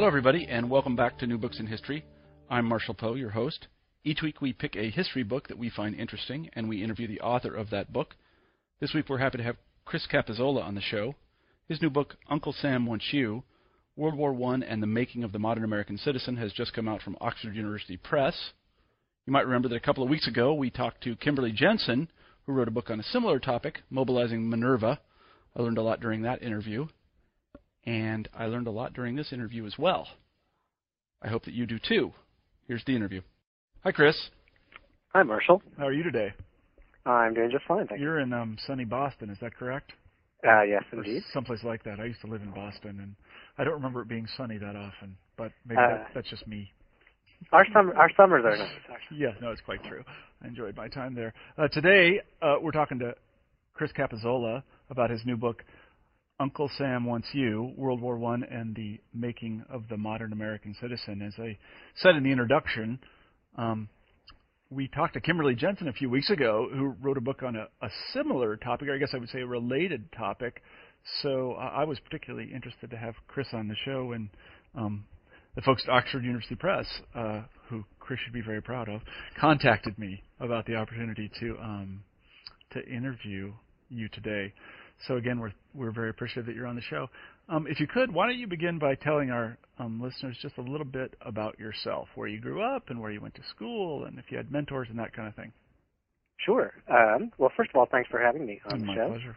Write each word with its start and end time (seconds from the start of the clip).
Hello, 0.00 0.08
everybody, 0.08 0.46
and 0.46 0.70
welcome 0.70 0.96
back 0.96 1.18
to 1.18 1.26
New 1.26 1.36
Books 1.36 1.60
in 1.60 1.66
History. 1.66 2.06
I'm 2.48 2.64
Marshall 2.64 2.94
Poe, 2.94 3.16
your 3.16 3.28
host. 3.28 3.66
Each 4.02 4.22
week 4.22 4.40
we 4.40 4.54
pick 4.54 4.74
a 4.74 4.88
history 4.88 5.22
book 5.22 5.48
that 5.48 5.58
we 5.58 5.68
find 5.68 5.94
interesting, 5.94 6.48
and 6.54 6.66
we 6.66 6.82
interview 6.82 7.06
the 7.06 7.20
author 7.20 7.54
of 7.54 7.68
that 7.68 7.92
book. 7.92 8.14
This 8.80 8.94
week 8.94 9.10
we're 9.10 9.18
happy 9.18 9.36
to 9.36 9.44
have 9.44 9.58
Chris 9.84 10.06
Capozzola 10.10 10.64
on 10.64 10.74
the 10.74 10.80
show. 10.80 11.16
His 11.68 11.82
new 11.82 11.90
book, 11.90 12.16
Uncle 12.30 12.54
Sam 12.54 12.86
Wants 12.86 13.12
You 13.12 13.42
World 13.94 14.14
War 14.14 14.34
I 14.54 14.60
and 14.66 14.82
the 14.82 14.86
Making 14.86 15.22
of 15.22 15.32
the 15.32 15.38
Modern 15.38 15.64
American 15.64 15.98
Citizen, 15.98 16.38
has 16.38 16.54
just 16.54 16.72
come 16.72 16.88
out 16.88 17.02
from 17.02 17.18
Oxford 17.20 17.54
University 17.54 17.98
Press. 17.98 18.52
You 19.26 19.34
might 19.34 19.44
remember 19.44 19.68
that 19.68 19.76
a 19.76 19.80
couple 19.80 20.02
of 20.02 20.08
weeks 20.08 20.26
ago 20.26 20.54
we 20.54 20.70
talked 20.70 21.02
to 21.02 21.14
Kimberly 21.16 21.52
Jensen, 21.52 22.08
who 22.46 22.54
wrote 22.54 22.68
a 22.68 22.70
book 22.70 22.88
on 22.88 23.00
a 23.00 23.02
similar 23.02 23.38
topic, 23.38 23.82
Mobilizing 23.90 24.48
Minerva. 24.48 24.98
I 25.54 25.60
learned 25.60 25.76
a 25.76 25.82
lot 25.82 26.00
during 26.00 26.22
that 26.22 26.42
interview 26.42 26.86
and 27.84 28.28
I 28.34 28.46
learned 28.46 28.66
a 28.66 28.70
lot 28.72 28.92
during 28.92 29.16
this 29.16 29.32
interview 29.32 29.66
as 29.66 29.78
well. 29.78 30.08
I 31.22 31.28
hope 31.28 31.44
that 31.44 31.54
you 31.54 31.66
do 31.66 31.78
too. 31.78 32.12
Here's 32.66 32.84
the 32.84 32.94
interview. 32.96 33.20
Hi, 33.84 33.92
Chris. 33.92 34.16
Hi, 35.14 35.22
Marshall. 35.22 35.62
How 35.78 35.86
are 35.86 35.92
you 35.92 36.02
today? 36.02 36.32
I'm 37.06 37.34
doing 37.34 37.50
just 37.50 37.64
fine, 37.66 37.86
thank 37.86 38.00
You're 38.00 38.20
in 38.20 38.32
um, 38.32 38.56
sunny 38.66 38.84
Boston, 38.84 39.30
is 39.30 39.38
that 39.40 39.54
correct? 39.56 39.92
you. 40.44 40.50
Uh, 40.50 40.62
yes, 40.62 40.82
Or 40.92 40.98
indeed. 41.04 41.22
someplace 41.32 41.64
like 41.64 41.82
that. 41.84 41.98
I 42.00 42.04
used 42.04 42.20
to 42.22 42.26
live 42.26 42.42
in 42.42 42.50
Boston, 42.50 43.00
and 43.00 43.14
I 43.58 43.64
don't 43.64 43.74
remember 43.74 44.02
it 44.02 44.08
being 44.08 44.26
sunny 44.36 44.58
that 44.58 44.76
often, 44.76 45.16
but 45.36 45.52
maybe 45.66 45.80
Uh, 45.80 45.88
that, 45.88 46.10
that's 46.14 46.30
just 46.30 46.46
me. 46.46 46.70
Our 47.52 47.66
summer, 47.72 47.94
our 47.96 48.10
summers 48.16 48.44
are 48.44 48.56
nice. 48.56 48.70
Actually. 48.92 49.16
Yeah, 49.18 49.32
no, 49.40 49.50
it's 49.50 49.62
quite 49.62 49.82
true. 49.84 50.04
I 50.44 50.48
enjoyed 50.48 50.76
my 50.76 50.88
time 50.88 51.14
there. 51.14 51.32
Uh, 51.56 51.68
today, 51.68 52.20
uh, 52.42 52.56
we're 52.60 52.70
talking 52.70 52.98
to 53.00 53.14
Chris 53.74 53.90
Capozzola 53.92 54.62
about 54.90 55.08
his 55.10 55.24
new 55.24 55.36
book, 55.38 55.64
Uncle 56.40 56.70
Sam 56.78 57.04
Wants 57.04 57.28
You 57.34 57.74
World 57.76 58.00
War 58.00 58.18
I 58.24 58.36
and 58.50 58.74
the 58.74 58.98
Making 59.12 59.62
of 59.68 59.82
the 59.90 59.98
Modern 59.98 60.32
American 60.32 60.74
Citizen. 60.80 61.20
As 61.20 61.34
I 61.38 61.58
said 61.96 62.16
in 62.16 62.22
the 62.22 62.30
introduction, 62.30 62.98
um, 63.56 63.90
we 64.70 64.88
talked 64.88 65.14
to 65.14 65.20
Kimberly 65.20 65.54
Jensen 65.54 65.86
a 65.86 65.92
few 65.92 66.08
weeks 66.08 66.30
ago, 66.30 66.68
who 66.72 66.94
wrote 67.02 67.18
a 67.18 67.20
book 67.20 67.42
on 67.42 67.56
a, 67.56 67.68
a 67.82 67.90
similar 68.14 68.56
topic, 68.56 68.88
or 68.88 68.94
I 68.94 68.98
guess 68.98 69.10
I 69.12 69.18
would 69.18 69.28
say 69.28 69.40
a 69.40 69.46
related 69.46 70.10
topic. 70.12 70.62
So 71.22 71.52
uh, 71.52 71.72
I 71.74 71.84
was 71.84 72.00
particularly 72.00 72.50
interested 72.54 72.90
to 72.90 72.96
have 72.96 73.14
Chris 73.28 73.48
on 73.52 73.68
the 73.68 73.76
show, 73.84 74.12
and 74.12 74.30
um, 74.74 75.04
the 75.56 75.62
folks 75.62 75.82
at 75.86 75.92
Oxford 75.92 76.24
University 76.24 76.54
Press, 76.54 76.86
uh, 77.14 77.42
who 77.68 77.84
Chris 77.98 78.18
should 78.24 78.32
be 78.32 78.40
very 78.40 78.62
proud 78.62 78.88
of, 78.88 79.02
contacted 79.38 79.98
me 79.98 80.22
about 80.40 80.64
the 80.64 80.76
opportunity 80.76 81.30
to 81.40 81.58
um, 81.58 82.02
to 82.72 82.86
interview 82.88 83.52
you 83.90 84.08
today. 84.08 84.54
So 85.06 85.16
again, 85.16 85.38
we're 85.40 85.52
we're 85.74 85.92
very 85.92 86.10
appreciative 86.10 86.46
that 86.46 86.54
you're 86.54 86.66
on 86.66 86.76
the 86.76 86.82
show. 86.82 87.08
Um, 87.48 87.66
if 87.68 87.80
you 87.80 87.86
could, 87.86 88.12
why 88.12 88.26
don't 88.26 88.38
you 88.38 88.46
begin 88.46 88.78
by 88.78 88.94
telling 88.96 89.30
our 89.30 89.56
um, 89.78 90.00
listeners 90.00 90.36
just 90.42 90.58
a 90.58 90.62
little 90.62 90.86
bit 90.86 91.14
about 91.24 91.58
yourself, 91.58 92.08
where 92.14 92.28
you 92.28 92.40
grew 92.40 92.62
up 92.62 92.90
and 92.90 93.00
where 93.00 93.10
you 93.10 93.20
went 93.20 93.34
to 93.36 93.42
school, 93.54 94.04
and 94.04 94.18
if 94.18 94.26
you 94.30 94.36
had 94.36 94.50
mentors 94.52 94.88
and 94.90 94.98
that 94.98 95.12
kind 95.12 95.28
of 95.28 95.34
thing. 95.34 95.52
Sure. 96.44 96.72
Um, 96.88 97.32
well, 97.38 97.50
first 97.56 97.70
of 97.70 97.76
all, 97.76 97.86
thanks 97.90 98.08
for 98.10 98.18
having 98.20 98.46
me 98.46 98.60
on 98.70 98.80
the 98.80 98.86
My 98.86 98.94
show. 98.94 99.08
pleasure. 99.08 99.36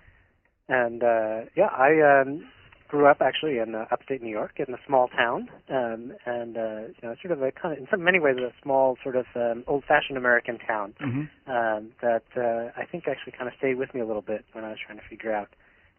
And 0.69 1.03
uh, 1.03 1.49
yeah, 1.55 1.67
I 1.67 2.21
um, 2.21 2.45
grew 2.87 3.07
up 3.07 3.17
actually 3.21 3.57
in 3.57 3.75
uh, 3.75 3.85
upstate 3.91 4.21
New 4.21 4.29
York 4.31 4.53
in 4.65 4.73
a 4.73 4.77
small 4.87 5.07
town, 5.09 5.49
um, 5.69 6.13
and 6.25 6.55
uh, 6.57 6.79
you 6.87 7.03
know, 7.03 7.15
sort 7.21 7.31
of 7.31 7.41
a 7.41 7.51
kind 7.51 7.73
of 7.73 7.79
in 7.79 7.87
some 7.91 8.03
many 8.03 8.19
ways 8.19 8.37
a 8.37 8.51
small 8.61 8.97
sort 9.03 9.15
of 9.15 9.25
um, 9.35 9.63
old-fashioned 9.67 10.17
American 10.17 10.57
town 10.59 10.93
Mm-hmm. 11.01 11.51
um, 11.51 11.91
that 12.01 12.23
uh, 12.37 12.71
I 12.79 12.85
think 12.85 13.05
actually 13.07 13.33
kind 13.37 13.47
of 13.47 13.53
stayed 13.57 13.77
with 13.77 13.93
me 13.93 13.99
a 14.01 14.05
little 14.05 14.21
bit 14.21 14.45
when 14.53 14.63
I 14.63 14.69
was 14.69 14.77
trying 14.85 14.99
to 14.99 15.03
figure 15.09 15.33
out 15.33 15.49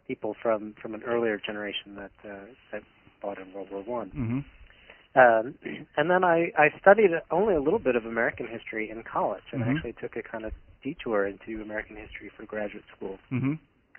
people 0.06 0.34
from 0.42 0.74
from 0.80 0.94
an 0.94 1.02
earlier 1.04 1.38
generation 1.44 1.96
that 1.96 2.12
uh, 2.28 2.44
that 2.72 2.82
fought 3.20 3.38
in 3.38 3.52
World 3.52 3.68
War 3.70 3.82
One. 3.82 4.10
Mm-hmm. 4.10 4.40
Um, 5.16 5.54
and 5.96 6.10
then 6.10 6.24
I, 6.24 6.50
I 6.58 6.68
studied 6.80 7.10
only 7.30 7.54
a 7.54 7.60
little 7.60 7.78
bit 7.78 7.96
of 7.96 8.04
American 8.06 8.46
history 8.48 8.90
in 8.90 9.02
college, 9.02 9.44
and 9.52 9.62
Mhm. 9.62 9.76
actually 9.76 9.92
took 9.94 10.16
a 10.16 10.22
kind 10.22 10.44
of 10.44 10.52
detour 10.82 11.26
into 11.26 11.62
American 11.62 11.96
history 11.96 12.30
for 12.36 12.44
graduate 12.44 12.84
school. 12.96 13.18
Mm-hmm. 13.32 13.54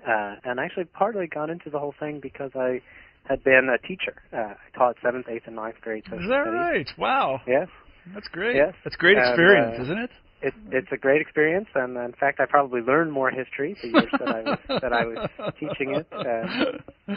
Uh, 0.05 0.35
and 0.43 0.59
actually 0.59 0.85
partly 0.85 1.25
got 1.25 1.49
into 1.49 1.69
the 1.69 1.79
whole 1.79 1.95
thing 1.99 2.19
because 2.19 2.51
I 2.55 2.81
had 3.27 3.43
been 3.43 3.69
a 3.73 3.77
teacher. 3.87 4.13
Uh, 4.31 4.53
I 4.53 4.77
taught 4.77 4.97
seventh, 5.01 5.27
eighth, 5.29 5.43
and 5.47 5.55
ninth 5.55 5.77
grade 5.81 6.03
social 6.05 6.19
Is 6.19 6.29
that 6.29 6.43
studies. 6.43 6.59
right? 6.59 6.87
Wow. 6.99 7.41
Yes, 7.47 7.69
That's 8.13 8.27
great. 8.27 8.55
Yes. 8.55 8.75
That's 8.83 8.95
great 8.97 9.17
And, 9.17 9.27
experience, 9.29 9.79
uh, 9.79 9.83
isn't 9.83 9.97
it? 9.97 10.09
It, 10.45 10.53
it's 10.71 10.91
a 10.91 10.97
great 10.97 11.21
experience, 11.21 11.67
and 11.75 11.97
in 11.97 12.13
fact, 12.13 12.39
I 12.39 12.45
probably 12.45 12.81
learned 12.81 13.11
more 13.11 13.31
history 13.31 13.75
the 13.81 13.89
years 13.89 14.11
that 14.19 14.29
I 14.29 14.41
was 14.41 14.59
that 14.81 14.93
I 14.93 15.03
was 15.05 15.17
teaching 15.59 15.91
it. 15.99 16.07
Uh, 16.13 17.15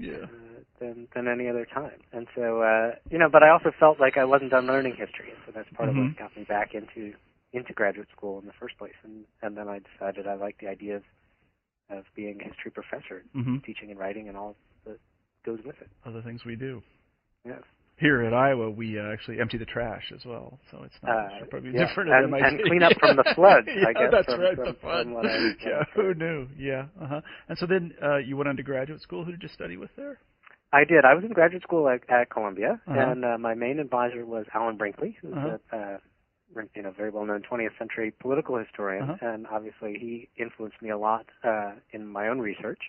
yeah. 0.00 0.24
uh, 0.24 0.60
than 0.80 1.08
than 1.14 1.28
any 1.28 1.48
other 1.48 1.66
time. 1.66 2.00
And 2.12 2.26
so 2.34 2.60
uh 2.62 2.96
you 3.10 3.18
know, 3.18 3.28
but 3.30 3.42
I 3.42 3.50
also 3.50 3.70
felt 3.78 4.00
like 4.00 4.16
I 4.18 4.24
wasn't 4.24 4.50
done 4.50 4.66
learning 4.66 4.94
history, 4.98 5.30
and 5.30 5.38
so 5.46 5.52
that's 5.54 5.68
part 5.76 5.88
of 5.88 5.94
Mhm. 5.94 6.08
what 6.08 6.18
got 6.18 6.36
me 6.36 6.44
back 6.44 6.74
into 6.74 7.14
into 7.52 7.72
graduate 7.72 8.08
school 8.16 8.38
in 8.40 8.46
the 8.46 8.52
first 8.60 8.76
place. 8.78 8.98
And 9.04 9.24
and 9.42 9.56
then 9.56 9.68
I 9.68 9.80
decided 9.80 10.26
I 10.26 10.34
liked 10.34 10.60
the 10.60 10.68
idea 10.68 10.96
of 10.96 11.04
of 11.90 12.04
being 12.14 12.40
a 12.40 12.44
history 12.44 12.70
professor, 12.72 13.24
Mm-hmm. 13.34 13.58
teaching 13.64 13.90
and 13.90 13.98
writing 13.98 14.28
and 14.28 14.36
all 14.36 14.56
that 14.86 14.98
goes 15.44 15.60
with 15.64 15.76
it. 15.80 15.88
Other 16.04 16.22
things 16.22 16.44
we 16.44 16.56
do. 16.56 16.82
Yes. 17.44 17.62
Here 17.98 18.22
at 18.24 18.34
Iowa, 18.34 18.68
we 18.70 18.98
uh, 18.98 19.10
actually 19.10 19.40
empty 19.40 19.56
the 19.56 19.64
trash 19.64 20.12
as 20.14 20.22
well, 20.26 20.58
so 20.70 20.82
it's 20.84 20.94
not 21.02 21.16
Uh, 21.16 21.46
probably 21.48 21.70
yeah, 21.72 21.86
different 21.86 22.10
and- 22.10 22.34
and 22.34 22.60
clean 22.64 22.82
up 22.82 22.92
from 23.00 23.16
the 23.16 23.24
floods, 23.34 23.68
I 23.88 23.92
guess, 23.94 24.10
that's 24.12 24.26
from- 24.26 24.40
right, 24.40 24.54
from- 24.54 24.66
the 24.66 24.74
flood. 24.74 25.06
yeah, 25.64 25.82
who 25.94 26.12
knew? 26.12 26.46
Yeah, 26.58 26.86
uh-huh. 27.00 27.22
And 27.48 27.56
so 27.56 27.64
then 27.64 27.94
uh, 28.02 28.18
you 28.18 28.36
went 28.36 28.48
on 28.50 28.56
to 28.58 28.62
graduate 28.62 29.00
school. 29.00 29.24
Who 29.24 29.30
did 29.32 29.42
you 29.42 29.48
study 29.48 29.78
with 29.78 29.90
there? 29.96 30.18
I 30.74 30.84
did. 30.84 31.06
I 31.06 31.14
was 31.14 31.24
in 31.24 31.30
graduate 31.32 31.62
school 31.62 31.88
at, 31.88 32.02
at 32.10 32.28
Columbia, 32.28 32.80
Uh-huh. 32.86 32.98
and 33.00 33.24
uh, 33.24 33.38
my 33.38 33.54
main 33.54 33.78
advisor 33.78 34.26
was 34.26 34.44
Alan 34.52 34.76
Brinkley, 34.76 35.16
who's 35.22 35.32
Uh-huh. 35.32 35.56
a 35.72 35.76
uh, 35.76 35.98
you 36.74 36.82
know 36.82 36.90
very 36.90 37.08
well 37.10 37.24
known 37.24 37.42
20th 37.50 37.78
century 37.78 38.10
political 38.20 38.56
historian, 38.58 39.08
Uh-huh. 39.08 39.26
and 39.26 39.46
obviously 39.46 39.96
he 39.98 40.28
influenced 40.36 40.82
me 40.82 40.90
a 40.90 40.98
lot 40.98 41.24
uh, 41.42 41.72
in 41.92 42.06
my 42.06 42.28
own 42.28 42.40
research. 42.40 42.80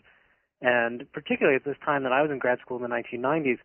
And 0.61 1.09
particularly 1.13 1.55
at 1.55 1.63
this 1.63 1.77
time 1.85 2.03
that 2.03 2.11
I 2.11 2.21
was 2.21 2.29
in 2.31 2.39
grad 2.39 2.59
school 2.59 2.75
in 2.75 2.83
the 2.83 2.89
1990s, 2.89 3.59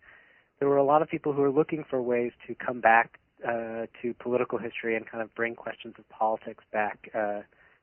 there 0.58 0.68
were 0.68 0.76
a 0.76 0.84
lot 0.84 1.02
of 1.02 1.08
people 1.08 1.32
who 1.32 1.42
were 1.42 1.50
looking 1.50 1.84
for 1.88 2.00
ways 2.00 2.32
to 2.46 2.54
come 2.54 2.80
back 2.80 3.18
uh, 3.46 3.86
to 4.00 4.14
political 4.20 4.58
history 4.58 4.96
and 4.96 5.06
kind 5.10 5.22
of 5.22 5.34
bring 5.34 5.54
questions 5.54 5.94
of 5.98 6.08
politics 6.08 6.64
back 6.72 7.10
uh, 7.14 7.40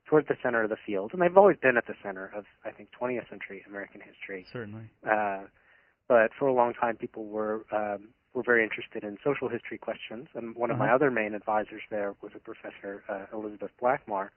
toward 0.08 0.28
the 0.28 0.36
center 0.42 0.64
of 0.64 0.70
the 0.70 0.78
field. 0.86 1.12
And 1.14 1.22
they've 1.22 1.38
always 1.38 1.58
been 1.62 1.78
at 1.78 1.86
the 1.88 1.96
center 2.02 2.32
of, 2.36 2.46
I 2.66 2.72
think, 2.72 2.90
20th 3.00 3.30
century 3.30 3.64
American 3.68 4.02
history. 4.02 4.46
Certainly. 4.52 4.84
Uh, 5.10 5.42
but 6.08 6.32
for 6.40 6.48
a 6.48 6.54
long 6.54 6.74
time, 6.74 6.96
people 6.96 7.26
were 7.26 7.66
um, 7.72 8.10
were 8.34 8.44
very 8.44 8.64
interested 8.64 9.04
in 9.04 9.18
social 9.24 9.50
history 9.50 9.78
questions. 9.78 10.28
And 10.36 10.56
one 10.56 10.72
of 10.72 10.78
my 10.78 10.86
Uh-huh. 10.86 10.96
other 10.96 11.12
main 11.12 11.34
advisors 11.34 11.82
there 11.90 12.16
was 12.22 12.32
a 12.36 12.40
professor, 12.40 13.04
uh, 13.10 13.26
Elizabeth 13.36 13.72
Blackmar, 13.82 14.30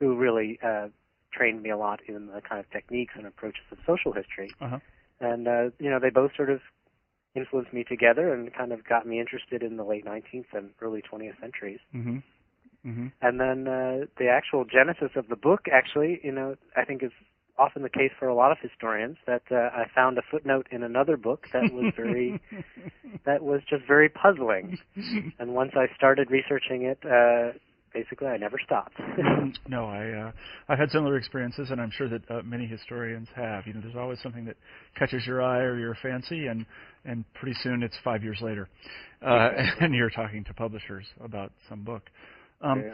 who 0.00 0.16
really 0.16 0.58
uh, 0.62 0.88
trained 1.32 1.62
me 1.62 1.70
a 1.70 1.76
lot 1.76 2.00
in 2.08 2.26
the 2.28 2.40
kind 2.40 2.58
of 2.58 2.70
techniques 2.70 3.14
and 3.16 3.26
approaches 3.26 3.64
of 3.70 3.78
social 3.86 4.12
history. 4.12 4.50
Uh-huh. 4.60 4.78
And 5.20 5.46
uh, 5.48 5.70
you 5.78 5.90
know, 5.90 5.98
they 6.00 6.10
both 6.10 6.32
sort 6.36 6.50
of 6.50 6.60
influenced 7.36 7.72
me 7.72 7.84
together 7.84 8.32
and 8.32 8.52
kind 8.54 8.72
of 8.72 8.84
got 8.84 9.06
me 9.06 9.20
interested 9.20 9.62
in 9.62 9.76
the 9.76 9.84
late 9.84 10.04
19th 10.04 10.46
and 10.52 10.70
early 10.80 11.02
20th 11.02 11.40
centuries. 11.40 11.80
Mm-hmm. 11.94 12.18
Mm-hmm. 12.86 13.06
And 13.20 13.40
then 13.40 13.66
uh, 13.66 14.06
the 14.18 14.28
actual 14.28 14.64
genesis 14.64 15.10
of 15.16 15.28
the 15.28 15.36
book, 15.36 15.66
actually, 15.72 16.20
you 16.22 16.32
know, 16.32 16.56
I 16.76 16.84
think 16.84 17.02
is 17.02 17.10
often 17.58 17.82
the 17.82 17.88
case 17.88 18.10
for 18.18 18.28
a 18.28 18.34
lot 18.34 18.52
of 18.52 18.58
historians 18.60 19.16
that 19.26 19.42
uh, 19.50 19.54
I 19.54 19.86
found 19.94 20.18
a 20.18 20.22
footnote 20.30 20.66
in 20.70 20.82
another 20.82 21.16
book 21.16 21.46
that 21.52 21.72
was 21.72 21.92
very 21.96 22.40
that 23.24 23.42
was 23.42 23.62
just 23.68 23.84
very 23.86 24.08
puzzling. 24.08 24.78
And 25.38 25.54
once 25.54 25.72
I 25.74 25.86
started 25.96 26.30
researching 26.30 26.82
it, 26.82 26.98
uh, 27.04 27.58
basically 27.96 28.28
I 28.28 28.36
never 28.36 28.58
stopped. 28.64 28.98
no, 29.68 29.86
I 29.86 30.28
uh, 30.28 30.32
I've 30.68 30.78
had 30.78 30.90
similar 30.90 31.16
experiences, 31.16 31.70
and 31.70 31.80
I'm 31.80 31.90
sure 31.90 32.08
that 32.08 32.30
uh, 32.30 32.42
many 32.44 32.66
historians 32.66 33.28
have. 33.34 33.66
You 33.66 33.74
know, 33.74 33.80
there's 33.80 33.96
always 33.96 34.20
something 34.22 34.44
that 34.44 34.56
catches 34.98 35.26
your 35.26 35.42
eye 35.42 35.60
or 35.60 35.78
your 35.78 35.96
fancy, 36.02 36.46
and 36.46 36.66
and 37.04 37.24
pretty 37.34 37.56
soon 37.62 37.82
it's 37.82 37.96
five 38.04 38.22
years 38.22 38.38
later, 38.42 38.68
uh, 39.22 39.50
and 39.80 39.94
you're 39.94 40.10
talking 40.10 40.44
to 40.44 40.54
publishers 40.54 41.06
about 41.24 41.52
some 41.68 41.82
book. 41.82 42.10
Um, 42.60 42.80
Yeah. 42.80 42.92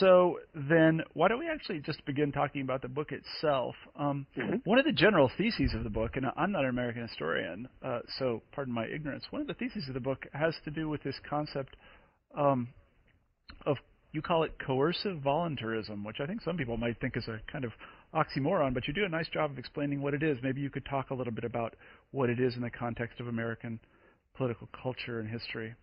So 0.00 0.38
then, 0.54 1.02
why 1.12 1.28
don't 1.28 1.38
we 1.38 1.46
actually 1.46 1.80
just 1.80 2.02
begin 2.06 2.32
talking 2.32 2.62
about 2.62 2.80
the 2.80 2.88
book 2.88 3.12
itself? 3.12 3.74
Um, 3.96 4.26
Mhm. 4.34 4.62
One 4.64 4.78
of 4.78 4.86
the 4.86 4.92
general 4.92 5.28
theses 5.36 5.74
of 5.74 5.84
the 5.84 5.90
book, 5.90 6.16
and 6.16 6.24
I'm 6.36 6.52
not 6.52 6.64
an 6.64 6.70
American 6.70 7.02
historian, 7.02 7.68
uh, 7.82 8.00
so 8.18 8.42
pardon 8.52 8.72
my 8.72 8.86
ignorance. 8.86 9.24
One 9.30 9.42
of 9.42 9.46
the 9.46 9.52
theses 9.54 9.86
of 9.88 9.94
the 9.94 10.00
book 10.00 10.26
has 10.32 10.54
to 10.64 10.70
do 10.70 10.88
with 10.88 11.02
this 11.02 11.18
concept 11.28 11.76
um, 12.34 12.68
of 13.66 13.76
you 14.14 14.22
call 14.22 14.44
it 14.44 14.54
coercive 14.64 15.18
voluntarism, 15.18 16.04
which 16.04 16.18
I 16.20 16.26
think 16.26 16.40
some 16.42 16.56
people 16.56 16.76
might 16.76 17.00
think 17.00 17.16
is 17.16 17.26
a 17.26 17.40
kind 17.50 17.64
of 17.64 17.72
oxymoron, 18.14 18.72
but 18.72 18.86
you 18.86 18.94
do 18.94 19.04
a 19.04 19.08
nice 19.08 19.28
job 19.28 19.50
of 19.50 19.58
explaining 19.58 20.00
what 20.00 20.14
it 20.14 20.22
is. 20.22 20.38
Maybe 20.40 20.60
you 20.60 20.70
could 20.70 20.86
talk 20.86 21.10
a 21.10 21.14
little 21.14 21.32
bit 21.32 21.42
about 21.42 21.74
what 22.12 22.30
it 22.30 22.38
is 22.38 22.54
in 22.54 22.62
the 22.62 22.70
context 22.70 23.18
of 23.18 23.26
American 23.26 23.80
political 24.36 24.68
culture 24.80 25.18
and 25.18 25.28
history. 25.28 25.74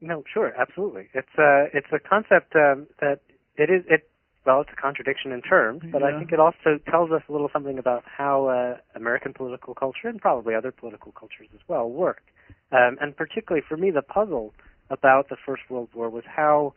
No, 0.00 0.24
sure, 0.32 0.54
absolutely. 0.58 1.08
It's 1.12 1.28
a 1.38 1.66
it's 1.74 1.86
a 1.92 1.98
concept 1.98 2.56
um, 2.56 2.86
that 3.00 3.20
it 3.56 3.68
is 3.68 3.84
it 3.88 4.08
well, 4.46 4.62
it's 4.62 4.70
a 4.72 4.80
contradiction 4.80 5.32
in 5.32 5.42
terms, 5.42 5.82
but 5.92 6.02
I 6.02 6.18
think 6.18 6.32
it 6.32 6.40
also 6.40 6.80
tells 6.90 7.10
us 7.12 7.20
a 7.28 7.32
little 7.32 7.50
something 7.52 7.78
about 7.78 8.04
how 8.06 8.46
uh, 8.46 8.78
American 8.96 9.34
political 9.34 9.74
culture 9.74 10.08
and 10.08 10.18
probably 10.18 10.54
other 10.54 10.72
political 10.72 11.12
cultures 11.12 11.48
as 11.52 11.60
well 11.68 11.90
work. 11.90 12.22
Um, 12.72 12.96
and 13.02 13.14
particularly 13.14 13.62
for 13.68 13.76
me, 13.76 13.90
the 13.90 14.00
puzzle 14.00 14.54
about 14.88 15.28
the 15.28 15.36
First 15.44 15.64
World 15.68 15.90
War 15.94 16.08
was 16.08 16.24
how 16.26 16.72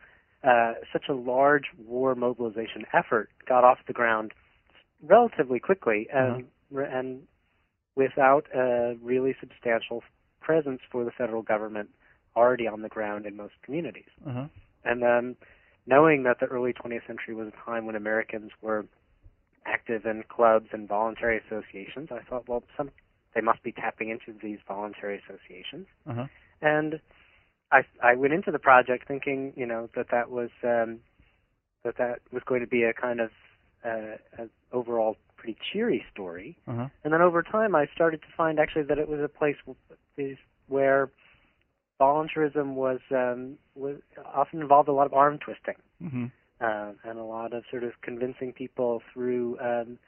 uh, 0.46 0.74
such 0.92 1.04
a 1.08 1.14
large 1.14 1.64
war 1.86 2.14
mobilization 2.14 2.84
effort 2.92 3.30
got 3.48 3.64
off 3.64 3.78
the 3.86 3.92
ground 3.92 4.32
relatively 5.02 5.58
quickly 5.58 6.08
and 6.12 6.44
and 6.72 7.22
without 7.94 8.46
a 8.54 8.94
really 9.02 9.34
substantial 9.38 10.02
presence 10.40 10.80
for 10.90 11.04
the 11.04 11.10
federal 11.10 11.42
government 11.42 11.88
already 12.36 12.66
on 12.66 12.82
the 12.82 12.88
ground 12.88 13.26
in 13.26 13.36
most 13.36 13.54
communities. 13.62 14.10
Uh-huh. 14.26 14.46
And 14.84 15.02
then 15.02 15.36
knowing 15.86 16.24
that 16.24 16.40
the 16.40 16.46
early 16.46 16.72
20th 16.72 17.06
century 17.06 17.34
was 17.34 17.48
a 17.48 17.64
time 17.64 17.86
when 17.86 17.94
Americans 17.94 18.50
were 18.60 18.86
active 19.66 20.04
in 20.04 20.24
clubs 20.28 20.68
and 20.72 20.88
voluntary 20.88 21.40
associations, 21.46 22.08
I 22.10 22.20
thought, 22.28 22.48
well, 22.48 22.64
some 22.76 22.90
they 23.34 23.40
must 23.40 23.62
be 23.62 23.72
tapping 23.72 24.10
into 24.10 24.38
these 24.40 24.58
voluntary 24.66 25.20
associations. 25.20 25.86
Uh-huh. 26.08 26.26
And 26.62 27.00
I 27.74 27.80
I 28.10 28.14
went 28.14 28.32
into 28.34 28.50
the 28.52 28.58
project 28.58 29.08
thinking, 29.08 29.52
you 29.56 29.66
know, 29.66 29.88
that 29.96 30.06
that 30.10 30.30
was 30.30 30.50
um, 30.62 31.00
that 31.84 31.96
that 31.98 32.20
was 32.32 32.42
going 32.46 32.60
to 32.60 32.66
be 32.66 32.82
a 32.84 32.92
kind 32.92 33.20
of 33.20 33.30
uh, 33.84 34.16
an 34.38 34.50
overall 34.72 35.16
pretty 35.36 35.56
cheery 35.72 36.04
story. 36.12 36.56
Uh-huh. 36.68 36.88
And 37.04 37.12
then 37.12 37.20
over 37.20 37.42
time, 37.42 37.74
I 37.74 37.86
started 37.94 38.20
to 38.22 38.28
find 38.36 38.58
actually 38.58 38.84
that 38.84 38.98
it 38.98 39.08
was 39.08 39.20
a 39.20 39.28
place 39.28 39.56
where 40.68 41.10
voluntarism 41.98 42.76
was 42.76 43.00
um, 43.10 43.58
was 43.74 43.96
often 44.24 44.60
involved 44.60 44.88
a 44.88 44.92
lot 44.92 45.06
of 45.06 45.14
arm 45.14 45.38
twisting 45.38 45.76
Mm-hmm. 46.02 46.26
uh, 46.60 46.92
and 47.08 47.18
a 47.18 47.24
lot 47.24 47.52
of 47.54 47.64
sort 47.70 47.84
of 47.84 47.92
convincing 48.02 48.52
people 48.52 49.02
through 49.12 49.58
um, 49.60 49.98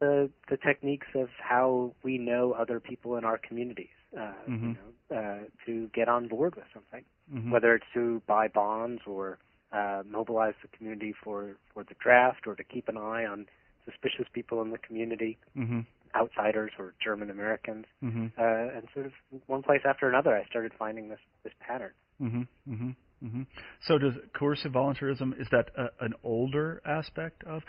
the 0.00 0.30
the 0.50 0.56
techniques 0.56 1.06
of 1.14 1.28
how 1.38 1.92
we 2.02 2.18
know 2.18 2.52
other 2.52 2.80
people 2.80 3.16
in 3.16 3.24
our 3.24 3.38
communities, 3.38 3.96
uh, 4.18 4.32
Mhm. 4.48 4.60
you 4.62 4.74
know, 4.74 4.90
uh, 5.14 5.38
to 5.64 5.88
get 5.94 6.08
on 6.08 6.28
board 6.28 6.54
with 6.56 6.66
something, 6.72 7.04
Mm-hmm. 7.34 7.50
whether 7.50 7.74
it's 7.74 7.86
to 7.92 8.22
buy 8.28 8.46
bonds 8.46 9.02
or 9.04 9.38
uh, 9.72 10.04
mobilize 10.08 10.54
the 10.62 10.68
community 10.76 11.12
for 11.24 11.56
for 11.74 11.82
the 11.82 11.94
draft 11.98 12.46
or 12.46 12.54
to 12.54 12.62
keep 12.62 12.88
an 12.88 12.96
eye 12.96 13.24
on 13.26 13.46
suspicious 13.84 14.26
people 14.32 14.62
in 14.62 14.70
the 14.70 14.78
community, 14.78 15.36
Mm-hmm. 15.56 15.80
outsiders 16.14 16.70
or 16.78 16.94
German 17.02 17.30
Americans, 17.30 17.84
Mm-hmm. 18.04 18.26
uh, 18.38 18.76
and 18.76 18.86
sort 18.94 19.06
of 19.06 19.12
one 19.46 19.62
place 19.62 19.80
after 19.84 20.08
another, 20.08 20.36
I 20.36 20.44
started 20.46 20.72
finding 20.78 21.08
this 21.08 21.18
this 21.42 21.52
pattern. 21.60 21.90
Mm-hmm. 22.22 22.42
Mm-hmm. 22.72 22.90
Mm-hmm. 23.26 23.42
So, 23.88 23.98
does 23.98 24.12
coercive 24.38 24.72
voluntarism 24.72 25.34
is 25.38 25.48
that 25.50 25.70
a, 25.76 26.04
an 26.04 26.14
older 26.22 26.80
aspect 26.86 27.42
of 27.44 27.62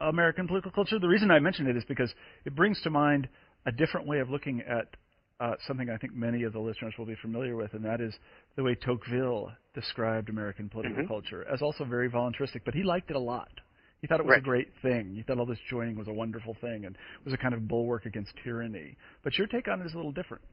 American 0.00 0.46
political 0.46 0.70
culture? 0.70 0.98
The 0.98 1.08
reason 1.08 1.30
I 1.30 1.40
mention 1.40 1.66
it 1.66 1.76
is 1.76 1.84
because 1.84 2.12
it 2.44 2.54
brings 2.54 2.80
to 2.82 2.90
mind 2.90 3.28
a 3.66 3.72
different 3.72 4.06
way 4.06 4.20
of 4.20 4.30
looking 4.30 4.60
at 4.62 4.88
uh, 5.40 5.54
something 5.66 5.90
I 5.90 5.96
think 5.96 6.14
many 6.14 6.44
of 6.44 6.52
the 6.52 6.60
listeners 6.60 6.94
will 6.98 7.06
be 7.06 7.16
familiar 7.16 7.56
with, 7.56 7.74
and 7.74 7.84
that 7.84 8.00
is 8.00 8.14
the 8.56 8.62
way 8.62 8.74
Tocqueville 8.74 9.52
described 9.74 10.28
American 10.28 10.68
political 10.68 11.02
Mhm. 11.02 11.08
culture 11.08 11.44
as 11.52 11.60
also 11.62 11.84
very 11.84 12.08
voluntaristic. 12.08 12.64
But 12.64 12.74
he 12.74 12.82
liked 12.82 13.10
it 13.10 13.16
a 13.16 13.20
lot. 13.20 13.50
He 14.00 14.06
thought 14.06 14.20
it 14.20 14.26
was 14.26 14.32
Right. 14.32 14.40
a 14.40 14.44
great 14.44 14.72
thing. 14.82 15.14
He 15.14 15.22
thought 15.22 15.38
all 15.38 15.46
this 15.46 15.58
joining 15.60 15.96
was 15.96 16.08
a 16.08 16.12
wonderful 16.12 16.54
thing 16.54 16.84
and 16.84 16.96
was 17.24 17.32
a 17.32 17.38
kind 17.38 17.54
of 17.54 17.66
bulwark 17.66 18.06
against 18.06 18.36
tyranny. 18.36 18.96
But 19.22 19.38
your 19.38 19.46
take 19.46 19.66
on 19.66 19.80
it 19.80 19.86
is 19.86 19.94
a 19.94 19.96
little 19.96 20.12
different. 20.12 20.44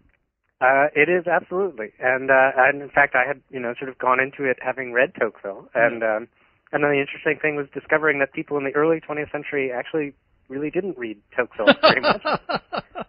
Uh, 0.61 0.87
it 0.95 1.09
is 1.09 1.27
absolutely, 1.27 1.91
and 1.99 2.29
uh, 2.29 2.51
and 2.55 2.81
in 2.81 2.89
fact, 2.89 3.15
I 3.15 3.25
had 3.25 3.41
you 3.49 3.59
know 3.59 3.73
sort 3.75 3.89
of 3.89 3.97
gone 3.97 4.19
into 4.19 4.45
it 4.45 4.57
having 4.61 4.93
read 4.93 5.13
Tocqueville, 5.15 5.69
and 5.73 6.03
um, 6.03 6.27
and 6.71 6.83
then 6.83 6.91
the 6.91 6.99
interesting 7.01 7.39
thing 7.41 7.55
was 7.55 7.67
discovering 7.73 8.19
that 8.19 8.31
people 8.31 8.57
in 8.57 8.63
the 8.63 8.71
early 8.75 9.01
20th 9.01 9.31
century 9.31 9.71
actually 9.71 10.13
really 10.51 10.69
didn't 10.69 10.97
read 10.97 11.17
Tocqueville 11.35 11.73
very 11.81 12.01
much. 12.01 12.23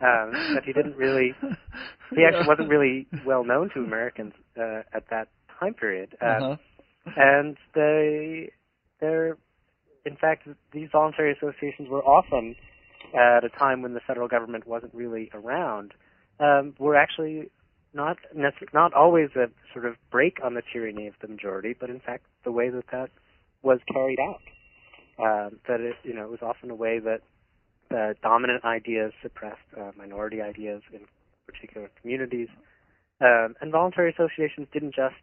um, 0.00 0.30
that 0.54 0.62
he 0.64 0.72
didn't 0.72 0.96
really, 0.96 1.34
he 2.16 2.24
actually 2.24 2.46
wasn't 2.46 2.68
really 2.68 3.06
well 3.26 3.44
known 3.44 3.70
to 3.74 3.80
Americans 3.80 4.32
uh, 4.58 4.82
at 4.94 5.04
that 5.10 5.28
time 5.58 5.74
period, 5.74 6.16
um, 6.20 6.28
Uh-huh. 6.42 6.56
and 7.16 7.56
they 7.74 8.50
they're 9.00 9.36
in 10.04 10.16
fact 10.16 10.46
these 10.72 10.88
voluntary 10.92 11.32
associations 11.32 11.88
were 11.88 12.04
often 12.04 12.54
at 13.14 13.44
a 13.44 13.48
time 13.48 13.82
when 13.82 13.94
the 13.94 14.00
federal 14.06 14.28
government 14.28 14.66
wasn't 14.66 14.94
really 14.94 15.30
around 15.34 15.92
um, 16.40 16.74
were 16.78 16.96
actually 16.96 17.50
not 17.94 18.16
not 18.72 18.92
always 18.94 19.30
a 19.36 19.46
sort 19.72 19.84
of 19.84 19.96
break 20.10 20.38
on 20.44 20.54
the 20.54 20.62
tyranny 20.72 21.06
of 21.08 21.14
the 21.20 21.28
majority, 21.28 21.74
but 21.78 21.90
in 21.90 22.00
fact 22.00 22.24
the 22.44 22.52
way 22.52 22.70
that 22.70 22.84
that 22.92 23.10
was 23.62 23.78
carried 23.92 24.18
out. 24.20 24.40
Um, 25.18 25.60
that 25.68 25.80
it 25.80 25.96
you 26.04 26.14
know 26.14 26.24
it 26.24 26.30
was 26.30 26.42
often 26.42 26.70
a 26.70 26.74
way 26.74 26.98
that 27.00 27.20
the 27.92 28.14
dominant 28.22 28.64
ideas 28.64 29.12
suppressed 29.22 29.60
uh, 29.78 29.92
minority 29.96 30.40
ideas 30.40 30.82
in 30.92 31.00
particular 31.46 31.90
communities, 32.00 32.48
um, 33.20 33.54
and 33.60 33.70
voluntary 33.70 34.10
associations 34.10 34.66
didn't 34.72 34.94
just 34.94 35.22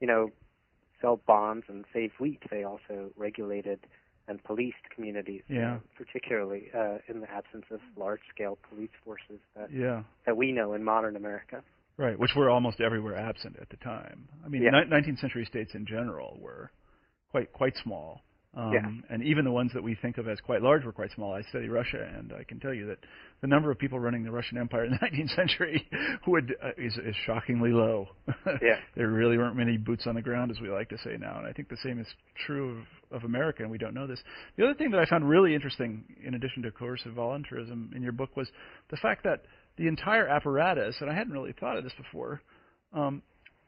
you 0.00 0.06
know 0.06 0.30
sell 1.00 1.20
bonds 1.26 1.64
and 1.68 1.84
save 1.92 2.12
wheat; 2.20 2.40
they 2.50 2.64
also 2.64 3.10
regulated 3.16 3.80
and 4.28 4.42
policed 4.44 4.88
communities, 4.94 5.42
Yeah. 5.48 5.78
particularly 5.96 6.70
uh, 6.72 6.98
in 7.08 7.20
the 7.20 7.30
absence 7.30 7.64
of 7.70 7.80
large-scale 7.96 8.58
police 8.68 8.90
forces 9.04 9.40
that 9.56 9.70
Yeah. 9.72 10.04
that 10.26 10.36
we 10.36 10.52
know 10.52 10.74
in 10.74 10.84
modern 10.84 11.16
America. 11.16 11.62
Right, 11.96 12.18
which 12.18 12.34
were 12.36 12.48
almost 12.48 12.80
everywhere 12.80 13.16
absent 13.16 13.56
at 13.60 13.68
the 13.70 13.76
time. 13.78 14.28
I 14.44 14.48
mean, 14.48 14.62
Yeah. 14.62 14.70
ni- 14.70 14.86
19th 14.88 15.18
century 15.18 15.44
states 15.44 15.74
in 15.74 15.84
general 15.84 16.38
were 16.40 16.70
quite 17.30 17.52
quite 17.52 17.76
small. 17.76 18.22
Um, 18.52 18.72
Yeah. 18.72 18.88
And 19.10 19.22
even 19.22 19.44
the 19.44 19.52
ones 19.52 19.70
that 19.74 19.82
we 19.82 19.94
think 19.94 20.18
of 20.18 20.26
as 20.28 20.40
quite 20.40 20.60
large 20.60 20.84
were 20.84 20.92
quite 20.92 21.12
small. 21.12 21.32
I 21.32 21.42
study 21.42 21.68
Russia, 21.68 22.10
and 22.16 22.32
I 22.32 22.42
can 22.42 22.58
tell 22.58 22.74
you 22.74 22.86
that 22.86 22.98
the 23.42 23.46
number 23.46 23.70
of 23.70 23.78
people 23.78 24.00
running 24.00 24.24
the 24.24 24.30
Russian 24.32 24.58
Empire 24.58 24.84
in 24.84 24.90
the 24.90 24.98
19th 25.06 25.34
century 25.36 25.88
would 26.26 26.56
uh, 26.62 26.70
is, 26.76 26.96
is 26.98 27.14
shockingly 27.26 27.70
low. 27.72 28.08
Yeah. 28.60 28.76
there 28.96 29.08
really 29.08 29.38
weren't 29.38 29.56
many 29.56 29.76
boots 29.76 30.06
on 30.06 30.14
the 30.16 30.22
ground, 30.22 30.50
as 30.50 30.60
we 30.60 30.68
like 30.68 30.88
to 30.88 30.98
say 30.98 31.16
now, 31.18 31.38
and 31.38 31.46
I 31.46 31.52
think 31.52 31.68
the 31.68 31.76
same 31.76 32.00
is 32.00 32.06
true 32.46 32.78
of, 33.10 33.18
of 33.18 33.24
America, 33.24 33.62
and 33.62 33.70
we 33.70 33.78
don't 33.78 33.94
know 33.94 34.06
this. 34.08 34.20
The 34.56 34.64
other 34.64 34.74
thing 34.74 34.90
that 34.90 34.98
I 35.00 35.06
found 35.06 35.28
really 35.28 35.54
interesting, 35.54 36.04
in 36.24 36.34
addition 36.34 36.62
to 36.64 36.70
coercive 36.72 37.12
voluntarism 37.12 37.92
in 37.94 38.02
your 38.02 38.12
book, 38.12 38.36
was 38.36 38.48
the 38.90 38.96
fact 38.96 39.22
that 39.24 39.44
the 39.76 39.86
entire 39.86 40.26
apparatus, 40.26 40.96
and 41.00 41.08
I 41.08 41.14
hadn't 41.14 41.32
really 41.32 41.52
thought 41.52 41.76
of 41.76 41.84
this 41.84 41.92
before, 41.96 42.42
um, 42.92 43.22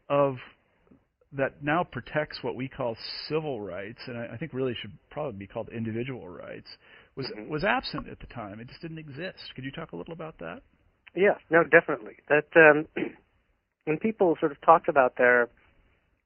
of 0.08 0.36
that 1.32 1.62
now 1.62 1.82
protects 1.82 2.42
what 2.42 2.54
we 2.54 2.68
call 2.68 2.96
civil 3.28 3.60
rights, 3.60 4.00
and 4.06 4.18
I, 4.18 4.34
I 4.34 4.36
think 4.36 4.52
really 4.52 4.74
should 4.80 4.92
probably 5.10 5.38
be 5.38 5.46
called 5.46 5.70
individual 5.70 6.28
rights, 6.28 6.68
was 7.16 7.26
Mhm. 7.30 7.48
was 7.48 7.64
absent 7.64 8.08
at 8.08 8.20
the 8.20 8.26
time. 8.26 8.60
It 8.60 8.68
just 8.68 8.80
didn't 8.82 8.98
exist. 8.98 9.54
Could 9.54 9.64
you 9.64 9.70
talk 9.72 9.92
a 9.92 9.96
little 9.96 10.12
about 10.12 10.38
that? 10.38 10.62
Yeah, 11.14 11.36
no, 11.50 11.64
definitely. 11.64 12.18
That 12.28 12.46
um, 12.56 12.86
when 13.84 13.98
people 13.98 14.36
sort 14.40 14.52
of 14.52 14.60
talked 14.60 14.88
about 14.88 15.16
their 15.16 15.48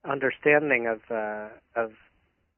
understanding 0.05 0.87
of 0.87 1.01
uh, 1.11 1.49
of 1.75 1.93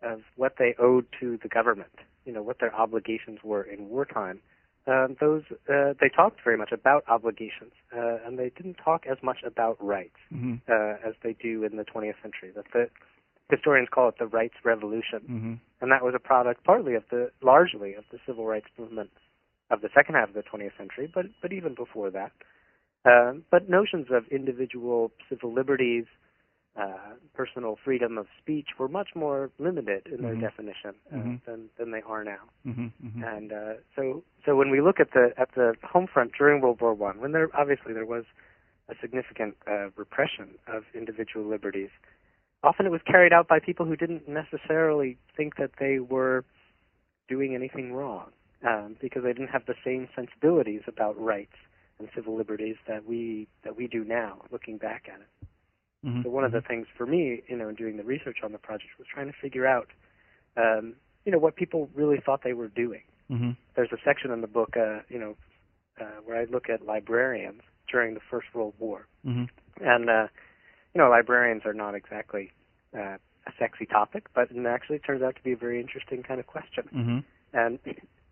of 0.03 0.23
what 0.37 0.57
they 0.59 0.75
owed 0.79 1.07
to 1.21 1.39
the 1.43 1.49
government, 1.49 1.93
you 2.25 2.33
know, 2.33 2.43
what 2.43 2.61
their 2.61 2.75
obligations 2.75 3.41
were 3.43 3.63
in 3.63 3.89
wartime, 3.89 4.41
um, 4.89 5.17
those 5.21 5.43
uh, 5.69 5.93
they 6.01 6.09
talked 6.09 6.41
very 6.43 6.57
much 6.57 6.73
about 6.73 7.05
obligations, 7.09 7.73
uh, 7.97 8.17
and 8.25 8.39
they 8.39 8.51
didn't 8.57 8.77
talk 8.83 9.05
as 9.11 9.19
much 9.23 9.39
about 9.45 9.77
rights 9.85 10.17
Mm-hmm. 10.35 10.55
uh, 10.71 11.09
as 11.09 11.15
they 11.23 11.35
do 11.35 11.65
in 11.65 11.77
the 11.77 11.85
20th 11.85 12.21
century. 12.23 12.51
That 12.55 12.65
the 12.73 12.89
historians 13.51 13.89
call 13.95 14.09
it 14.09 14.17
the 14.19 14.27
rights 14.27 14.55
revolution, 14.65 15.21
Mm-hmm. 15.31 15.55
and 15.81 15.93
that 15.93 16.03
was 16.03 16.15
a 16.17 16.19
product 16.19 16.65
partly 16.65 16.95
of 16.95 17.05
the 17.11 17.31
largely 17.43 17.95
of 17.95 18.05
the 18.11 18.19
civil 18.27 18.47
rights 18.47 18.69
movement 18.79 19.11
of 19.71 19.81
the 19.83 19.89
second 19.95 20.15
half 20.15 20.29
of 20.29 20.35
the 20.35 20.43
20th 20.43 20.77
century, 20.79 21.11
but 21.15 21.27
but 21.43 21.53
even 21.53 21.75
before 21.75 22.11
that. 22.11 22.33
Um, 23.05 23.45
but 23.51 23.69
notions 23.69 24.07
of 24.11 24.25
individual 24.31 25.13
civil 25.29 25.53
liberties, 25.53 26.07
uh, 26.79 27.15
personal 27.35 27.77
freedom 27.85 28.17
of 28.19 28.27
speech 28.41 28.69
were 28.79 28.89
much 28.89 29.09
more 29.15 29.51
limited 29.59 30.07
in 30.07 30.23
their 30.23 30.37
Mhm. 30.37 30.41
definition 30.41 30.95
uh, 31.13 31.17
Mhm. 31.17 31.45
than 31.45 31.71
than 31.77 31.91
they 31.91 32.03
are 32.03 32.23
now. 32.25 32.45
Mm-hmm. 32.67 32.87
Mm-hmm. 33.05 33.25
And 33.25 33.53
uh, 33.53 33.75
so 33.97 34.23
so 34.45 34.55
when 34.57 34.71
we 34.71 34.81
look 34.81 35.01
at 35.01 35.11
the 35.11 35.33
at 35.37 35.51
the 35.53 35.75
home 35.83 36.07
front 36.07 36.33
during 36.39 36.61
World 36.61 36.81
War 36.81 36.95
One, 36.95 37.21
when 37.21 37.33
there 37.33 37.49
obviously 37.55 37.93
there 37.93 38.07
was 38.07 38.25
a 38.89 38.95
significant 39.01 39.57
uh, 39.67 39.89
repression 39.97 40.59
of 40.67 40.85
individual 40.95 41.45
liberties, 41.47 41.91
often 42.63 42.87
it 42.87 42.91
was 42.91 43.03
carried 43.03 43.33
out 43.33 43.49
by 43.49 43.59
people 43.59 43.85
who 43.85 43.97
didn't 43.97 44.29
necessarily 44.29 45.19
think 45.37 45.57
that 45.57 45.73
they 45.79 45.99
were 45.99 46.45
doing 47.29 47.55
anything 47.55 47.93
wrong 47.93 48.31
um, 48.67 48.97
because 49.01 49.23
they 49.25 49.33
didn't 49.33 49.49
have 49.51 49.67
the 49.67 49.75
same 49.85 50.09
sensibilities 50.15 50.83
about 50.87 51.21
rights 51.21 51.57
and 51.99 52.09
civil 52.15 52.37
liberties 52.37 52.77
that 52.87 53.05
we 53.05 53.49
that 53.65 53.77
we 53.77 53.87
do 53.89 54.05
now, 54.05 54.43
looking 54.53 54.79
back 54.79 55.09
at 55.13 55.21
it. 55.21 55.27
Mm-hmm. 56.05 56.23
So 56.23 56.31
one 56.31 56.45
of 56.45 56.53
the 56.53 56.61
things 56.61 56.87
for 56.97 57.07
me, 57.07 57.43
you 57.49 57.57
know, 57.57 57.69
in 57.69 57.75
doing 57.75 57.97
the 57.97 58.05
research 58.05 58.39
on 58.45 58.53
the 58.53 58.59
project 58.59 58.91
was 58.99 59.07
trying 59.13 59.27
to 59.27 59.33
figure 59.41 59.67
out, 59.67 59.89
um, 60.57 60.95
you 61.25 61.33
know, 61.33 61.39
what 61.39 61.57
people 61.57 61.91
really 61.95 62.19
thought 62.25 62.43
they 62.45 62.53
were 62.53 62.69
doing. 62.69 63.03
Mm-hmm. 63.31 63.51
There's 63.75 63.93
a 63.93 63.99
section 64.05 64.31
in 64.31 64.41
the 64.41 64.47
book, 64.47 64.77
uh, 64.77 65.01
you 65.09 65.19
know, 65.19 65.37
uh, 66.01 66.21
where 66.25 66.41
I 66.41 66.45
look 66.45 66.69
at 66.71 66.87
librarians 66.87 67.63
during 67.91 68.15
the 68.15 68.21
First 68.31 68.49
World 68.55 68.75
War, 68.79 69.07
Mm-hmm. 69.27 69.45
and 69.85 70.09
uh, 70.09 70.27
you 70.95 71.01
know, 71.01 71.11
librarians 71.11 71.63
are 71.67 71.75
not 71.75 71.95
exactly 71.95 72.53
uh, 72.97 73.17
a 73.47 73.53
sexy 73.59 73.87
topic, 73.87 74.27
but 74.35 74.51
it 74.51 74.67
actually 74.67 74.99
turns 75.01 75.23
out 75.23 75.37
to 75.37 75.43
be 75.43 75.53
a 75.53 75.57
very 75.57 75.81
interesting 75.81 76.23
kind 76.23 76.41
of 76.41 76.47
question. 76.47 76.85
Mm-hmm. 76.95 77.19
And 77.53 77.79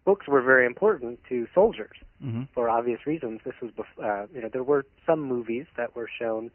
books 0.04 0.26
were 0.28 0.42
very 0.42 0.66
important 0.66 1.20
to 1.28 1.46
soldiers 1.54 1.96
Mm-hmm. 2.24 2.44
for 2.54 2.70
obvious 2.70 3.00
reasons. 3.06 3.42
This 3.44 3.52
was, 3.60 3.72
bef- 3.72 4.02
uh, 4.02 4.26
you 4.34 4.40
know, 4.40 4.48
there 4.50 4.62
were 4.62 4.86
some 5.04 5.20
movies 5.20 5.66
that 5.76 5.94
were 5.94 6.08
shown 6.18 6.50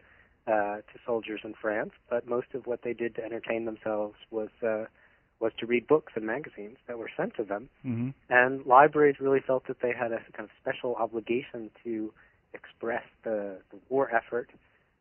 uh, 0.48 0.78
to 0.78 1.00
soldiers 1.06 1.42
in 1.44 1.54
France, 1.60 1.92
but 2.10 2.28
most 2.28 2.48
of 2.54 2.66
what 2.66 2.82
they 2.84 2.94
did 2.94 3.16
to 3.16 3.24
entertain 3.24 3.66
themselves 3.66 4.16
was 4.32 4.50
uh, 4.66 4.86
was 5.40 5.52
to 5.60 5.66
read 5.66 5.88
books 5.88 6.14
and 6.16 6.26
magazines 6.26 6.78
that 6.88 6.98
were 6.98 7.10
sent 7.18 7.36
to 7.36 7.44
them. 7.44 7.70
Mm-hmm. 7.86 8.10
And 8.30 8.66
libraries 8.66 9.16
really 9.20 9.40
felt 9.46 9.68
that 9.68 9.78
they 9.82 9.92
had 9.92 10.12
a 10.12 10.20
kind 10.38 10.48
of 10.48 10.50
special 10.62 10.96
obligation 10.96 11.72
to 11.84 12.14
express 12.54 13.04
the, 13.24 13.58
the 13.72 13.80
war 13.90 14.10
effort. 14.14 14.52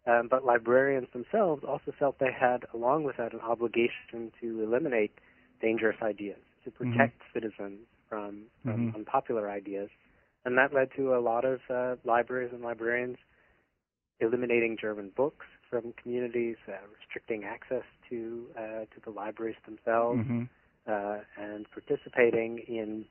Um, 0.07 0.29
but 0.31 0.45
librarians 0.45 1.09
themselves 1.13 1.63
also 1.67 1.93
felt 1.99 2.19
they 2.19 2.33
had, 2.33 2.65
along 2.73 3.05
with 3.05 3.19
that, 3.19 3.35
an 3.35 3.41
obligation 3.41 4.33
to 4.41 4.63
eliminate 4.63 5.13
dangerous 5.61 5.97
ideas, 6.03 6.39
to 6.65 6.71
protect 6.71 7.21
citizens 7.35 7.81
from, 8.09 8.45
from 8.65 8.93
Mhm. 8.93 8.95
unpopular 8.95 9.51
ideas. 9.51 9.91
And 10.47 10.57
that 10.57 10.73
led 10.73 10.91
to 10.97 11.15
a 11.15 11.21
lot 11.21 11.45
of 11.45 11.61
uh, 11.69 11.97
libraries 12.05 12.51
and 12.53 12.63
librarians 12.63 13.19
eliminating 14.21 14.77
German 14.81 15.11
books 15.17 15.47
from 15.69 15.93
communities, 16.03 16.57
uh, 16.69 16.73
restricting 16.99 17.45
access 17.45 17.85
to 18.09 18.47
uh, 18.57 18.85
to 18.93 19.01
the 19.05 19.11
libraries 19.11 19.57
themselves 19.65 20.21
Mm-hmm. 20.21 20.43
uh, 20.87 21.19
and 21.37 21.67
participating 21.71 22.59
in 22.67 23.05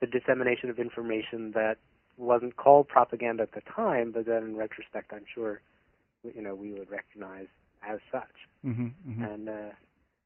the 0.00 0.06
dissemination 0.06 0.70
of 0.70 0.78
information 0.78 1.52
that 1.52 1.76
wasn't 2.18 2.56
called 2.56 2.88
propaganda 2.88 3.42
at 3.42 3.52
the 3.52 3.60
time, 3.74 4.10
but 4.12 4.26
then 4.26 4.42
in 4.42 4.56
retrospect, 4.56 5.12
I'm 5.12 5.24
sure, 5.34 5.60
you 6.22 6.42
know, 6.42 6.54
we 6.54 6.72
would 6.72 6.90
recognize 6.90 7.46
as 7.86 7.98
such. 8.10 8.36
Mm-hmm. 8.64 8.86
Mm-hmm. 9.08 9.22
And 9.22 9.48
uh, 9.48 9.72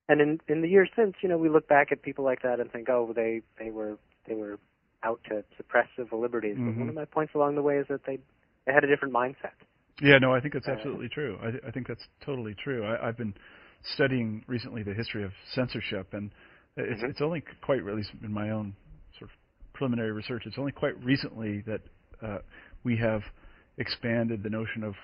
and 0.09 0.21
in 0.21 0.41
in 0.49 0.63
the 0.63 0.69
years 0.69 0.89
since, 0.97 1.15
you 1.23 1.29
know, 1.29 1.39
we 1.39 1.49
look 1.49 1.69
back 1.69 1.93
at 1.93 2.03
people 2.03 2.25
like 2.25 2.43
that 2.43 2.61
and 2.61 2.71
think, 2.71 2.89
oh, 2.89 3.13
they 3.15 3.43
they 3.59 3.71
were 3.71 3.99
they 4.27 4.35
were 4.35 4.59
out 5.03 5.21
to 5.29 5.43
suppress 5.57 5.89
civil 5.97 6.21
liberties. 6.21 6.57
But 6.59 6.75
Mhm. 6.75 6.79
one 6.81 6.89
of 6.89 6.95
my 6.95 7.05
points 7.07 7.35
along 7.35 7.55
the 7.55 7.63
way 7.63 7.79
is 7.79 7.87
that 7.89 8.05
they 8.05 8.19
they 8.67 8.73
had 8.73 8.85
a 8.85 8.87
different 8.87 9.15
mindset. 9.15 9.57
Yeah, 10.01 10.19
no, 10.19 10.33
I 10.35 10.41
think 10.41 10.55
that's 10.55 10.69
absolutely 10.69 11.09
true. 11.09 11.39
I, 11.43 11.51
th- 11.51 11.63
I 11.67 11.71
think 11.71 11.87
that's 11.89 12.05
totally 12.25 12.55
true. 12.55 12.85
I, 12.85 13.09
I've 13.09 13.17
been 13.17 13.35
studying 13.95 14.45
recently 14.47 14.83
the 14.83 14.95
history 14.95 15.25
of 15.25 15.33
censorship, 15.55 16.15
and 16.15 16.31
it's, 16.77 17.03
Mhm. 17.03 17.11
it's 17.11 17.21
only 17.21 17.43
quite, 17.63 17.81
at 17.87 17.95
least 17.95 18.11
in 18.23 18.33
my 18.33 18.51
own 18.51 18.75
sort 19.19 19.31
of 19.31 19.37
preliminary 19.75 20.13
research, 20.13 20.47
it's 20.47 20.59
only 20.59 20.73
quite 20.73 20.99
recently 21.03 21.61
that 21.63 21.81
uh, 22.23 22.39
we 22.85 22.97
have 22.97 23.23
expanded 23.79 24.43
the 24.43 24.51
notion 24.51 24.83
of 24.83 24.95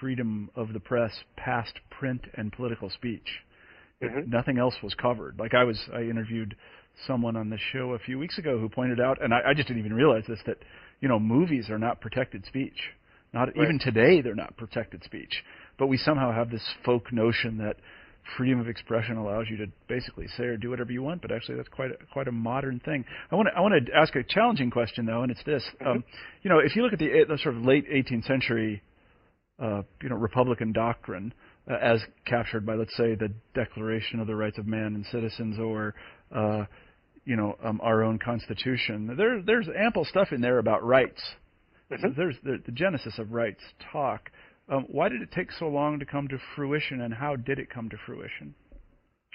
freedom 0.00 0.50
of 0.56 0.72
the 0.72 0.80
press 0.80 1.12
past 1.36 1.78
print 1.90 2.22
and 2.34 2.52
political 2.52 2.90
speech. 2.90 3.42
Mhm. 4.02 4.26
Nothing 4.28 4.58
else 4.58 4.82
was 4.82 4.94
covered. 4.94 5.38
Like 5.38 5.54
I 5.54 5.62
was, 5.64 5.88
I 5.92 6.02
interviewed 6.02 6.56
someone 7.06 7.36
on 7.36 7.50
the 7.50 7.58
show 7.58 7.92
a 7.94 7.98
few 7.98 8.18
weeks 8.18 8.38
ago 8.38 8.58
who 8.58 8.68
pointed 8.68 9.00
out, 9.00 9.22
and 9.22 9.32
I, 9.32 9.40
I 9.50 9.54
just 9.54 9.68
didn't 9.68 9.80
even 9.80 9.94
realize 9.94 10.24
this, 10.26 10.40
that 10.46 10.58
you 11.00 11.08
know 11.08 11.20
movies 11.20 11.70
are 11.70 11.78
not 11.78 12.00
protected 12.00 12.44
speech. 12.44 12.90
Not 13.32 13.48
Right. 13.56 13.64
even 13.64 13.78
today, 13.78 14.20
they're 14.20 14.34
not 14.34 14.56
protected 14.56 15.02
speech. 15.04 15.42
But 15.78 15.86
we 15.86 15.96
somehow 15.96 16.32
have 16.32 16.50
this 16.50 16.74
folk 16.84 17.12
notion 17.12 17.58
that 17.58 17.76
freedom 18.36 18.60
of 18.60 18.68
expression 18.68 19.16
allows 19.16 19.46
you 19.50 19.56
to 19.56 19.66
basically 19.88 20.28
say 20.28 20.44
or 20.44 20.56
do 20.56 20.70
whatever 20.70 20.92
you 20.92 21.02
want. 21.02 21.22
But 21.22 21.32
actually, 21.32 21.56
that's 21.56 21.68
quite 21.68 21.90
a, 21.90 21.96
quite 22.12 22.28
a 22.28 22.32
modern 22.32 22.80
thing. 22.80 23.04
I 23.30 23.36
want 23.36 23.48
to 23.48 23.56
I 23.56 23.60
want 23.60 23.86
to 23.86 23.94
ask 23.94 24.14
a 24.14 24.22
challenging 24.22 24.70
question 24.70 25.06
though, 25.06 25.22
and 25.22 25.30
it's 25.30 25.42
this: 25.44 25.64
um, 25.84 26.04
you 26.42 26.50
know, 26.50 26.58
if 26.58 26.76
you 26.76 26.82
look 26.82 26.92
at 26.92 26.98
the, 26.98 27.24
the 27.28 27.38
sort 27.38 27.56
of 27.56 27.62
late 27.64 27.88
18th 27.90 28.24
century, 28.26 28.82
uh, 29.58 29.82
you 30.02 30.08
know, 30.08 30.16
Republican 30.16 30.72
doctrine 30.72 31.32
uh, 31.70 31.74
as 31.74 32.00
captured 32.26 32.66
by, 32.66 32.74
let's 32.74 32.96
say, 32.96 33.14
the 33.14 33.32
Declaration 33.54 34.20
of 34.20 34.26
the 34.26 34.34
Rights 34.36 34.58
of 34.58 34.66
Man 34.66 34.94
and 34.94 35.06
Citizens, 35.06 35.58
or 35.58 35.94
uh, 36.34 36.64
you 37.24 37.36
know, 37.36 37.56
um, 37.64 37.80
our 37.82 38.02
own 38.02 38.18
Constitution, 38.18 39.14
there 39.16 39.42
there's 39.42 39.68
ample 39.76 40.04
stuff 40.04 40.28
in 40.32 40.40
there 40.40 40.58
about 40.58 40.84
rights. 40.84 41.22
Mhm. 41.90 42.16
There's 42.16 42.36
the, 42.42 42.58
the 42.64 42.72
genesis 42.72 43.18
of 43.18 43.32
rights 43.32 43.62
talk. 43.92 44.30
Um, 44.68 44.84
why 44.88 45.08
did 45.08 45.22
it 45.22 45.30
take 45.32 45.50
so 45.52 45.68
long 45.68 45.98
to 45.98 46.06
come 46.06 46.28
to 46.28 46.38
fruition, 46.54 47.00
and 47.00 47.12
how 47.12 47.36
did 47.36 47.58
it 47.58 47.68
come 47.68 47.90
to 47.90 47.96
fruition? 48.06 48.54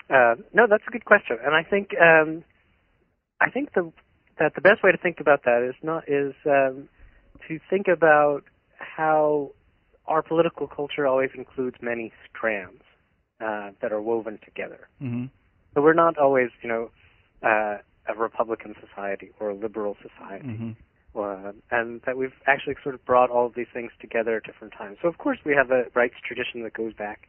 Uh, 0.09 0.35
no, 0.53 0.65
that's 0.69 0.83
a 0.87 0.91
good 0.91 1.05
question, 1.05 1.37
and 1.43 1.53
I 1.53 1.63
think 1.63 1.89
um, 2.01 2.43
I 3.41 3.49
think 3.49 3.73
the 3.73 3.91
that 4.39 4.55
the 4.55 4.61
best 4.61 4.83
way 4.83 4.91
to 4.91 4.97
think 4.97 5.19
about 5.19 5.43
that 5.43 5.67
is 5.67 5.75
not 5.83 6.07
is 6.07 6.33
um, 6.45 6.89
to 7.47 7.59
think 7.69 7.87
about 7.87 8.43
how 8.77 9.51
our 10.07 10.21
political 10.21 10.67
culture 10.67 11.05
always 11.05 11.29
includes 11.35 11.75
many 11.81 12.13
strands 12.29 12.81
uh, 13.41 13.71
that 13.81 13.91
are 13.91 14.01
woven 14.01 14.39
together. 14.45 14.87
Mm-hmm. 15.01 15.25
So 15.73 15.81
we're 15.81 15.93
not 15.93 16.17
always, 16.17 16.49
you 16.63 16.69
know, 16.69 16.89
uh, 17.43 17.77
a 18.07 18.15
Republican 18.17 18.75
society 18.79 19.31
or 19.39 19.49
a 19.49 19.55
liberal 19.55 19.95
society, 20.01 20.47
Mm-hmm. 20.47 20.71
Uh, 21.17 21.51
and 21.71 22.01
that 22.05 22.17
we've 22.17 22.33
actually 22.45 22.75
sort 22.83 22.95
of 22.95 23.03
brought 23.05 23.29
all 23.29 23.45
of 23.45 23.55
these 23.55 23.67
things 23.73 23.91
together 23.99 24.37
at 24.37 24.43
different 24.43 24.73
times. 24.73 24.97
So 25.01 25.07
of 25.07 25.17
course 25.17 25.39
we 25.45 25.53
have 25.53 25.71
a 25.71 25.85
rights 25.93 26.15
tradition 26.25 26.63
that 26.63 26.73
goes 26.73 26.93
back 26.93 27.27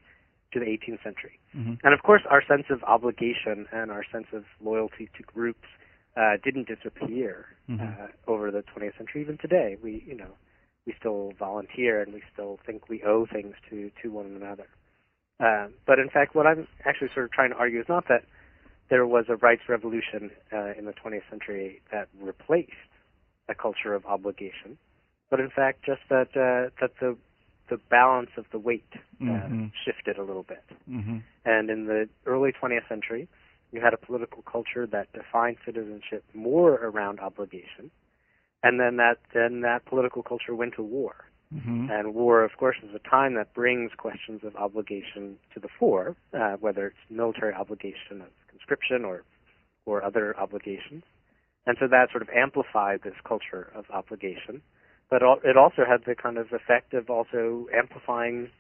to 0.53 0.59
the 0.59 0.67
18th 0.67 1.03
century. 1.03 1.39
Mm-hmm. 1.55 1.75
And 1.85 1.95
of 1.95 2.03
course, 2.03 2.23
our 2.31 2.43
sense 2.47 2.65
of 2.71 2.83
obligation 2.85 3.67
and 3.73 3.91
our 3.91 4.05
sense 4.11 4.27
of 4.33 4.45
loyalty 4.63 5.11
to 5.17 5.23
groups 5.23 5.69
uh, 6.17 6.37
didn't 6.43 6.69
disappear 6.69 7.47
Mhm. 7.69 7.81
uh, 7.81 8.09
over 8.27 8.51
the 8.51 8.63
20th 8.63 8.97
century. 8.97 9.21
Even 9.21 9.37
today, 9.39 9.77
we, 9.83 10.03
you 10.07 10.15
know, 10.15 10.37
we 10.87 10.95
still 10.99 11.33
volunteer 11.39 12.01
and 12.01 12.15
we 12.15 12.23
still 12.33 12.59
think 12.65 12.89
we 12.89 13.03
owe 13.03 13.27
things 13.27 13.55
to 13.69 13.91
to 14.03 14.11
one 14.11 14.27
another. 14.27 14.67
Uh, 15.39 15.69
but 15.87 15.99
in 15.99 16.09
fact, 16.09 16.35
what 16.35 16.47
I'm 16.47 16.67
actually 16.85 17.11
sort 17.15 17.27
of 17.27 17.31
trying 17.33 17.51
to 17.51 17.57
argue 17.57 17.81
is 17.81 17.89
not 17.89 18.09
that 18.09 18.25
there 18.89 19.07
was 19.07 19.27
a 19.29 19.37
rights 19.37 19.69
revolution 19.69 20.31
uh, 20.53 20.73
in 20.79 20.87
the 20.87 20.95
20th 20.95 21.29
century 21.31 21.81
that 21.93 22.09
replaced 22.21 22.73
a 23.49 23.55
culture 23.55 23.95
of 23.95 24.05
obligation, 24.07 24.79
but 25.31 25.41
in 25.41 25.51
fact, 25.51 25.85
just 25.85 26.01
that 26.11 26.29
uh, 26.37 26.71
that 26.81 26.93
the 27.01 27.17
the 27.69 27.79
balance 27.91 28.31
of 28.37 28.47
the 28.51 28.59
weight 28.59 28.93
uh, 29.21 29.25
Mhm. 29.25 29.71
shifted 29.85 30.17
a 30.17 30.23
little 30.23 30.43
bit. 30.43 30.65
Mm-hmm. 30.89 31.19
And 31.45 31.69
in 31.71 31.85
the 31.87 32.09
early 32.25 32.51
20th 32.53 32.89
century, 32.89 33.29
you 33.73 33.81
had 33.83 33.93
a 33.93 33.99
political 33.99 34.43
culture 34.43 34.87
that 34.87 35.13
defined 35.13 35.59
citizenship 35.67 36.25
more 36.33 36.75
around 36.77 37.21
obligation, 37.21 37.91
and 38.63 38.81
then 38.81 38.97
that 38.97 39.19
then 39.35 39.61
that 39.63 39.85
political 39.85 40.23
culture 40.23 40.55
went 40.55 40.75
to 40.75 40.83
war. 40.83 41.15
Mm-hmm. 41.55 41.91
And 41.91 42.15
war, 42.15 42.45
of 42.45 42.57
course, 42.59 42.77
is 42.83 42.95
a 42.95 42.99
time 43.09 43.35
that 43.35 43.55
brings 43.55 43.93
questions 43.95 44.45
of 44.45 44.55
obligation 44.57 45.39
to 45.55 45.61
the 45.61 45.69
fore, 45.79 46.15
uh, 46.35 46.57
whether 46.61 46.89
it's 46.89 47.11
military 47.11 47.55
obligation 47.55 48.21
of 48.21 48.29
conscription 48.49 49.05
or 49.05 49.25
or 49.87 50.05
other 50.05 50.39
obligations. 50.39 51.03
And 51.67 51.77
so 51.81 51.87
that 51.89 52.09
sort 52.11 52.23
of 52.23 52.29
amplified 52.31 53.01
this 53.05 53.15
culture 53.27 53.71
of 53.75 53.85
obligation. 53.93 54.63
But 55.11 55.23
it 55.45 55.57
also 55.57 55.83
had 55.89 56.05
the 56.07 56.15
kind 56.15 56.37
of 56.39 56.47
effect 56.53 56.93
of 56.95 57.09
also 57.09 57.67
amplifying 57.77 58.51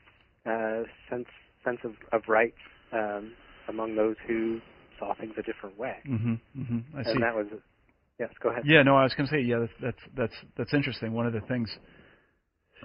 uh, 0.47 0.83
sense 1.11 1.29
sense 1.65 1.79
of, 1.85 1.93
of 2.13 2.23
rights 2.29 2.57
um, 2.93 3.33
among 3.69 3.97
those 3.97 4.17
who 4.27 4.61
saw 4.99 5.15
things 5.15 5.35
a 5.39 5.43
different 5.43 5.79
way. 5.79 5.97
Mm-hmm. 6.09 6.35
Mm-hmm. 6.59 6.99
I 6.99 7.03
see. 7.05 7.11
And 7.11 7.23
that 7.23 7.35
was, 7.35 7.47
yes, 8.19 8.31
go 8.43 8.51
ahead. 8.51 8.63
Yeah, 8.67 8.83
no, 8.83 8.97
I 8.97 9.03
was 9.05 9.15
going 9.15 9.29
to 9.29 9.35
say, 9.35 9.41
yeah, 9.41 9.59
that's 9.61 9.73
that's 9.83 10.03
that's 10.17 10.35
that's 10.57 10.75
interesting. 10.75 11.13
One 11.13 11.27
of 11.27 11.33
the 11.33 11.41
things, 11.43 11.71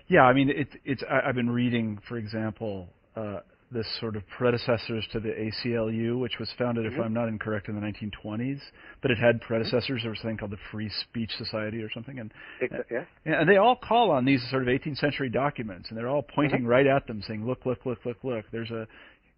yeah, 0.07 0.23
I 0.23 0.33
mean, 0.33 0.49
it's 0.49 0.73
it's 0.83 1.03
I, 1.09 1.29
I've 1.29 1.35
been 1.35 1.49
reading, 1.49 1.99
for 2.07 2.17
example, 2.17 2.89
uh, 3.15 3.39
this 3.73 3.87
sort 3.99 4.15
of 4.15 4.23
predecessors 4.27 5.05
to 5.11 5.19
the 5.19 5.29
ACLU, 5.29 6.19
which 6.19 6.37
was 6.39 6.51
founded, 6.57 6.85
if 6.85 6.93
Mhm. 6.93 7.05
I'm 7.05 7.13
not 7.13 7.27
incorrect, 7.27 7.67
in 7.69 7.75
the 7.75 7.81
1920s, 7.81 8.61
but 9.01 9.11
it 9.11 9.17
had 9.17 9.41
predecessors. 9.41 10.01
There 10.03 10.11
was 10.11 10.19
a 10.19 10.23
thing 10.23 10.37
called 10.37 10.51
the 10.51 10.57
Free 10.71 10.89
Speech 10.89 11.35
Society 11.35 11.81
or 11.81 11.89
something, 11.89 12.19
and 12.19 12.33
Exa- 12.61 12.85
yes. 12.89 13.07
yeah, 13.25 13.39
and 13.41 13.49
they 13.49 13.57
all 13.57 13.75
call 13.75 14.11
on 14.11 14.25
these 14.25 14.41
sort 14.49 14.61
of 14.61 14.69
18th 14.69 14.97
century 14.99 15.29
documents, 15.29 15.89
and 15.89 15.97
they're 15.97 16.07
all 16.09 16.23
pointing 16.23 16.65
right 16.65 16.87
at 16.87 17.07
them, 17.07 17.21
saying, 17.21 17.45
"Look, 17.45 17.65
look, 17.65 17.85
look, 17.85 18.05
look, 18.05 18.23
look." 18.23 18.49
There's 18.51 18.71
a 18.71 18.87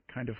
kind 0.07 0.29
of 0.29 0.37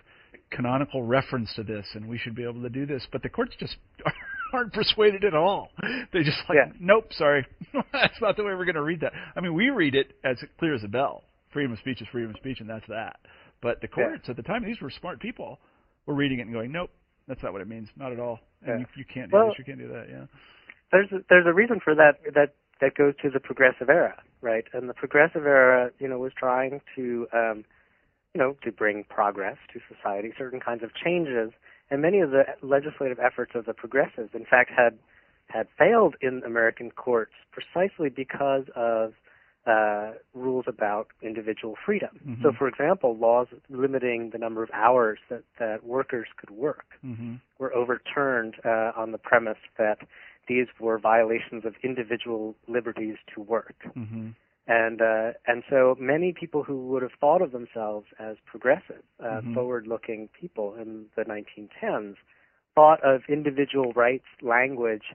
canonical 0.51 1.03
reference 1.03 1.53
to 1.55 1.63
this, 1.63 1.95
and 1.95 2.07
we 2.07 2.17
should 2.17 2.35
be 2.35 2.43
able 2.43 2.61
to 2.61 2.69
do 2.69 2.85
this. 2.85 3.05
But 3.11 3.23
the 3.23 3.29
courts 3.29 3.55
just 3.55 3.77
aren't 4.53 4.73
persuaded 4.73 5.23
at 5.25 5.33
all. 5.33 5.71
They 6.11 6.23
just 6.23 6.37
like, 6.49 6.57
Yeah. 6.57 6.71
"Nope, 6.79 7.11
sorry, 7.13 7.45
that's 7.91 8.21
not 8.21 8.37
the 8.37 8.43
way 8.43 8.53
we're 8.55 8.65
going 8.65 8.75
to 8.75 8.81
read 8.83 8.99
that." 9.01 9.13
I 9.35 9.41
mean, 9.41 9.53
we 9.53 9.69
read 9.69 9.95
it 9.95 10.15
as 10.23 10.43
clear 10.59 10.73
as 10.73 10.83
a 10.83 10.87
bell. 10.87 11.23
Freedom 11.51 11.71
of 11.71 11.79
speech 11.79 12.01
is 12.01 12.07
freedom 12.09 12.31
of 12.31 12.37
speech, 12.37 12.59
and 12.59 12.69
that's 12.69 12.85
that. 12.87 13.17
But 13.65 13.81
the 13.81 13.87
courts 13.87 14.29
at 14.29 14.35
the 14.35 14.43
time, 14.43 14.63
these 14.63 14.79
were 14.79 14.91
smart 14.91 15.19
people, 15.19 15.59
were 16.05 16.13
reading 16.13 16.37
it 16.37 16.43
and 16.43 16.53
going, 16.53 16.71
nope, 16.71 16.91
that's 17.27 17.41
not 17.41 17.51
what 17.51 17.63
it 17.63 17.67
means, 17.67 17.89
not 17.97 18.11
at 18.11 18.19
all. 18.19 18.39
And 18.61 18.79
Yeah. 18.81 18.85
you, 18.95 19.01
you 19.01 19.05
can't 19.11 19.31
do 19.31 19.37
Well- 19.37 19.47
this, 19.47 19.57
you 19.57 19.65
can't 19.65 19.79
do 19.79 19.87
that. 19.87 20.07
Yeah. 20.07 20.25
there's 20.91 21.11
a, 21.11 21.19
there's 21.29 21.47
a 21.47 21.53
reason 21.53 21.79
for 21.83 21.95
that 21.95 22.19
that 22.35 22.53
that 22.81 22.93
goes 22.93 23.15
to 23.23 23.29
the 23.31 23.39
progressive 23.39 23.89
era, 23.89 24.21
right? 24.41 24.65
And 24.73 24.87
the 24.87 24.93
progressive 24.93 25.47
era, 25.47 25.89
you 25.97 26.07
know, 26.07 26.19
was 26.19 26.31
trying 26.37 26.79
to 26.95 27.27
um, 27.33 27.65
you 28.35 28.39
know 28.39 28.55
to 28.63 28.71
bring 28.71 29.03
progress 29.05 29.57
to 29.73 29.79
society, 29.93 30.31
certain 30.37 30.59
kinds 30.59 30.83
of 30.83 30.93
changes, 30.93 31.51
and 31.89 32.03
many 32.03 32.19
of 32.19 32.29
the 32.29 32.43
legislative 32.61 33.17
efforts 33.19 33.53
of 33.55 33.65
the 33.65 33.73
progressives, 33.73 34.29
in 34.35 34.45
fact, 34.45 34.69
had 34.69 34.99
had 35.47 35.67
failed 35.75 36.15
in 36.21 36.43
American 36.45 36.91
courts 36.91 37.33
precisely 37.51 38.09
because 38.09 38.65
of 38.75 39.13
uh, 39.65 40.11
rules 40.33 40.65
about 40.67 41.07
individual 41.21 41.75
freedom. 41.85 42.19
Mhm. 42.27 42.41
So, 42.43 42.51
for 42.51 42.67
example, 42.67 43.15
laws 43.17 43.47
limiting 43.69 44.29
the 44.31 44.37
number 44.37 44.61
of 44.63 44.69
hours 44.73 45.19
that, 45.29 45.43
that 45.59 45.83
workers 45.83 46.27
could 46.37 46.51
work 46.51 46.85
hmm 47.01 47.35
were 47.57 47.73
overturned 47.73 48.55
uh, 48.65 48.91
on 48.97 49.11
the 49.13 49.17
premise 49.17 49.57
that 49.77 49.99
these 50.47 50.67
were 50.79 50.99
violations 50.99 51.63
of 51.65 51.73
individual 51.83 52.53
liberties 52.67 53.15
to 53.33 53.41
work. 53.41 53.75
hmm 53.93 54.29
And 54.67 55.01
uh, 55.01 55.31
and 55.47 55.63
so 55.69 55.95
many 55.99 56.33
people 56.33 56.63
who 56.63 56.87
would 56.87 57.01
have 57.01 57.15
thought 57.19 57.41
of 57.41 57.51
themselves 57.51 58.07
as 58.19 58.35
progressive, 58.45 59.03
uh, 59.23 59.41
Mhm. 59.41 59.53
forward-looking 59.53 60.29
people 60.41 60.75
in 60.75 61.05
the 61.15 61.23
1910s, 61.23 62.15
thought 62.75 63.01
of 63.03 63.21
individual 63.29 63.93
rights 63.93 64.25
language 64.41 65.05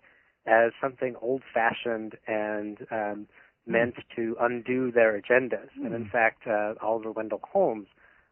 as 0.46 0.72
something 0.80 1.14
old-fashioned 1.20 2.12
and 2.26 2.86
um, 2.90 3.26
meant 3.66 3.94
to 4.16 4.36
undo 4.40 4.90
their 4.90 5.20
agendas. 5.20 5.68
And 5.76 5.94
in 5.94 6.04
Hmm. 6.04 6.10
fact, 6.10 6.46
uh, 6.46 6.74
Oliver 6.80 7.12
Wendell 7.12 7.40
Holmes 7.44 7.88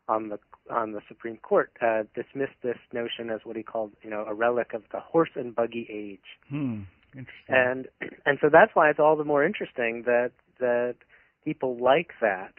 on 0.09 0.29
the 0.31 0.39
on 0.71 0.93
the 0.93 1.01
Supreme 1.09 1.39
Court 1.39 1.71
uh, 1.81 2.05
dismissed 2.15 2.61
this 2.63 2.79
notion 2.93 3.31
as 3.31 3.45
what 3.45 3.57
he 3.57 3.63
called, 3.63 3.93
you 4.03 4.11
know, 4.11 4.25
a 4.27 4.35
relic 4.35 4.75
of 4.75 4.83
the 4.93 5.01
horse 5.01 5.31
and 5.35 5.55
buggy 5.55 5.87
age. 5.91 6.39
Hmm. 6.49 6.83
Interesting. 7.17 7.33
And 7.49 7.89
and 8.27 8.39
so 8.41 8.49
that's 8.51 8.75
why 8.75 8.91
it's 8.91 8.99
all 9.01 9.17
the 9.17 9.25
more 9.25 9.45
interesting 9.45 10.03
that 10.05 10.33
that 10.59 10.97
people 11.45 11.77
like 11.77 12.13
that 12.21 12.55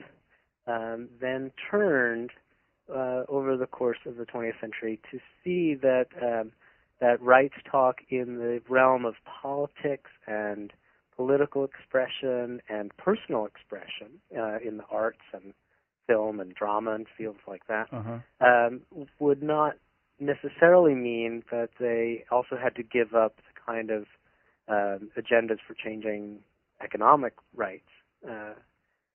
um, 0.68 1.10
then 1.20 1.52
turned 1.70 2.32
uh, 2.90 3.24
over 3.28 3.58
the 3.58 3.68
course 3.68 4.00
of 4.06 4.16
the 4.16 4.26
20th 4.26 4.60
century 4.60 5.00
to 5.12 5.20
see 5.44 5.76
that 5.76 6.08
um, 6.22 6.52
that 7.00 7.22
rights 7.22 7.56
talk 7.70 7.98
in 8.10 8.38
the 8.38 8.62
realm 8.68 9.06
of 9.06 9.16
politics 9.42 10.12
and 10.28 10.74
political 11.20 11.66
expression 11.66 12.62
and 12.70 12.96
personal 12.96 13.46
expression 13.46 14.08
uh, 14.38 14.58
in 14.66 14.78
the 14.78 14.86
arts 14.90 15.26
and 15.34 15.54
film 16.08 16.40
and 16.40 16.56
drama 16.56 16.92
and 16.94 17.08
fields 17.18 17.40
like 17.46 17.68
that 17.68 17.88
uh-huh. 17.92 18.20
um, 18.40 18.80
would 19.20 19.44
not 19.44 19.74
necessarily 20.18 20.96
mean 20.96 21.44
that 21.52 21.72
they 21.78 22.24
also 22.32 22.56
had 22.56 22.74
to 22.74 22.84
give 22.84 23.14
up 23.14 23.36
the 23.36 23.60
kind 23.70 23.92
of 23.92 24.06
um, 24.70 25.10
agendas 25.18 25.58
for 25.68 25.74
changing 25.74 26.40
economic 26.82 27.34
rights 27.54 27.92
uh, 28.26 28.54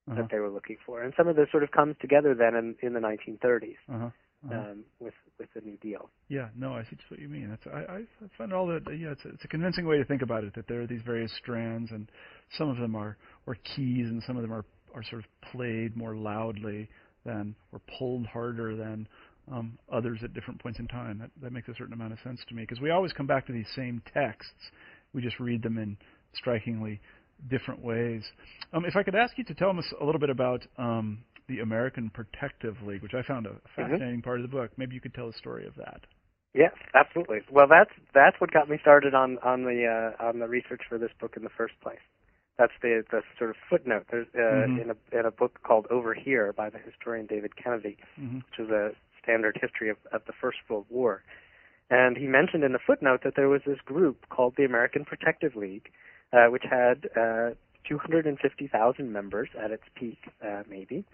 Uh-huh. 0.06 0.16
that 0.20 0.28
they 0.30 0.38
were 0.38 0.50
looking 0.50 0.76
for. 0.84 1.02
And 1.02 1.14
some 1.16 1.28
of 1.28 1.36
this 1.36 1.48
sort 1.50 1.62
of 1.62 1.70
comes 1.70 1.96
together 1.98 2.34
then 2.34 2.54
in, 2.54 2.74
in 2.86 2.92
the 2.92 3.00
1930s 3.00 3.80
Uh-huh. 3.88 4.10
Uh-huh. 4.44 4.58
um, 4.58 4.84
with 5.00 5.14
with 5.38 5.48
the 5.54 5.60
New 5.62 5.76
Deal. 5.78 6.10
Yeah, 6.28 6.48
no, 6.56 6.74
I 6.74 6.82
see 6.82 6.96
just 6.96 7.10
what 7.10 7.20
you 7.20 7.28
mean. 7.28 7.48
That's 7.48 7.66
I, 7.66 7.94
I 7.94 8.02
find 8.36 8.52
all 8.52 8.66
that. 8.66 8.82
Yeah, 8.88 9.12
it's 9.12 9.24
a, 9.24 9.28
it's 9.28 9.44
a 9.44 9.48
convincing 9.48 9.86
way 9.86 9.96
to 9.98 10.04
think 10.04 10.22
about 10.22 10.44
it. 10.44 10.54
That 10.54 10.68
there 10.68 10.82
are 10.82 10.86
these 10.86 11.02
various 11.04 11.32
strands, 11.42 11.90
and 11.90 12.10
some 12.58 12.68
of 12.68 12.76
them 12.76 12.94
are 12.94 13.16
are 13.46 13.54
keys, 13.54 14.06
and 14.08 14.22
some 14.26 14.36
of 14.36 14.42
them 14.42 14.52
are 14.52 14.64
are 14.94 15.02
sort 15.04 15.24
of 15.24 15.50
played 15.52 15.96
more 15.96 16.14
loudly 16.14 16.88
than 17.24 17.54
or 17.72 17.80
pulled 17.98 18.26
harder 18.26 18.76
than 18.76 19.08
um, 19.50 19.78
others 19.92 20.20
at 20.22 20.34
different 20.34 20.62
points 20.62 20.78
in 20.78 20.88
time. 20.88 21.18
That 21.18 21.30
that 21.42 21.52
makes 21.52 21.68
a 21.68 21.74
certain 21.74 21.94
amount 21.94 22.12
of 22.12 22.18
sense 22.22 22.40
to 22.48 22.54
me 22.54 22.62
because 22.62 22.80
we 22.80 22.90
always 22.90 23.12
come 23.12 23.26
back 23.26 23.46
to 23.46 23.52
these 23.52 23.68
same 23.74 24.02
texts. 24.12 24.52
We 25.14 25.22
just 25.22 25.40
read 25.40 25.62
them 25.62 25.78
in 25.78 25.96
strikingly 26.34 27.00
different 27.50 27.82
ways. 27.82 28.22
Um, 28.72 28.84
if 28.84 28.96
I 28.96 29.02
could 29.02 29.14
ask 29.14 29.36
you 29.38 29.44
to 29.44 29.54
tell 29.54 29.70
us 29.70 29.84
a 30.00 30.04
little 30.04 30.20
bit 30.20 30.30
about 30.30 30.66
um, 30.78 31.24
the 31.48 31.60
American 31.60 32.10
Protective 32.10 32.76
League, 32.86 33.02
which 33.02 33.14
I 33.14 33.22
found 33.22 33.46
a 33.46 33.56
fascinating 33.76 34.22
part 34.22 34.40
of 34.40 34.42
the 34.42 34.48
book. 34.56 34.70
Maybe 34.76 34.94
you 34.94 35.00
could 35.00 35.14
tell 35.14 35.26
the 35.26 35.38
story 35.38 35.66
of 35.66 35.74
that. 35.76 36.00
Yes, 36.54 36.72
absolutely. 36.94 37.40
Well, 37.50 37.66
that's 37.68 37.90
that's 38.14 38.40
what 38.40 38.52
got 38.52 38.68
me 38.68 38.78
started 38.80 39.14
on 39.14 39.38
on 39.38 39.64
the 39.64 40.12
uh, 40.18 40.24
on 40.24 40.38
the 40.38 40.46
research 40.46 40.82
for 40.88 40.98
this 40.98 41.10
book 41.20 41.36
in 41.36 41.42
the 41.42 41.50
first 41.50 41.74
place. 41.82 41.98
That's 42.56 42.72
the 42.80 43.02
the 43.10 43.22
sort 43.38 43.50
of 43.50 43.56
footnote. 43.68 44.06
There's 44.10 44.28
uh, 44.34 44.38
Mhm. 44.38 44.82
in 44.82 44.90
a 44.90 45.18
in 45.18 45.26
a 45.26 45.32
book 45.32 45.60
called 45.64 45.86
Over 45.90 46.14
Here 46.14 46.52
by 46.52 46.70
the 46.70 46.78
historian 46.78 47.26
David 47.26 47.56
Kennedy, 47.56 47.96
hmm 48.16 48.36
which 48.38 48.58
is 48.60 48.70
a 48.70 48.92
standard 49.22 49.58
history 49.60 49.90
of, 49.90 49.96
of 50.12 50.22
the 50.26 50.32
First 50.40 50.58
World 50.68 50.86
War. 50.90 51.22
And 51.90 52.16
he 52.16 52.26
mentioned 52.26 52.62
in 52.62 52.72
the 52.72 52.78
footnote 52.78 53.22
that 53.24 53.34
there 53.36 53.48
was 53.48 53.62
this 53.66 53.80
group 53.84 54.28
called 54.28 54.54
the 54.56 54.64
American 54.64 55.04
Protective 55.04 55.56
League, 55.56 55.90
uh, 56.32 56.46
which 56.46 56.62
had 56.68 57.08
uh, 57.16 57.50
250,000 57.88 59.12
members 59.12 59.48
at 59.62 59.70
its 59.70 59.82
peak, 59.94 60.18
uh, 60.42 60.62
maybe, 60.68 61.04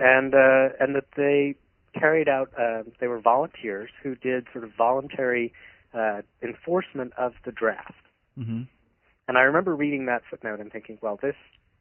and 0.00 0.34
uh, 0.34 0.70
and 0.80 0.96
that 0.96 1.04
they 1.16 1.54
carried 1.98 2.28
out. 2.28 2.50
Uh, 2.58 2.82
they 2.98 3.06
were 3.06 3.20
volunteers 3.20 3.90
who 4.02 4.14
did 4.16 4.46
sort 4.52 4.64
of 4.64 4.70
voluntary 4.76 5.52
uh, 5.94 6.22
enforcement 6.42 7.12
of 7.16 7.34
the 7.44 7.52
draft. 7.52 7.92
hmm 8.36 8.62
And 9.28 9.38
I 9.38 9.42
remember 9.42 9.76
reading 9.76 10.06
that 10.06 10.22
footnote 10.28 10.60
and 10.60 10.72
thinking, 10.72 10.98
well, 11.00 11.18
this 11.20 11.36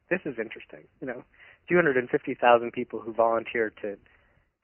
this 0.10 0.20
is 0.26 0.36
interesting. 0.38 0.88
You 1.02 1.08
know, 1.08 1.24
250,000 1.70 2.72
people 2.72 3.00
who 3.00 3.14
volunteered 3.14 3.74
to 3.82 3.98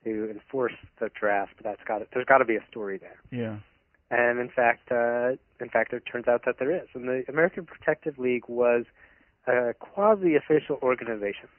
to 0.03 0.29
enforce 0.29 0.73
the 0.99 1.09
draft. 1.19 1.53
That's 1.63 1.81
got 1.87 1.99
to, 1.99 2.07
there's 2.13 2.25
got 2.25 2.39
to 2.39 2.45
be 2.45 2.55
a 2.55 2.65
story 2.69 2.99
there. 2.99 3.19
Yeah. 3.31 3.57
And 4.11 4.39
in 4.39 4.49
fact, 4.49 4.91
uh, 4.91 5.31
in 5.59 5.69
fact, 5.71 5.93
it 5.93 6.03
turns 6.11 6.27
out 6.27 6.43
that 6.45 6.55
there 6.59 6.71
is. 6.71 6.87
And 6.93 7.07
the 7.07 7.23
American 7.27 7.65
Protective 7.65 8.19
League 8.19 8.47
was 8.47 8.85
a 9.47 9.73
quasi-official 9.79 10.77
organization. 10.83 11.49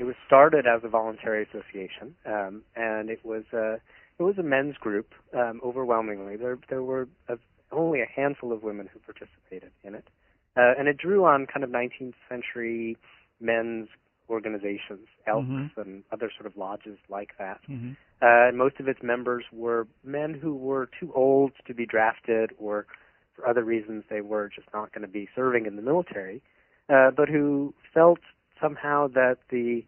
It 0.00 0.04
was 0.04 0.16
started 0.26 0.66
as 0.66 0.80
a 0.82 0.88
voluntary 0.88 1.46
association, 1.46 2.14
um, 2.24 2.62
and 2.74 3.10
it 3.10 3.22
was 3.22 3.44
a 3.52 3.74
it 4.18 4.22
was 4.22 4.38
a 4.38 4.42
men's 4.42 4.76
group. 4.78 5.12
Um, 5.36 5.60
overwhelmingly, 5.62 6.36
there 6.36 6.56
there 6.70 6.82
were 6.82 7.06
a, 7.28 7.36
only 7.70 8.00
a 8.00 8.06
handful 8.06 8.50
of 8.50 8.62
women 8.62 8.88
who 8.90 8.98
participated 9.00 9.72
in 9.84 9.94
it, 9.94 10.08
uh, 10.56 10.72
and 10.78 10.88
it 10.88 10.96
drew 10.96 11.26
on 11.26 11.46
kind 11.46 11.62
of 11.64 11.68
19th 11.68 12.14
century 12.30 12.96
men's 13.42 13.88
organizations, 14.30 15.06
elks 15.26 15.46
Mhm. 15.46 15.76
and 15.76 16.02
other 16.12 16.30
sort 16.34 16.46
of 16.46 16.56
lodges 16.56 16.98
like 17.10 17.36
that. 17.36 17.60
hmm 17.66 17.90
Uh, 18.22 18.48
and 18.48 18.56
most 18.56 18.80
of 18.80 18.88
its 18.88 19.02
members 19.02 19.44
were 19.52 19.86
men 20.02 20.32
who 20.32 20.54
were 20.54 20.86
too 20.98 21.12
old 21.14 21.52
to 21.66 21.74
be 21.74 21.84
drafted, 21.84 22.52
or 22.58 22.86
for 23.34 23.46
other 23.46 23.64
reasons 23.64 24.04
they 24.08 24.22
were 24.22 24.48
just 24.48 24.68
not 24.72 24.92
going 24.92 25.02
to 25.02 25.12
be 25.20 25.28
serving 25.34 25.66
in 25.66 25.76
the 25.76 25.82
military, 25.82 26.40
uh, 26.88 27.10
but 27.10 27.28
who 27.28 27.74
felt 27.92 28.20
somehow 28.60 29.08
that 29.08 29.38
the 29.50 29.84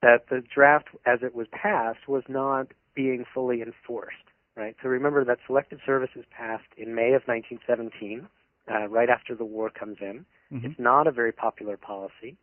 that 0.00 0.26
the 0.30 0.42
draft, 0.54 0.88
as 1.06 1.20
it 1.22 1.34
was 1.34 1.46
passed, 1.50 2.06
was 2.06 2.22
not 2.28 2.68
being 2.94 3.24
fully 3.34 3.62
enforced. 3.62 4.16
Right. 4.56 4.74
So 4.82 4.88
remember 4.88 5.24
that 5.24 5.38
selective 5.46 5.78
service 5.86 6.10
is 6.16 6.24
passed 6.36 6.66
in 6.76 6.94
May 6.94 7.12
of 7.12 7.22
1917, 7.26 8.26
uh, 8.68 8.88
right 8.88 9.08
after 9.08 9.36
the 9.36 9.44
war 9.44 9.70
comes 9.70 9.98
in. 10.00 10.24
hmm 10.50 10.66
It's 10.66 10.78
not 10.80 11.06
a 11.06 11.12
very 11.12 11.32
popular 11.32 11.76
policy. 11.76 12.36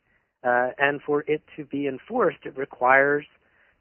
Uh, 0.43 0.69
and 0.77 1.01
for 1.01 1.25
it 1.27 1.41
to 1.57 1.65
be 1.65 1.87
enforced, 1.87 2.39
it 2.45 2.55
requires 2.57 3.25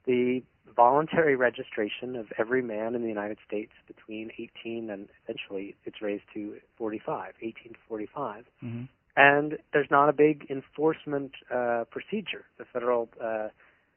the 0.05 0.41
voluntary 0.75 1.35
registration 1.35 2.15
of 2.15 2.25
every 2.37 2.61
man 2.61 2.95
in 2.95 3.01
the 3.01 3.07
United 3.07 3.37
States 3.47 3.71
between 3.87 4.31
18 4.37 4.89
and 4.89 5.07
eventually 5.23 5.75
it's 5.85 6.01
raised 6.01 6.23
to 6.33 6.55
45, 6.77 7.33
18 7.41 7.53
to 7.73 7.79
45. 7.87 8.45
hmm 8.59 8.83
And 9.15 9.57
there's 9.71 9.89
not 9.89 10.09
a 10.09 10.13
big 10.13 10.45
enforcement 10.49 11.31
uh, 11.53 11.85
procedure. 11.89 12.45
The 12.57 12.65
federal, 12.73 13.09
uh, 13.23 13.49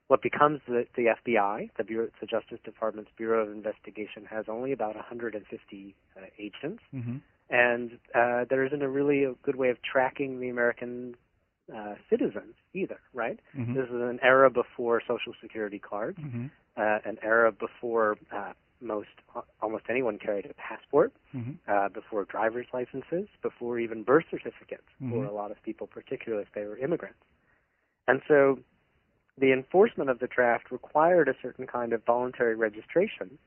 what 0.07 0.23
becomes 0.23 0.61
the, 0.69 0.87
the 0.97 1.15
FBI, 1.27 1.71
the 1.77 1.85
Bureau, 1.85 2.09
the 2.21 2.27
Justice 2.27 2.59
Department's 2.65 3.11
Bureau 3.17 3.43
of 3.45 3.53
Investigation, 3.53 4.25
has 4.31 4.47
only 4.49 4.73
about 4.73 4.95
150 4.95 5.97
uh, 6.17 6.21
agents 6.39 6.83
hmm 6.93 7.17
and 7.51 7.93
uh, 8.15 8.45
there 8.49 8.65
isn't 8.67 8.83
a 8.83 8.89
really 8.89 9.25
a 9.25 9.33
good 9.43 9.57
way 9.57 9.71
of 9.71 9.79
tracking 9.83 10.41
the 10.41 10.49
American 10.49 11.15
uh, 11.75 11.95
citizens 12.11 12.55
either, 12.75 13.01
right? 13.13 13.41
hmm 13.55 13.75
This 13.75 13.87
is 13.87 13.95
an 13.95 14.19
era 14.23 14.51
before 14.51 15.01
Social 15.07 15.35
Security 15.41 15.79
cards, 15.79 16.19
hmm 16.21 16.47
uh, 16.77 16.99
an 17.05 17.19
era 17.25 17.51
before 17.51 18.17
uh, 18.33 18.53
most 18.81 19.09
almost 19.61 19.85
anyone 19.89 20.19
carried 20.19 20.47
a 20.47 20.55
passport, 20.55 21.13
hmm 21.33 21.53
uh, 21.67 21.89
before 21.89 22.25
driver's 22.25 22.67
licenses, 22.73 23.29
before 23.43 23.79
even 23.79 24.03
birth 24.03 24.25
certificates 24.31 24.89
for 25.11 25.25
Mhm. 25.25 25.29
a 25.29 25.33
lot 25.33 25.51
of 25.51 25.63
people, 25.63 25.87
particularly 25.87 26.43
if 26.43 26.53
they 26.53 26.65
were 26.65 26.79
immigrants. 26.79 27.23
And 28.07 28.23
so 28.27 28.59
the 29.37 29.53
enforcement 29.53 30.09
of 30.11 30.19
the 30.19 30.29
draft 30.29 30.71
required 30.71 31.29
a 31.29 31.35
certain 31.43 31.67
kind 31.67 31.93
of 31.93 32.03
voluntary 32.05 32.55
registration, 32.57 33.39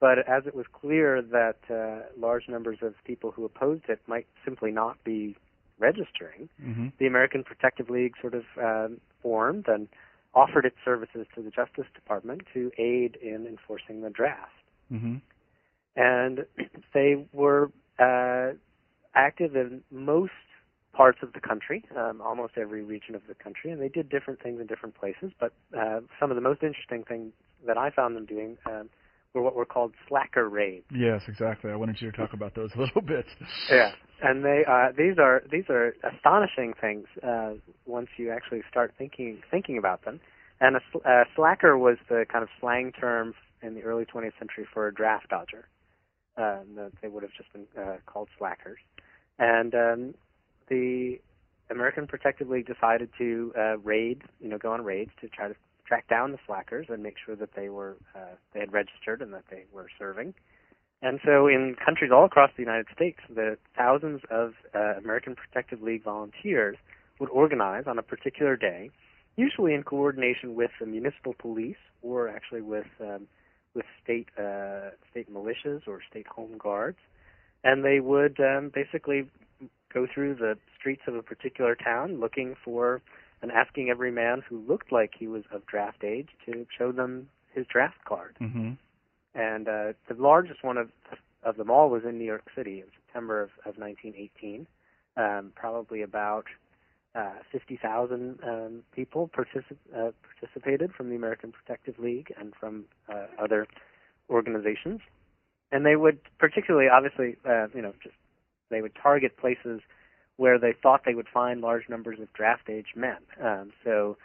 but 0.00 0.18
as 0.28 0.46
it 0.46 0.54
was 0.54 0.66
clear 0.68 1.20
that 1.20 1.58
uh, 1.70 2.06
large 2.16 2.48
numbers 2.48 2.78
of 2.82 2.94
people 3.04 3.30
who 3.30 3.44
opposed 3.44 3.88
it 3.88 4.00
might 4.06 4.26
simply 4.44 4.70
not 4.70 5.02
be 5.04 5.36
registering, 5.78 6.48
hmm 6.60 6.88
the 6.98 7.06
American 7.06 7.42
Protective 7.42 7.90
League 7.90 8.14
sort 8.20 8.34
of 8.34 8.44
um, 8.62 9.00
formed, 9.20 9.66
and 9.66 9.88
offered 10.32 10.64
its 10.64 10.76
services 10.84 11.26
to 11.34 11.42
the 11.42 11.50
Justice 11.50 11.86
Department 11.94 12.42
to 12.52 12.70
aid 12.78 13.16
in 13.16 13.46
enforcing 13.46 14.00
the 14.00 14.10
draft. 14.10 14.52
Mm-hmm. 14.94 15.16
And 15.96 16.46
they 16.92 17.26
were 17.32 17.70
uh, 17.98 18.56
active 19.14 19.56
in 19.56 19.82
most 19.90 20.32
parts 20.92 21.18
of 21.22 21.32
the 21.32 21.40
country, 21.40 21.84
um, 21.96 22.20
almost 22.20 22.54
every 22.56 22.82
region 22.82 23.14
of 23.14 23.22
the 23.28 23.34
country, 23.34 23.70
and 23.70 23.80
they 23.80 23.88
did 23.88 24.08
different 24.08 24.42
things 24.42 24.60
in 24.60 24.66
different 24.66 24.94
places. 24.94 25.32
But 25.38 25.52
uh, 25.76 26.00
some 26.18 26.30
of 26.30 26.36
the 26.36 26.40
most 26.40 26.62
interesting 26.62 27.04
things 27.06 27.32
that 27.66 27.76
I 27.76 27.90
found 27.90 28.16
them 28.16 28.26
doing 28.26 28.56
um, 28.66 28.88
were 29.34 29.42
what 29.42 29.54
were 29.54 29.64
called 29.64 29.92
slacker 30.08 30.48
raids. 30.48 30.84
Yes, 30.92 31.22
exactly. 31.28 31.70
I 31.70 31.76
wanted 31.76 32.00
you 32.00 32.10
to 32.10 32.16
talk 32.16 32.32
about 32.32 32.54
those 32.54 32.70
a 32.76 32.80
little 32.80 33.02
bit. 33.02 33.26
Yeah, 33.70 33.90
and 34.22 34.44
they 34.44 34.62
uh, 34.68 34.92
these 34.96 35.18
are 35.18 35.42
these 35.50 35.64
are 35.68 35.94
astonishing 36.04 36.74
things 36.80 37.06
uh, 37.22 37.54
once 37.86 38.08
you 38.16 38.30
actually 38.30 38.62
start 38.70 38.94
thinking 38.96 39.42
thinking 39.50 39.78
about 39.78 40.04
them. 40.04 40.20
And 40.60 40.76
a, 40.76 40.80
sl- 40.92 41.04
a 41.04 41.24
slacker 41.34 41.76
was 41.76 41.98
the 42.08 42.24
kind 42.30 42.44
of 42.44 42.48
slang 42.60 42.92
term 42.92 43.34
in 43.64 43.74
the 43.74 43.82
early 43.82 44.04
20th 44.04 44.38
century 44.38 44.66
for 44.72 44.86
a 44.86 44.94
draft 44.94 45.28
dodger. 45.28 45.68
Uh, 46.36 46.58
they 47.00 47.08
would 47.08 47.22
have 47.22 47.32
just 47.36 47.52
been 47.52 47.66
uh, 47.80 47.96
called 48.06 48.28
slackers. 48.38 48.78
And 49.38 49.74
um, 49.74 50.14
the 50.68 51.20
American 51.70 52.06
Protective 52.06 52.48
League 52.48 52.66
decided 52.66 53.10
to 53.18 53.52
uh, 53.56 53.78
raid, 53.78 54.22
you 54.40 54.48
know, 54.48 54.58
go 54.58 54.72
on 54.72 54.84
raids 54.84 55.10
to 55.20 55.28
try 55.28 55.48
to 55.48 55.54
track 55.86 56.08
down 56.08 56.32
the 56.32 56.38
slackers 56.46 56.86
and 56.88 57.02
make 57.02 57.14
sure 57.24 57.36
that 57.36 57.50
they 57.54 57.68
were 57.68 57.96
uh, 58.14 58.34
they 58.52 58.60
had 58.60 58.72
registered 58.72 59.22
and 59.22 59.32
that 59.32 59.44
they 59.50 59.64
were 59.72 59.86
serving. 59.98 60.34
And 61.02 61.20
so, 61.24 61.46
in 61.46 61.76
countries 61.84 62.10
all 62.12 62.24
across 62.24 62.50
the 62.56 62.62
United 62.62 62.86
States, 62.94 63.18
the 63.28 63.58
thousands 63.76 64.22
of 64.30 64.54
uh, 64.74 64.94
American 64.96 65.36
Protective 65.36 65.82
League 65.82 66.02
volunteers 66.02 66.76
would 67.20 67.28
organize 67.28 67.84
on 67.86 67.98
a 67.98 68.02
particular 68.02 68.56
day, 68.56 68.90
usually 69.36 69.74
in 69.74 69.82
coordination 69.82 70.54
with 70.54 70.70
the 70.80 70.86
municipal 70.86 71.34
police 71.38 71.76
or 72.02 72.28
actually 72.28 72.62
with 72.62 72.86
um, 73.00 73.26
with 73.74 73.86
state 74.02 74.28
uh, 74.38 74.90
state 75.10 75.32
militias 75.32 75.86
or 75.86 76.00
state 76.08 76.26
home 76.26 76.56
guards, 76.58 76.98
and 77.62 77.84
they 77.84 78.00
would 78.00 78.38
um, 78.40 78.70
basically 78.74 79.28
go 79.92 80.06
through 80.12 80.34
the 80.34 80.56
streets 80.78 81.02
of 81.06 81.14
a 81.14 81.22
particular 81.22 81.74
town 81.74 82.20
looking 82.20 82.54
for 82.64 83.00
and 83.42 83.52
asking 83.52 83.90
every 83.90 84.10
man 84.10 84.42
who 84.48 84.64
looked 84.66 84.90
like 84.90 85.12
he 85.18 85.26
was 85.26 85.44
of 85.52 85.64
draft 85.66 86.02
age 86.02 86.28
to 86.46 86.66
show 86.76 86.92
them 86.92 87.28
his 87.52 87.66
draft 87.66 88.04
card. 88.06 88.36
Mm-hmm. 88.40 88.72
And 89.34 89.68
uh, 89.68 89.92
the 90.08 90.14
largest 90.16 90.64
one 90.64 90.78
of 90.78 90.90
of 91.42 91.56
them 91.56 91.70
all 91.70 91.90
was 91.90 92.02
in 92.04 92.18
New 92.18 92.24
York 92.24 92.48
City 92.56 92.80
in 92.80 92.86
September 92.96 93.42
of, 93.42 93.50
of 93.66 93.76
1918. 93.78 94.66
Um, 95.16 95.52
probably 95.54 96.02
about 96.02 96.46
uh, 97.14 97.34
50,000 97.52 98.40
um, 98.42 98.82
people 98.94 99.28
particip- 99.28 99.76
uh, 99.96 100.10
participated 100.22 100.92
from 100.92 101.10
the 101.10 101.16
American 101.16 101.52
Protective 101.52 101.98
League 101.98 102.32
and 102.38 102.52
from 102.58 102.86
uh, 103.08 103.26
other 103.40 103.66
organizations. 104.30 105.00
And 105.70 105.86
they 105.86 105.96
would 105.96 106.18
particularly, 106.38 106.88
obviously, 106.88 107.36
uh, 107.48 107.68
you 107.74 107.82
know, 107.82 107.92
just 108.02 108.16
they 108.70 108.82
would 108.82 108.94
target 109.00 109.36
places 109.36 109.80
where 110.36 110.58
they 110.58 110.74
thought 110.82 111.02
they 111.06 111.14
would 111.14 111.28
find 111.32 111.60
large 111.60 111.88
numbers 111.88 112.18
of 112.20 112.32
draft 112.32 112.68
age 112.68 112.88
men. 112.96 113.18
Um, 113.40 113.70
so 113.84 114.16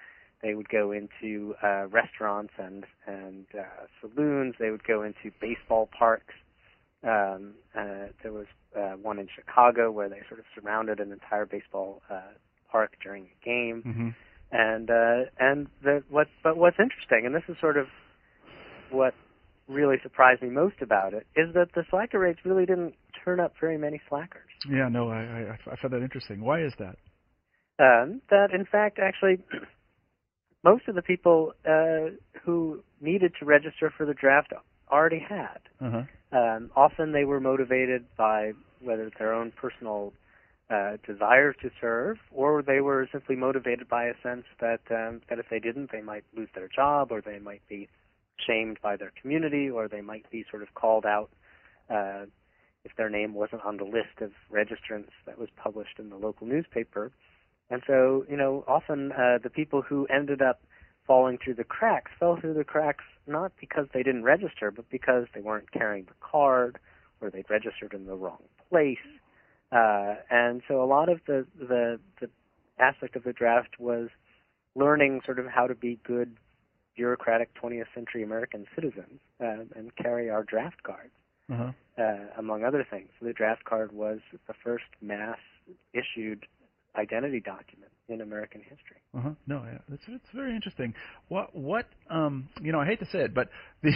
they 0.42 0.56
would 0.56 0.70
go 0.70 0.92
into 0.92 1.54
uh, 1.64 1.88
restaurants 1.88 2.54
and 2.58 2.86
and 3.06 3.46
saloons. 4.02 4.56
They 4.60 4.72
would 4.72 4.84
go 4.84 5.04
into 5.04 5.32
baseball 5.40 5.90
parks. 5.98 6.34
Um, 7.04 7.54
there 7.74 8.34
was 8.34 8.48
one 9.02 9.20
in 9.20 9.28
Chicago 9.34 9.92
where 9.92 10.10
they 10.10 10.22
sort 10.28 10.40
of 10.40 10.46
surrounded 10.56 11.00
an 11.00 11.12
entire 11.12 11.46
baseball 11.46 12.02
park 12.72 12.94
during 13.04 13.26
a 13.26 13.46
game. 13.46 13.84
Mm-hmm. 13.86 14.10
And 14.52 14.90
uh, 14.90 15.30
and 15.40 15.68
the 15.84 16.04
what 16.10 16.28
but 16.44 16.58
what's 16.58 16.78
interesting, 16.80 17.26
and 17.26 17.36
this 17.36 17.44
is 17.48 17.56
sort 17.62 17.78
of 17.78 17.86
what 18.90 19.14
really 19.68 19.98
surprised 20.02 20.42
me 20.42 20.50
most 20.50 20.82
about 20.82 21.14
it, 21.14 21.28
is 21.36 21.54
that 21.54 21.68
the 21.76 21.84
slacker 21.92 22.18
rates 22.18 22.40
really 22.44 22.66
didn't 22.66 22.96
turn 23.24 23.40
up 23.40 23.54
very 23.62 23.78
many 23.78 24.02
slackers. 24.10 24.50
Yeah, 24.68 24.90
no, 24.90 25.10
I 25.10 25.22
I, 25.22 25.58
I 25.72 25.76
found 25.80 25.94
that 25.94 26.02
interesting. 26.02 26.42
Why 26.44 26.64
is 26.64 26.74
that? 26.80 26.96
Um, 27.80 28.22
that 28.32 28.52
in 28.52 28.66
fact, 28.66 28.98
actually, 29.00 29.38
most 30.64 30.88
of 30.88 30.96
the 30.96 31.04
people 31.04 31.54
uh, 31.64 32.16
who 32.44 32.84
needed 33.02 33.34
to 33.40 33.46
register 33.46 33.94
for 33.96 34.06
the 34.06 34.14
draft 34.14 34.52
already 34.92 35.20
had. 35.20 35.60
Uh-huh. 35.80 36.04
Um, 36.38 36.72
often 36.76 37.12
they 37.12 37.24
were 37.24 37.40
motivated 37.40 38.06
by 38.18 38.54
whether 38.82 39.10
their 39.18 39.34
own 39.34 39.52
personal 39.52 40.14
uh, 40.70 40.98
desire 41.06 41.54
to 41.54 41.70
serve, 41.82 42.18
or 42.32 42.62
they 42.62 42.80
were 42.80 43.08
simply 43.12 43.36
motivated 43.36 43.88
by 43.88 44.06
a 44.06 44.14
sense 44.22 44.46
that 44.60 44.82
um, 44.92 45.22
that 45.30 45.40
if 45.40 45.48
they 45.50 45.60
didn't, 45.60 45.92
they 45.92 46.02
might 46.02 46.24
lose 46.36 46.50
their 46.54 46.68
job, 46.68 47.12
or 47.12 47.22
they 47.22 47.40
might 47.40 47.62
be 47.68 47.88
shamed 48.38 48.80
by 48.82 48.96
their 48.96 49.12
community, 49.20 49.70
or 49.70 49.88
they 49.88 50.02
might 50.02 50.30
be 50.30 50.46
sort 50.50 50.62
of 50.62 50.74
called 50.76 51.06
out 51.06 51.30
uh, 51.90 52.26
if 52.86 52.96
their 52.98 53.10
name 53.10 53.34
wasn't 53.34 53.64
on 53.66 53.78
the 53.78 53.84
list 53.84 54.22
of 54.22 54.32
registrants 54.52 55.12
that 55.26 55.38
was 55.38 55.50
published 55.56 56.00
in 56.00 56.10
the 56.10 56.16
local 56.16 56.48
newspaper. 56.48 57.12
And 57.70 57.84
so, 57.86 58.26
you 58.30 58.38
know, 58.38 58.64
often 58.68 59.12
uh, 59.12 59.38
the 59.44 59.50
people 59.50 59.82
who 59.82 60.08
ended 60.08 60.42
up 60.42 60.62
falling 61.06 61.38
through 61.44 61.56
the 61.56 61.64
cracks 61.64 62.12
fell 62.20 62.38
through 62.40 62.54
the 62.54 62.64
cracks 62.64 63.04
not 63.28 63.52
because 63.60 63.88
they 63.94 64.04
didn't 64.04 64.24
register, 64.24 64.72
but 64.72 64.90
because 64.90 65.26
they 65.34 65.42
weren't 65.42 65.72
carrying 65.72 66.06
the 66.06 66.14
card, 66.22 66.80
or 67.22 67.30
they'd 67.30 67.50
registered 67.50 67.94
in 67.94 68.06
the 68.06 68.16
wrong 68.16 68.42
place. 68.70 68.98
Uh, 69.72 70.16
and 70.30 70.62
so 70.68 70.84
a 70.84 70.86
lot 70.86 71.10
of 71.10 71.20
the, 71.28 71.46
the 71.60 72.00
the 72.20 72.30
aspect 72.80 73.16
of 73.16 73.24
the 73.24 73.34
draft 73.34 73.80
was 73.80 74.10
learning 74.76 75.22
sort 75.26 75.40
of 75.40 75.46
how 75.48 75.68
to 75.68 75.76
be 75.76 76.00
good 76.06 76.36
bureaucratic 76.96 77.50
20th 77.62 77.86
century 77.94 78.24
American 78.24 78.66
citizens 78.76 79.20
uh, 79.42 79.64
and 79.76 79.96
carry 79.96 80.30
our 80.30 80.44
draft 80.44 80.82
cards, 80.84 81.14
Uh-huh. 81.52 81.72
uh, 81.98 82.26
among 82.38 82.64
other 82.64 82.86
things. 82.90 83.10
The 83.22 83.34
draft 83.34 83.64
card 83.66 83.92
was 83.92 84.20
the 84.48 84.54
first 84.64 84.86
mass 85.02 85.38
issued 85.94 86.46
identity 86.96 87.40
document 87.40 87.92
in 88.08 88.22
American 88.22 88.62
history. 88.62 88.98
Uh-huh. 89.16 89.32
No, 89.48 89.64
yeah, 89.66 89.78
it's 89.94 90.04
it's 90.08 90.32
very 90.34 90.56
interesting. 90.56 90.94
What 91.28 91.56
what 91.56 91.86
um 92.10 92.50
you 92.62 92.72
know 92.72 92.80
I 92.80 92.86
hate 92.86 93.00
to 93.00 93.06
say 93.06 93.20
it, 93.20 93.34
but 93.34 93.50
the 93.84 93.92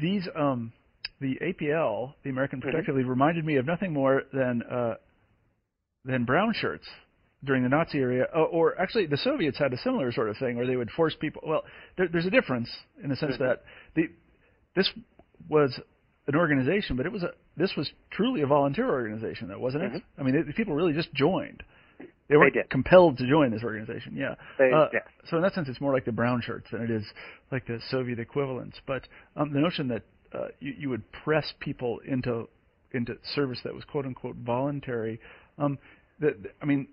these 0.00 0.28
um 0.36 0.72
the 1.20 1.34
APL, 1.42 2.14
the 2.22 2.30
American 2.30 2.60
Protective 2.60 2.94
League, 2.96 3.06
reminded 3.06 3.44
me 3.44 3.56
of 3.56 3.66
nothing 3.66 3.92
more 3.92 4.22
than 4.32 4.62
uh 4.62 4.94
than 6.08 6.24
brown 6.24 6.52
shirts 6.54 6.86
during 7.44 7.62
the 7.62 7.68
Nazi 7.68 7.98
era, 7.98 8.26
or, 8.34 8.46
or 8.46 8.80
actually 8.80 9.06
the 9.06 9.16
Soviets 9.16 9.58
had 9.58 9.72
a 9.72 9.78
similar 9.78 10.10
sort 10.10 10.28
of 10.28 10.36
thing 10.38 10.56
where 10.56 10.66
they 10.66 10.74
would 10.74 10.90
force 10.90 11.14
people. 11.20 11.42
Well, 11.46 11.62
there, 11.96 12.08
there's 12.08 12.26
a 12.26 12.30
difference 12.30 12.68
in 13.02 13.10
the 13.10 13.16
sense 13.16 13.36
Mhm. 13.36 13.38
that 13.38 13.62
the 13.94 14.10
this 14.74 14.90
was 15.48 15.78
an 16.26 16.34
organization, 16.34 16.96
but 16.96 17.06
it 17.06 17.12
was 17.12 17.22
a 17.22 17.30
this 17.56 17.76
was 17.76 17.90
truly 18.10 18.40
a 18.42 18.46
volunteer 18.46 18.88
organization, 18.88 19.48
though, 19.48 19.58
wasn't 19.60 19.84
it? 19.84 19.92
Mhm. 19.92 20.02
I 20.18 20.22
mean, 20.24 20.46
the 20.46 20.52
people 20.52 20.74
really 20.74 20.92
just 20.92 21.12
joined. 21.14 21.62
They 22.28 22.36
weren't 22.36 22.56
compelled 22.70 23.16
to 23.18 23.26
join 23.26 23.50
this 23.50 23.64
organization. 23.64 24.14
Yeah. 24.14 24.34
They, 24.58 24.70
Uh, 24.70 24.88
yes. 24.92 25.08
So 25.24 25.36
in 25.38 25.42
that 25.42 25.54
sense, 25.54 25.68
it's 25.68 25.80
more 25.80 25.92
like 25.94 26.04
the 26.04 26.12
brown 26.12 26.40
shirts 26.42 26.70
than 26.70 26.82
it 26.82 26.90
is 26.90 27.04
like 27.50 27.64
the 27.66 27.80
Soviet 27.90 28.18
equivalents. 28.18 28.78
But 28.86 29.08
um, 29.36 29.52
the 29.52 29.60
notion 29.60 29.88
that 29.88 30.02
uh, 30.32 30.48
you, 30.60 30.74
you 30.78 30.88
would 30.90 31.10
press 31.12 31.54
people 31.60 32.00
into 32.00 32.48
into 32.92 33.16
service 33.34 33.60
that 33.64 33.74
was 33.74 33.84
quote 33.84 34.04
unquote 34.06 34.36
voluntary, 34.36 35.20
um, 35.58 35.78
that 36.20 36.34
I 36.62 36.64
mean, 36.64 36.88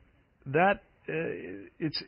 that 0.47 0.83
uh, 1.09 1.67
it's 1.79 2.01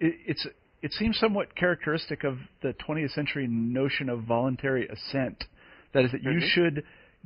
it, 0.00 0.14
it's 0.26 0.46
it 0.82 0.92
seems 0.92 1.18
somewhat 1.18 1.54
characteristic 1.56 2.24
of 2.24 2.38
the 2.62 2.74
20th 2.86 3.12
century 3.12 3.46
notion 3.48 4.08
of 4.08 4.24
voluntary 4.24 4.86
assent. 4.88 5.44
That 5.92 6.04
is 6.04 6.12
that 6.12 6.22
you 6.22 6.30
Mhm. 6.30 6.48
should 6.48 6.84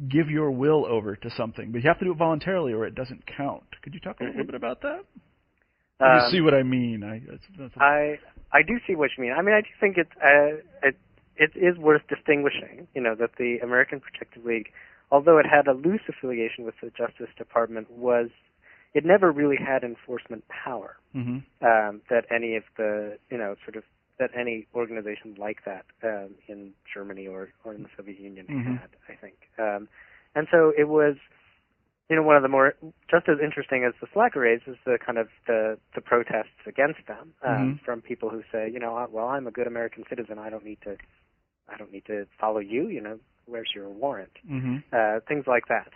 give 0.08 0.30
your 0.30 0.50
will 0.50 0.86
over 0.86 1.16
to 1.16 1.30
something, 1.30 1.72
but 1.72 1.82
you 1.82 1.88
have 1.88 1.98
to 1.98 2.04
do 2.04 2.12
it 2.12 2.18
voluntarily 2.18 2.72
or 2.72 2.86
it 2.86 2.94
doesn't 2.94 3.26
count. 3.26 3.64
Could 3.82 3.94
you 3.94 4.00
talk 4.00 4.20
a 4.20 4.24
little 4.24 4.42
Mhm. 4.42 4.46
bit 4.46 4.54
about 4.54 4.80
that? 4.82 5.04
Um, 6.00 6.14
you 6.14 6.30
see 6.30 6.40
what 6.40 6.54
I 6.54 6.62
mean? 6.62 7.02
I, 7.02 7.18
that's, 7.28 7.42
that's 7.58 7.76
I 7.78 8.18
I 8.52 8.62
do 8.62 8.78
see 8.86 8.94
what 8.94 9.10
you 9.16 9.24
mean. 9.24 9.32
I 9.32 9.42
mean, 9.42 9.54
I 9.54 9.62
do 9.62 9.68
think 9.80 9.98
it's 9.98 10.16
uh, 10.22 10.62
it 10.86 10.96
it 11.36 11.56
is 11.56 11.76
worth 11.78 12.06
distinguishing. 12.08 12.86
You 12.94 13.00
know 13.00 13.14
that 13.16 13.30
the 13.36 13.58
American 13.58 14.00
Protective 14.00 14.44
League, 14.44 14.70
although 15.10 15.38
it 15.38 15.46
had 15.46 15.66
a 15.66 15.72
loose 15.72 16.02
affiliation 16.08 16.64
with 16.64 16.74
the 16.80 16.90
Justice 16.90 17.30
Department, 17.36 17.90
was 17.90 18.30
it 18.94 19.04
never 19.04 19.30
really 19.32 19.56
had 19.56 19.82
enforcement 19.84 20.44
power 20.48 20.96
hmm 21.12 21.38
um, 21.62 22.00
that 22.10 22.24
any 22.30 22.56
of 22.56 22.64
the 22.76 23.18
you 23.30 23.38
know 23.38 23.54
sort 23.64 23.76
of 23.76 23.84
that 24.18 24.30
any 24.36 24.66
organization 24.74 25.34
like 25.38 25.58
that 25.64 25.84
um, 26.04 26.30
in 26.48 26.72
Germany 26.92 27.26
or 27.26 27.50
or 27.64 27.74
in 27.74 27.82
the 27.82 27.88
Soviet 27.96 28.18
Union 28.20 28.46
Mhm. 28.48 28.64
had. 28.80 28.90
I 29.08 29.14
think, 29.14 29.36
um, 29.58 29.88
and 30.34 30.46
so 30.50 30.72
it 30.76 30.88
was. 30.88 31.16
You 32.10 32.16
know, 32.16 32.22
one 32.22 32.36
of 32.36 32.42
the 32.42 32.48
more 32.48 32.74
just 33.10 33.28
as 33.28 33.38
interesting 33.38 33.84
as 33.84 33.92
the 34.00 34.06
slacker 34.14 34.40
raids 34.40 34.62
is 34.66 34.76
the 34.86 34.98
kind 35.04 35.18
of 35.18 35.28
the 35.46 35.78
the 35.94 36.00
protests 36.00 36.60
against 36.66 37.00
them 37.06 37.34
um, 37.42 37.50
Mhm. 37.74 37.80
from 37.84 38.00
people 38.00 38.30
who 38.30 38.42
say, 38.50 38.70
you 38.70 38.78
know, 38.78 38.96
"Uh, 38.96 39.06
well, 39.10 39.28
I'm 39.28 39.46
a 39.46 39.50
good 39.50 39.66
American 39.66 40.04
citizen. 40.08 40.38
I 40.38 40.48
don't 40.48 40.64
need 40.64 40.80
to, 40.84 40.96
I 41.68 41.76
don't 41.76 41.92
need 41.92 42.06
to 42.06 42.26
follow 42.40 42.60
you. 42.60 42.88
You 42.88 43.02
know, 43.02 43.18
where's 43.46 43.70
your 43.74 43.88
warrant? 43.90 44.32
hmm 44.48 44.76
Uh, 44.92 45.20
things 45.28 45.46
like 45.46 45.66
that, 45.68 45.88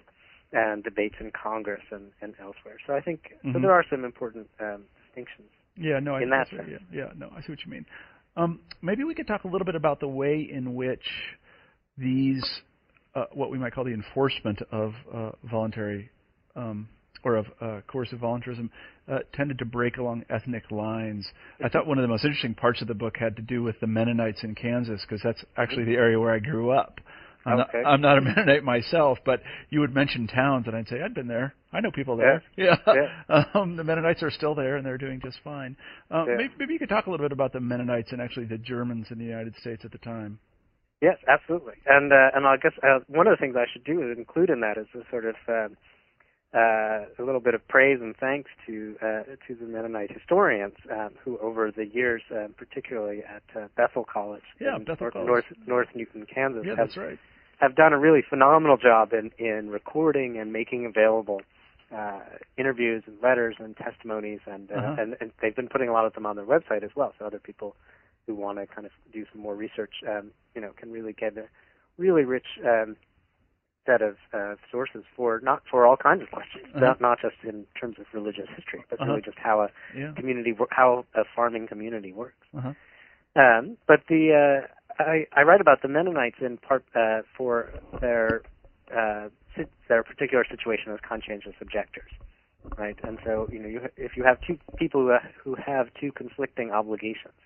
and 0.52 0.84
debates 0.84 1.14
in 1.20 1.30
Congress 1.30 1.82
and, 1.90 2.10
and 2.20 2.34
elsewhere. 2.40 2.76
So 2.86 2.94
I 2.94 3.00
think 3.00 3.34
so 3.42 3.48
Mhm. 3.48 3.62
there 3.62 3.72
are 3.72 3.84
some 3.88 4.04
important 4.04 4.48
um, 4.60 4.84
distinctions. 5.06 5.48
Yeah, 5.76 5.98
no, 6.00 6.16
I 6.16 6.22
In 6.22 6.30
that 6.30 6.48
sense. 6.48 6.68
Yeah, 6.68 6.78
yeah, 6.92 7.12
no, 7.16 7.30
I 7.34 7.40
see 7.40 7.52
what 7.52 7.64
you 7.64 7.70
mean. 7.70 7.86
Um, 8.36 8.60
maybe 8.82 9.04
we 9.04 9.14
could 9.14 9.26
talk 9.26 9.44
a 9.44 9.48
little 9.48 9.64
bit 9.64 9.74
about 9.74 10.00
the 10.00 10.08
way 10.08 10.40
in 10.40 10.74
which 10.74 11.06
these, 11.96 12.44
uh, 13.14 13.26
what 13.32 13.50
we 13.50 13.58
might 13.58 13.74
call 13.74 13.84
the 13.84 13.92
enforcement 13.92 14.60
of 14.70 14.94
uh, 15.12 15.30
voluntary 15.50 16.10
um, 16.56 16.88
or 17.24 17.36
of 17.36 17.46
uh, 17.60 17.80
coercive 17.86 18.18
voluntarism, 18.18 18.70
uh, 19.08 19.20
tended 19.32 19.58
to 19.58 19.64
break 19.64 19.96
along 19.96 20.24
ethnic 20.28 20.70
lines. 20.70 21.26
I 21.64 21.68
thought 21.68 21.86
one 21.86 21.98
of 21.98 22.02
the 22.02 22.08
most 22.08 22.24
interesting 22.24 22.54
parts 22.54 22.82
of 22.82 22.88
the 22.88 22.94
book 22.94 23.16
had 23.16 23.36
to 23.36 23.42
do 23.42 23.62
with 23.62 23.78
the 23.80 23.86
Mennonites 23.86 24.42
in 24.42 24.54
Kansas, 24.54 25.00
because 25.02 25.22
that's 25.22 25.44
actually 25.56 25.84
the 25.84 25.94
area 25.94 26.18
where 26.18 26.32
I 26.32 26.38
grew 26.40 26.70
up. 26.70 27.00
I'm, 27.44 27.60
Okay. 27.60 27.82
not, 27.82 27.86
I'm 27.86 28.00
not 28.00 28.18
a 28.18 28.20
Mennonite 28.28 28.64
myself, 28.64 29.18
but 29.24 29.40
you 29.70 29.80
would 29.80 29.94
mention 29.94 30.26
towns, 30.26 30.66
and 30.66 30.76
I'd 30.76 30.88
say 30.88 31.00
I'd 31.02 31.14
been 31.14 31.28
there. 31.28 31.54
I 31.72 31.80
know 31.80 31.90
people 31.90 32.16
there. 32.16 32.42
Yeah. 32.56 32.76
Yeah. 32.86 33.44
Um, 33.54 33.76
the 33.76 33.84
Mennonites 33.84 34.22
are 34.22 34.30
still 34.30 34.54
there, 34.54 34.76
and 34.76 34.84
they're 34.86 34.98
doing 34.98 35.20
just 35.22 35.38
fine. 35.42 35.76
Um, 36.10 36.26
Yeah. 36.28 36.36
maybe, 36.36 36.54
maybe 36.58 36.72
you 36.74 36.78
could 36.78 36.88
talk 36.88 37.06
a 37.06 37.10
little 37.10 37.24
bit 37.24 37.32
about 37.32 37.52
the 37.52 37.60
Mennonites 37.60 38.12
and 38.12 38.20
actually 38.20 38.46
the 38.46 38.58
Germans 38.58 39.06
in 39.10 39.18
the 39.18 39.24
United 39.24 39.54
States 39.56 39.84
at 39.84 39.92
the 39.92 39.98
time. 39.98 40.38
Yes, 41.00 41.16
absolutely. 41.28 41.74
And 41.86 42.12
uh, 42.12 42.30
and 42.34 42.46
I 42.46 42.56
guess 42.58 42.72
uh, 42.82 43.00
one 43.08 43.26
of 43.26 43.32
the 43.32 43.40
things 43.40 43.56
I 43.56 43.66
should 43.72 43.82
do 43.84 44.08
is 44.08 44.16
include 44.16 44.50
in 44.50 44.60
that 44.60 44.78
is 44.78 44.86
the 44.94 45.02
sort 45.10 45.24
of 45.24 45.34
um, 45.48 45.54
uh, 45.54 45.66
a 46.58 47.22
little 47.24 47.40
bit 47.40 47.54
of 47.54 47.66
praise 47.68 47.98
and 48.00 48.14
thanks 48.16 48.50
to 48.66 48.96
uh, 49.02 49.22
to 49.46 49.54
the 49.54 49.64
Mennonite 49.66 50.10
historians 50.12 50.74
um, 50.90 51.10
who, 51.24 51.38
over 51.38 51.70
the 51.70 51.86
years, 51.86 52.22
uh, 52.34 52.48
particularly 52.56 53.22
at 53.24 53.42
uh, 53.60 53.68
Bethel 53.76 54.04
College 54.04 54.42
Yeah, 54.60 54.76
in 54.76 54.84
Bethel 54.84 55.04
North, 55.04 55.12
College. 55.14 55.26
North 55.28 55.44
North 55.66 55.88
Newton, 55.94 56.26
Kansas, 56.32 56.64
Yeah, 56.66 56.76
have 56.76 56.88
that's 56.88 56.96
right. 56.96 57.18
have 57.60 57.74
done 57.74 57.92
a 57.92 57.98
really 57.98 58.22
phenomenal 58.28 58.76
job 58.76 59.12
in 59.12 59.30
in 59.38 59.70
recording 59.70 60.38
and 60.38 60.52
making 60.52 60.84
available 60.86 61.40
uh, 61.94 62.20
interviews 62.56 63.02
and 63.06 63.16
letters 63.22 63.56
and 63.58 63.76
testimonies, 63.76 64.40
and, 64.46 64.70
uh, 64.70 64.74
Uh-huh. 64.74 64.96
and 65.02 65.16
and 65.20 65.32
they've 65.40 65.56
been 65.56 65.68
putting 65.68 65.88
a 65.88 65.92
lot 65.92 66.04
of 66.06 66.12
them 66.14 66.26
on 66.26 66.36
their 66.36 66.46
website 66.46 66.82
as 66.82 66.90
well. 66.94 67.14
So 67.18 67.24
other 67.26 67.38
people 67.40 67.76
who 68.26 68.34
want 68.34 68.58
to 68.58 68.66
kind 68.66 68.86
of 68.86 68.92
do 69.12 69.24
some 69.32 69.40
more 69.42 69.54
research, 69.56 69.94
um, 70.08 70.30
you 70.54 70.60
know, 70.60 70.72
can 70.76 70.92
really 70.92 71.12
get 71.12 71.36
a 71.36 71.46
really 71.98 72.24
rich 72.24 72.46
um, 72.64 72.96
set 73.86 74.00
of 74.02 74.16
uh, 74.32 74.54
sources 74.70 75.02
for 75.16 75.40
not 75.42 75.62
for 75.70 75.86
all 75.86 75.96
kinds 75.96 76.22
of 76.22 76.30
questions, 76.30 76.66
Uh-huh. 76.74 76.80
not 76.86 77.00
not 77.00 77.18
just 77.20 77.36
in 77.44 77.66
terms 77.78 77.96
of 77.98 78.06
religious 78.12 78.48
history, 78.56 78.84
but 78.90 79.00
Uh-huh. 79.00 79.10
really 79.10 79.22
just 79.22 79.38
how 79.38 79.60
a 79.62 79.68
Yeah. 79.94 80.12
community 80.14 80.54
how 80.70 81.04
a 81.14 81.24
farming 81.36 81.66
community 81.66 82.12
works. 82.12 82.46
Uh-huh. 82.56 82.74
Um, 83.34 83.76
but 83.86 84.00
the 84.08 84.22
uh, 84.32 85.02
I, 85.02 85.26
I 85.34 85.42
write 85.42 85.60
about 85.60 85.82
the 85.82 85.88
Mennonites 85.88 86.36
in 86.40 86.58
part 86.58 86.84
uh, 86.94 87.22
for 87.36 87.72
their 88.00 88.42
uh, 88.94 89.28
si- 89.56 89.70
their 89.88 90.02
particular 90.02 90.44
situation 90.48 90.92
as 90.92 91.00
conscientious 91.00 91.54
objectors, 91.60 92.10
right? 92.76 92.98
And 93.02 93.18
so 93.24 93.48
you 93.50 93.58
know, 93.58 93.68
you, 93.68 93.80
if 93.96 94.16
you 94.16 94.24
have 94.24 94.38
two 94.46 94.58
people 94.76 95.00
who, 95.06 95.16
who 95.42 95.54
have 95.56 95.88
two 95.98 96.12
conflicting 96.12 96.70
obligations, 96.70 97.38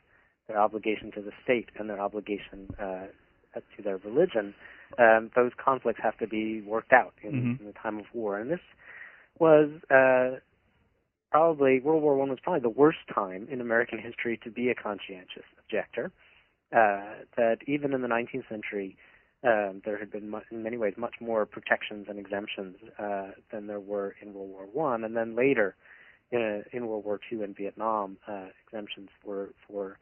their 0.49 0.59
obligation 0.59 1.13
to 1.13 1.23
the 1.23 1.33
state 1.43 1.69
and 1.79 1.89
their 1.89 2.01
obligation 2.01 2.71
uh, 2.79 3.07
to 3.55 3.83
their 3.83 3.97
religion, 3.99 4.55
um, 4.99 5.31
those 5.35 5.53
conflicts 5.63 6.01
have 6.03 6.17
to 6.19 6.27
be 6.27 6.63
worked 6.63 6.93
out 6.93 7.15
in, 7.23 7.33
Mhm. 7.35 7.61
in 7.61 7.67
the 7.67 7.73
time 7.73 7.99
of 7.99 8.07
war. 8.15 8.39
And 8.39 8.51
this 8.51 8.61
was 9.39 9.71
uh, 9.91 10.41
probably 11.31 11.81
World 11.81 12.03
War 12.03 12.17
One 12.17 12.31
was 12.31 12.41
probably 12.41 12.61
the 12.61 12.69
worst 12.71 12.99
time 13.13 13.49
in 13.51 13.61
American 13.61 13.99
history 13.99 14.39
to 14.45 14.51
be 14.51 14.71
a 14.71 14.75
conscientious 14.75 15.45
objector. 15.59 16.11
Uh, 16.73 17.23
that 17.37 17.59
even 17.67 17.95
in 17.95 18.03
the 18.03 18.09
19th 18.09 18.49
century, 18.49 18.97
um, 19.45 19.81
there 19.85 19.97
had 19.97 20.11
been, 20.11 20.29
mu- 20.29 20.41
in 20.51 20.65
many 20.65 20.77
ways, 20.77 20.95
much 20.97 21.15
more 21.21 21.47
protections 21.47 22.07
and 22.09 22.19
exemptions 22.19 22.77
uh, 22.99 23.31
than 23.53 23.69
there 23.69 23.79
were 23.79 24.17
in 24.21 24.35
World 24.35 24.51
War 24.51 24.67
One, 24.67 25.05
and 25.05 25.17
then 25.17 25.37
later, 25.37 25.77
in, 26.33 26.41
a, 26.43 26.77
in 26.77 26.89
World 26.89 27.05
War 27.05 27.21
Two 27.31 27.45
and 27.45 27.57
Vietnam, 27.57 28.17
uh, 28.27 28.47
exemptions 28.67 29.11
were 29.25 29.51
for 29.69 29.99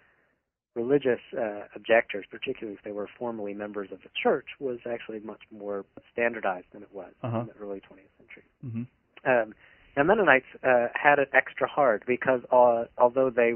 religious 0.75 1.21
uh, 1.39 1.63
objectors, 1.75 2.25
particularly 2.31 2.77
if 2.77 2.83
they 2.85 2.93
were 2.93 3.09
formerly 3.19 3.55
members 3.55 3.91
of 3.93 3.99
the 4.03 4.09
church, 4.21 4.47
was 4.59 4.79
actually 4.91 5.21
much 5.21 5.43
more 5.51 5.85
standardized 6.13 6.67
than 6.73 6.83
it 6.83 6.93
was 6.93 7.13
Uh-huh. 7.23 7.41
in 7.41 7.47
the 7.47 7.53
early 7.63 7.81
20th 7.81 8.11
century. 8.19 8.45
hmm 8.63 8.83
Um, 9.25 9.55
now 9.97 10.03
Mennonites 10.03 10.47
uh, 10.63 10.89
had 10.95 11.19
it 11.19 11.29
extra 11.33 11.69
hard 11.69 12.03
because 12.07 12.41
uh, 12.51 12.85
although 12.99 13.31
they 13.31 13.55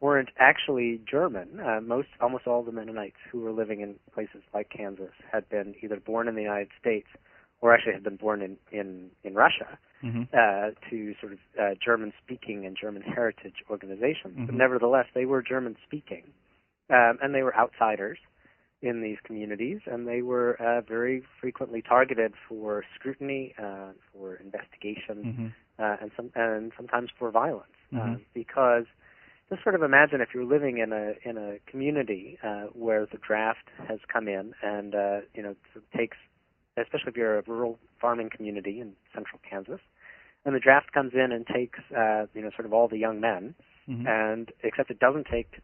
weren't 0.00 0.30
actually 0.38 1.00
German, 1.10 1.60
uh, 1.60 1.80
most 1.80 2.08
almost 2.20 2.46
all 2.46 2.62
the 2.62 2.72
Mennonites 2.72 3.16
who 3.30 3.40
were 3.40 3.50
living 3.52 3.80
in 3.80 3.96
places 4.14 4.42
like 4.52 4.68
Kansas 4.70 5.12
had 5.32 5.48
been 5.48 5.74
either 5.82 5.98
born 5.98 6.28
in 6.28 6.34
the 6.36 6.42
United 6.42 6.68
States 6.80 7.08
or 7.60 7.74
actually 7.74 7.94
had 7.94 8.04
been 8.04 8.16
born 8.16 8.40
in 8.42 8.56
in, 8.70 9.10
in 9.24 9.34
Russia 9.34 9.78
hmm 10.00 10.22
uh, 10.32 10.70
to 10.90 11.14
sort 11.20 11.32
of 11.32 11.38
uh, 11.60 11.74
German-speaking 11.84 12.66
and 12.66 12.76
German 12.80 13.02
heritage 13.02 13.58
organizations. 13.70 14.34
But 14.46 14.54
Mhm. 14.54 14.58
nevertheless, 14.58 15.06
they 15.14 15.24
were 15.26 15.42
German-speaking, 15.42 16.24
um, 16.90 17.18
and 17.22 17.34
they 17.34 17.42
were 17.42 17.56
outsiders 17.56 18.18
in 18.82 19.00
these 19.02 19.16
communities, 19.24 19.80
and 19.86 20.06
they 20.06 20.22
were 20.22 20.60
uh, 20.60 20.80
very 20.82 21.22
frequently 21.40 21.82
targeted 21.82 22.34
for 22.48 22.84
scrutiny, 22.94 23.54
uh, 23.58 23.92
for 24.12 24.36
investigation, 24.36 25.24
hmm 25.36 25.46
uh, 25.78 25.96
and 26.00 26.10
some 26.16 26.30
and 26.36 26.72
sometimes 26.76 27.10
for 27.18 27.30
violence, 27.30 27.72
uh, 27.96 28.14
Mhm. 28.14 28.20
because 28.34 28.84
just 29.50 29.62
sort 29.62 29.74
of 29.74 29.82
imagine 29.82 30.20
if 30.20 30.28
you're 30.34 30.44
living 30.44 30.78
in 30.78 30.92
a 30.92 31.14
in 31.28 31.36
a 31.36 31.58
community 31.70 32.38
uh, 32.42 32.64
where 32.72 33.06
the 33.06 33.18
draft 33.18 33.68
has 33.88 33.98
come 34.12 34.28
in 34.28 34.54
and 34.62 34.94
uh, 34.94 35.20
you 35.34 35.42
know 35.42 35.54
takes, 35.96 36.16
especially 36.76 37.08
if 37.10 37.16
you're 37.16 37.38
a 37.38 37.42
rural 37.46 37.78
farming 38.00 38.30
community 38.30 38.80
in 38.80 38.92
central 39.14 39.40
Kansas, 39.48 39.80
and 40.44 40.54
the 40.54 40.60
draft 40.60 40.92
comes 40.92 41.12
in 41.14 41.32
and 41.32 41.46
takes 41.46 41.78
uh, 41.96 42.26
you 42.34 42.42
know 42.42 42.50
sort 42.54 42.66
of 42.66 42.72
all 42.72 42.88
the 42.88 42.98
young 42.98 43.20
men, 43.20 43.54
hmm 43.86 44.04
and 44.06 44.52
except 44.62 44.90
it 44.90 44.98
doesn't 45.00 45.26
take 45.30 45.60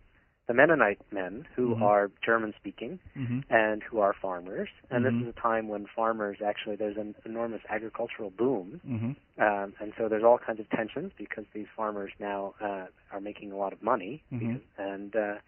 the 0.50 0.54
Mennonite 0.54 0.98
men 1.12 1.46
who 1.54 1.76
Mhm. 1.76 1.82
are 1.82 2.10
German 2.26 2.52
speaking 2.58 2.98
hmm 3.14 3.38
and 3.50 3.84
who 3.84 4.00
are 4.00 4.12
farmers, 4.12 4.68
and 4.90 5.04
Mhm. 5.04 5.08
this 5.12 5.22
is 5.22 5.28
a 5.28 5.40
time 5.40 5.68
when 5.68 5.86
farmers 5.86 6.38
actually 6.42 6.74
there's 6.74 6.96
an 6.96 7.14
enormous 7.24 7.62
agricultural 7.68 8.30
boom 8.30 8.80
hmm 8.84 9.12
um, 9.46 9.68
and 9.80 9.92
so 9.96 10.08
there's 10.08 10.24
all 10.24 10.38
kinds 10.38 10.58
of 10.60 10.68
tensions 10.70 11.12
because 11.16 11.46
these 11.54 11.68
farmers 11.76 12.12
now 12.18 12.54
uh, 12.60 12.86
are 13.12 13.20
making 13.20 13.52
a 13.52 13.56
lot 13.56 13.72
of 13.72 13.80
money, 13.80 14.22
Mhm. 14.32 14.38
because, 14.40 14.66
and 14.76 15.14
uh, 15.16 15.38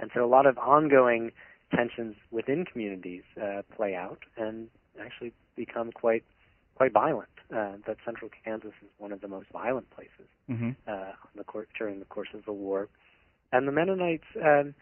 and 0.00 0.10
so 0.12 0.24
a 0.24 0.30
lot 0.36 0.44
of 0.44 0.58
ongoing 0.58 1.30
tensions 1.78 2.16
within 2.32 2.64
communities 2.64 3.22
uh, 3.40 3.62
play 3.76 3.94
out 3.94 4.22
and 4.36 4.68
actually 5.00 5.32
become 5.54 5.92
quite 5.92 6.24
quite 6.74 6.92
violent. 6.92 7.34
Uh, 7.58 7.74
that 7.86 7.96
central 8.04 8.28
Kansas 8.44 8.74
is 8.82 8.90
one 8.98 9.12
of 9.12 9.20
the 9.20 9.28
most 9.28 9.48
violent 9.50 9.88
places 9.96 10.28
hmm 10.48 10.70
uh, 10.88 11.12
on 11.26 11.32
the 11.36 11.44
cour- 11.44 11.68
during 11.78 12.00
the 12.00 12.10
course 12.16 12.32
of 12.34 12.44
the 12.44 12.52
war, 12.66 12.88
and 13.52 13.66
the 13.68 13.72
Mennonites 13.72 14.24
um, 14.44 14.74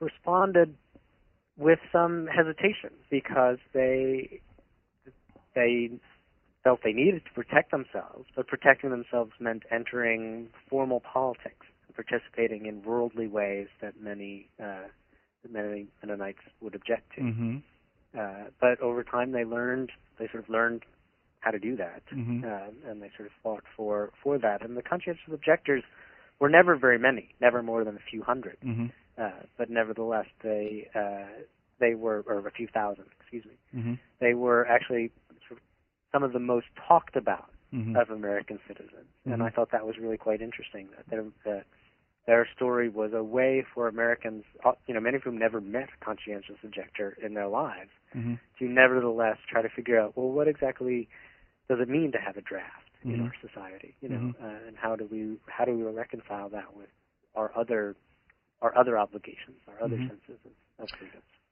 responded 0.00 0.74
with 1.58 1.78
some 1.92 2.26
hesitation 2.26 2.90
because 3.10 3.58
they 3.74 4.40
they 5.54 5.90
felt 6.64 6.80
they 6.84 6.92
needed 6.92 7.22
to 7.24 7.32
protect 7.34 7.70
themselves, 7.70 8.26
but 8.36 8.46
protecting 8.46 8.90
themselves 8.90 9.32
meant 9.40 9.62
entering 9.70 10.48
formal 10.68 11.00
politics, 11.00 11.66
and 11.86 11.94
participating 11.96 12.66
in 12.66 12.82
worldly 12.82 13.26
ways 13.28 13.68
that 13.80 13.94
many 14.00 14.48
uh, 14.62 14.88
that 15.42 15.52
many 15.52 15.88
Mennonites 16.02 16.38
would 16.60 16.74
object 16.74 17.10
to. 17.16 17.22
hmm 17.22 17.56
Uh, 18.18 18.46
but 18.60 18.80
over 18.80 19.04
time, 19.04 19.32
they 19.32 19.44
learned 19.44 19.90
they 20.18 20.26
sort 20.28 20.42
of 20.44 20.48
learned 20.50 20.82
how 21.40 21.50
to 21.50 21.58
do 21.58 21.76
that, 21.76 22.02
Mhm. 22.12 22.44
um, 22.44 22.74
and 22.86 23.02
they 23.02 23.10
sort 23.16 23.26
of 23.26 23.32
fought 23.42 23.64
for 23.76 24.10
for 24.22 24.38
that. 24.38 24.62
And 24.62 24.76
the 24.76 24.82
conscientious 24.82 25.22
objectors 25.32 25.84
were 26.40 26.48
never 26.48 26.74
very 26.76 26.98
many, 26.98 27.34
never 27.40 27.62
more 27.62 27.84
than 27.84 27.96
a 27.96 28.10
few 28.10 28.22
hundred, 28.22 28.56
hmm 28.62 28.86
uh, 29.20 29.30
but 29.58 29.68
nevertheless, 29.68 30.26
they 30.42 30.88
uh, 30.94 31.42
they 31.78 31.94
were 31.94 32.24
or 32.26 32.46
a 32.46 32.50
few 32.50 32.66
thousand, 32.68 33.04
excuse 33.20 33.44
me. 33.44 33.82
hmm 33.82 33.94
They 34.20 34.34
were 34.34 34.66
actually 34.66 35.12
some 36.12 36.22
of 36.22 36.32
the 36.32 36.38
most 36.40 36.66
talked 36.88 37.16
about 37.16 37.50
hmm 37.70 37.96
of 37.96 38.10
American 38.10 38.58
citizens, 38.66 39.06
and 39.26 39.40
Mhm. 39.40 39.46
I 39.46 39.50
thought 39.50 39.70
that 39.70 39.86
was 39.86 39.98
really 39.98 40.16
quite 40.16 40.40
interesting. 40.40 40.88
That 40.96 41.06
their 41.10 41.24
that 41.44 41.64
their 42.26 42.48
story 42.56 42.88
was 42.88 43.12
a 43.12 43.22
way 43.22 43.64
for 43.74 43.88
Americans, 43.88 44.44
uh, 44.64 44.72
you 44.86 44.94
know, 44.94 45.00
many 45.00 45.16
of 45.16 45.22
whom 45.22 45.38
never 45.38 45.60
met 45.60 45.88
a 45.90 46.04
conscientious 46.04 46.56
objector 46.64 47.16
in 47.22 47.34
their 47.34 47.48
lives, 47.48 47.90
hmm 48.12 48.34
to 48.58 48.64
nevertheless 48.66 49.38
try 49.48 49.62
to 49.62 49.70
figure 49.70 49.98
out, 49.98 50.14
well, 50.16 50.30
what 50.30 50.46
exactly 50.46 51.08
does 51.68 51.80
it 51.80 51.88
mean 51.88 52.12
to 52.12 52.18
have 52.18 52.36
a 52.36 52.42
draft 52.42 52.89
in 53.04 53.18
Mhm. 53.18 53.24
our 53.24 53.34
society, 53.40 53.94
you 54.00 54.08
know, 54.08 54.18
Mhm. 54.18 54.42
uh, 54.42 54.66
and 54.68 54.76
how 54.76 54.96
do 54.96 55.04
we 55.06 55.38
how 55.48 55.64
do 55.64 55.76
we 55.76 55.82
reconcile 55.82 56.48
that 56.50 56.74
with 56.76 56.90
our 57.34 57.56
other 57.56 57.96
our 58.62 58.76
other 58.76 58.98
obligations, 58.98 59.56
our 59.68 59.82
other 59.82 59.96
Mhm. 59.96 60.08
senses 60.08 60.38
of. 60.44 60.90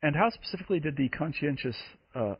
And 0.03 0.15
how 0.15 0.31
specifically 0.31 0.81
did 0.81 0.97
the 0.97 1.09
conscientious 1.11 1.77
uh, 2.15 2.37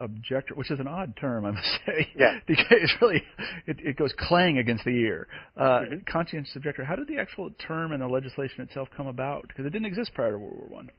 objector, 0.00 0.54
which 0.54 0.70
is 0.70 0.78
an 0.78 0.86
odd 0.86 1.16
term, 1.16 1.44
I 1.44 1.50
must 1.52 1.80
say, 1.86 2.08
Yeah. 2.14 2.38
because 2.46 2.66
it's 2.70 3.00
really 3.02 3.22
it, 3.66 3.80
it 3.80 3.96
goes 3.96 4.12
clang 4.14 4.58
against 4.58 4.84
the 4.84 4.90
ear. 4.96 5.26
Uh, 5.56 5.80
Mhm. 5.80 6.06
Conscientious 6.06 6.54
objector. 6.56 6.84
How 6.84 6.96
did 6.96 7.08
the 7.08 7.18
actual 7.18 7.50
term 7.52 7.92
and 7.92 8.02
the 8.02 8.08
legislation 8.08 8.62
itself 8.62 8.88
come 8.90 9.06
about? 9.06 9.48
Because 9.48 9.66
it 9.66 9.70
didn't 9.70 9.86
exist 9.86 10.14
prior 10.14 10.32
to 10.32 10.38
World 10.38 10.58
War 10.58 10.68
One. 10.68 10.90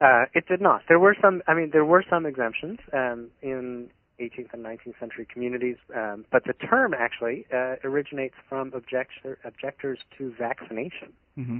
Uh, 0.00 0.26
it 0.34 0.46
did 0.46 0.60
not. 0.60 0.82
There 0.86 0.98
were 0.98 1.16
some. 1.20 1.42
I 1.48 1.54
mean, 1.54 1.70
there 1.72 1.84
were 1.84 2.04
some 2.08 2.24
exemptions 2.24 2.78
um, 2.92 3.30
in 3.42 3.90
18th 4.20 4.52
and 4.52 4.64
19th 4.64 4.98
century 4.98 5.26
communities, 5.32 5.76
um, 5.94 6.24
but 6.30 6.42
the 6.44 6.52
term 6.54 6.94
actually 6.94 7.46
uh, 7.52 7.76
originates 7.84 8.34
from 8.48 8.72
objector, 8.74 9.38
objectors 9.44 9.98
to 10.16 10.32
vaccination. 10.38 11.12
Mm-hmm. 11.38 11.58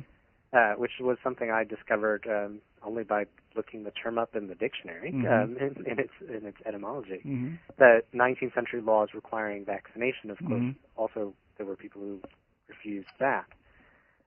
uh, 0.53 0.73
which 0.77 0.93
was 0.99 1.19
something 1.23 1.51
I 1.51 1.63
discovered 1.63 2.27
um, 2.27 2.61
only 2.83 3.05
by 3.05 3.27
looking 3.55 3.85
the 3.85 3.91
term 3.91 4.17
up 4.19 4.35
in 4.35 4.47
the 4.49 4.55
dictionary 4.55 5.13
Mhm. 5.13 5.27
um, 5.45 5.57
in, 5.59 5.85
in 5.87 5.99
its 5.99 6.13
in 6.27 6.47
its 6.47 6.57
etymology. 6.65 7.21
hmm 7.23 7.55
The 7.77 8.03
19th 8.15 8.55
century 8.55 8.81
laws 8.81 9.11
requiring 9.15 9.67
vaccination, 9.67 10.31
of 10.31 10.39
course, 10.39 10.63
Mhm. 10.63 10.75
also 10.97 11.35
there 11.59 11.67
were 11.67 11.77
people 11.77 12.01
who 12.01 12.23
refused 12.67 13.11
that. 13.19 13.45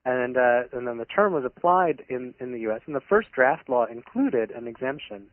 And 0.05 0.37
uh, 0.37 0.63
and 0.73 0.87
then 0.87 0.97
the 0.99 1.05
term 1.17 1.33
was 1.33 1.43
applied 1.43 2.05
in 2.07 2.33
in 2.39 2.51
the 2.51 2.59
U.S. 2.67 2.81
and 2.85 2.95
the 2.95 3.01
first 3.13 3.31
draft 3.31 3.67
law 3.67 3.85
included 3.85 4.51
an 4.51 4.67
exemption 4.67 5.29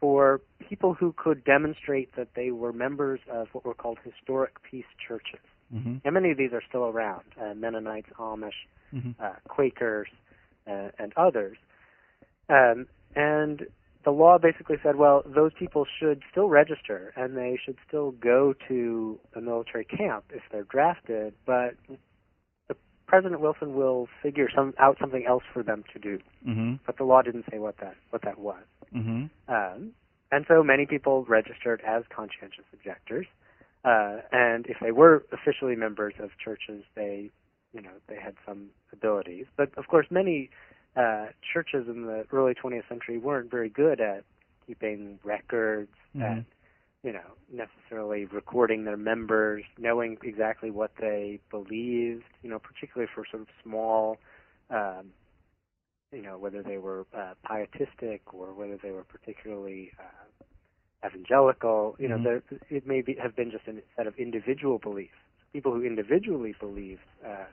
for 0.00 0.40
people 0.68 0.94
who 0.94 1.14
could 1.16 1.44
demonstrate 1.44 2.14
that 2.16 2.28
they 2.34 2.50
were 2.50 2.72
members 2.72 3.20
of 3.30 3.48
what 3.52 3.64
were 3.64 3.74
called 3.74 3.98
historic 4.04 4.62
peace 4.62 4.90
churches. 5.06 5.40
hmm 5.72 5.96
And 6.04 6.14
many 6.14 6.30
of 6.30 6.38
these 6.38 6.52
are 6.52 6.62
still 6.68 6.84
around: 6.84 7.24
uh, 7.40 7.54
Mennonites, 7.54 8.10
Amish, 8.18 8.60
hmm 8.90 9.10
uh, 9.20 9.32
Quakers, 9.48 10.08
uh, 10.66 10.88
and 10.98 11.12
others. 11.16 11.56
Um, 12.48 12.86
and 13.14 13.66
the 14.04 14.10
law 14.10 14.38
basically 14.38 14.76
said, 14.82 14.96
well, 14.96 15.22
those 15.26 15.52
people 15.58 15.84
should 15.98 16.22
still 16.30 16.48
register 16.48 17.12
and 17.16 17.36
they 17.36 17.58
should 17.62 17.76
still 17.86 18.12
go 18.12 18.54
to 18.68 19.18
a 19.34 19.40
military 19.40 19.84
camp 19.84 20.24
if 20.30 20.42
they're 20.50 20.64
drafted, 20.64 21.34
but 21.44 21.74
President 23.08 23.40
Wilson 23.40 23.74
will 23.74 24.06
figure 24.22 24.48
some 24.54 24.74
out 24.78 24.98
something 25.00 25.24
else 25.26 25.42
for 25.52 25.62
them 25.62 25.82
to 25.92 25.98
do. 25.98 26.18
hmm 26.44 26.74
But 26.86 26.98
the 26.98 27.04
law 27.04 27.22
didn't 27.22 27.46
say 27.50 27.58
what 27.58 27.78
that 27.78 27.96
what 28.10 28.22
that 28.22 28.38
was. 28.38 28.62
hmm 28.92 29.24
Um, 29.48 29.92
and 30.30 30.44
so 30.46 30.62
many 30.62 30.84
people 30.86 31.24
registered 31.24 31.80
as 31.86 32.04
conscientious 32.14 32.64
objectors. 32.72 33.26
Uh, 33.84 34.18
and 34.30 34.66
if 34.66 34.76
they 34.82 34.92
were 34.92 35.24
officially 35.32 35.74
members 35.74 36.12
of 36.20 36.30
churches, 36.44 36.84
they, 36.94 37.30
you 37.72 37.80
know, 37.80 37.96
they 38.08 38.16
had 38.16 38.34
some 38.46 38.68
abilities. 38.92 39.46
But 39.56 39.70
of 39.78 39.86
course, 39.88 40.06
many 40.10 40.50
uh, 40.96 41.26
churches 41.52 41.88
in 41.88 42.04
the 42.04 42.26
early 42.30 42.52
20th 42.54 42.86
century 42.88 43.16
weren't 43.16 43.50
very 43.50 43.70
good 43.70 44.00
at 44.00 44.24
keeping 44.66 45.18
records, 45.24 45.92
Mhm. 46.14 46.38
at, 46.38 46.44
you 47.04 47.12
know, 47.12 47.36
necessarily 47.52 48.26
recording 48.26 48.84
their 48.84 48.96
members, 48.96 49.64
knowing 49.78 50.18
exactly 50.22 50.70
what 50.70 50.92
they 51.00 51.40
believed. 51.50 52.24
You 52.42 52.50
know, 52.50 52.58
particularly 52.58 53.10
for 53.14 53.24
sort 53.30 53.42
of 53.42 53.48
small. 53.62 54.18
Um, 54.70 55.12
you 56.12 56.22
know, 56.22 56.38
whether 56.38 56.62
they 56.62 56.78
were 56.78 57.06
uh, 57.16 57.34
pietistic 57.46 58.22
or 58.34 58.54
whether 58.54 58.78
they 58.82 58.90
were 58.92 59.04
particularly 59.04 59.92
uh, 59.98 60.26
evangelical. 61.06 61.96
You 61.98 62.08
know, 62.08 62.18
Mhm. 62.18 62.24
there, 62.24 62.42
it 62.70 62.86
may 62.86 63.02
be, 63.02 63.14
have 63.22 63.36
been 63.36 63.50
just 63.50 63.66
a 63.68 63.82
set 63.96 64.06
of 64.06 64.14
individual 64.18 64.78
beliefs. 64.78 65.14
People 65.52 65.72
who 65.74 65.84
individually 65.84 66.54
believed 66.60 67.02
uh, 67.26 67.46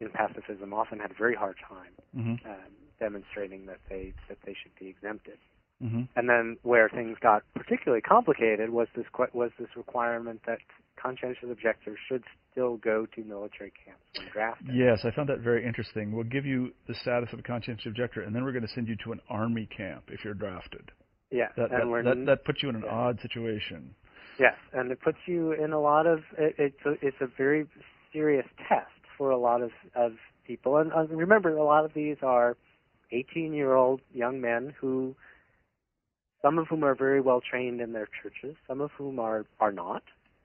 in 0.00 0.10
pacifism 0.10 0.72
often 0.74 0.98
had 0.98 1.10
a 1.10 1.14
very 1.14 1.34
hard 1.34 1.56
time 1.68 1.92
hmm 2.14 2.34
um, 2.44 2.72
demonstrating 3.00 3.66
that 3.66 3.80
they 3.90 4.14
that 4.28 4.38
they 4.46 4.54
should 4.62 4.74
be 4.80 4.88
exempted. 4.88 5.38
Hmm 5.80 6.02
And 6.16 6.28
then 6.28 6.56
where 6.62 6.88
things 6.88 7.16
got 7.20 7.42
particularly 7.54 8.02
complicated 8.02 8.70
was 8.70 8.88
this 8.96 9.06
was 9.32 9.50
this 9.58 9.68
requirement 9.76 10.40
that 10.46 10.58
conscientious 11.00 11.48
objectors 11.50 11.98
should 12.08 12.24
still 12.50 12.76
go 12.78 13.06
to 13.14 13.22
military 13.22 13.72
camps 13.84 14.02
when 14.16 14.28
drafted. 14.32 14.74
Yes, 14.74 15.00
I 15.04 15.14
found 15.14 15.28
that 15.28 15.38
very 15.40 15.64
interesting. 15.64 16.12
We'll 16.12 16.24
give 16.24 16.44
you 16.44 16.72
the 16.88 16.94
status 16.94 17.28
of 17.32 17.38
a 17.38 17.42
conscientious 17.42 17.86
objector, 17.86 18.22
and 18.22 18.34
then 18.34 18.44
we're 18.44 18.52
going 18.52 18.66
to 18.66 18.74
send 18.74 18.88
you 18.88 18.96
to 19.04 19.12
an 19.12 19.20
army 19.30 19.68
camp 19.74 20.04
if 20.08 20.24
you're 20.24 20.34
drafted. 20.34 20.90
Yes, 21.30 21.52
That 21.56 21.70
that, 21.70 22.02
that, 22.04 22.24
that 22.26 22.44
puts 22.44 22.62
you 22.62 22.70
in 22.70 22.76
an 22.76 22.82
yeah. 22.84 22.90
odd 22.90 23.20
situation. 23.20 23.94
Yes, 24.40 24.54
and 24.72 24.90
it 24.90 25.00
puts 25.00 25.18
you 25.26 25.52
in 25.52 25.72
a 25.72 25.80
lot 25.80 26.06
of 26.06 26.20
it, 26.38 26.54
it's 26.58 26.86
a, 26.86 26.92
it's 27.06 27.16
a 27.20 27.26
very 27.36 27.66
serious 28.12 28.46
test 28.68 28.86
for 29.16 29.30
a 29.30 29.38
lot 29.38 29.62
of 29.62 29.70
of 29.94 30.12
people. 30.46 30.78
And 30.78 30.92
uh, 30.92 31.06
remember, 31.08 31.50
a 31.56 31.64
lot 31.64 31.84
of 31.84 31.92
these 31.94 32.16
are 32.22 32.56
18 33.12 33.52
year 33.52 33.74
old 33.74 34.00
young 34.14 34.40
men 34.40 34.74
who, 34.80 35.14
some 36.42 36.58
of 36.58 36.68
whom 36.68 36.84
are 36.84 36.94
very 36.94 37.20
well 37.20 37.40
trained 37.40 37.80
in 37.80 37.92
their 37.92 38.08
churches, 38.22 38.56
some 38.66 38.80
of 38.80 38.90
whom 38.92 39.18
are 39.18 39.44
are 39.60 39.72
not, 39.72 40.02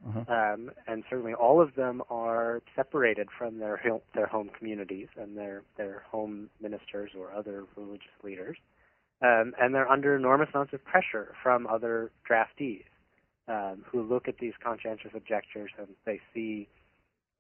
Uh-huh. 0.08 0.24
um, 0.28 0.72
and 0.88 1.04
certainly 1.10 1.34
all 1.34 1.62
of 1.62 1.76
them 1.76 2.02
are 2.10 2.62
separated 2.76 3.30
from 3.38 3.60
their 3.60 3.80
their 4.14 4.26
home 4.28 4.50
communities 4.58 5.08
and 5.18 5.38
their 5.38 5.64
their 5.78 6.04
home 6.12 6.50
ministers 6.62 7.12
or 7.18 7.32
other 7.32 7.66
religious 7.76 8.18
leaders, 8.24 8.58
um, 9.22 9.54
and 9.60 9.74
they're 9.74 9.90
under 9.90 10.16
enormous 10.16 10.50
amounts 10.54 10.74
of 10.74 10.84
pressure 10.84 11.34
from 11.44 11.68
other 11.68 12.12
draftees 12.30 12.86
um, 13.48 13.84
who 13.90 14.02
look 14.02 14.28
at 14.28 14.38
these 14.40 14.54
conscientious 14.64 15.12
objectors 15.16 15.72
and 15.78 15.88
they 16.06 16.20
see 16.34 16.68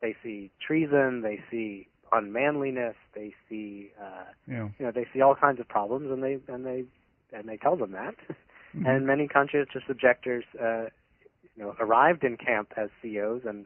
they 0.01 0.15
see 0.21 0.51
treason, 0.65 1.21
they 1.21 1.39
see 1.49 1.87
unmanliness, 2.11 2.95
they 3.15 3.33
see 3.49 3.91
uh, 3.99 4.25
Yeah. 4.47 4.69
you 4.77 4.85
know 4.85 4.91
they 4.91 5.07
see 5.13 5.21
all 5.21 5.35
kinds 5.35 5.59
of 5.59 5.67
problems, 5.67 6.11
and 6.11 6.21
they 6.23 6.37
and 6.53 6.65
they 6.65 6.85
and 7.31 7.47
they 7.49 7.57
tell 7.57 7.75
them 7.75 7.91
that. 7.93 8.15
Mhm. 8.75 8.87
And 8.87 9.07
many 9.07 9.27
conscientious 9.27 9.83
objectors, 9.89 10.43
uh, 10.59 10.85
you 11.55 11.63
know, 11.63 11.75
arrived 11.79 12.23
in 12.23 12.37
camp 12.37 12.73
as 12.77 12.89
COs 13.01 13.41
and 13.45 13.65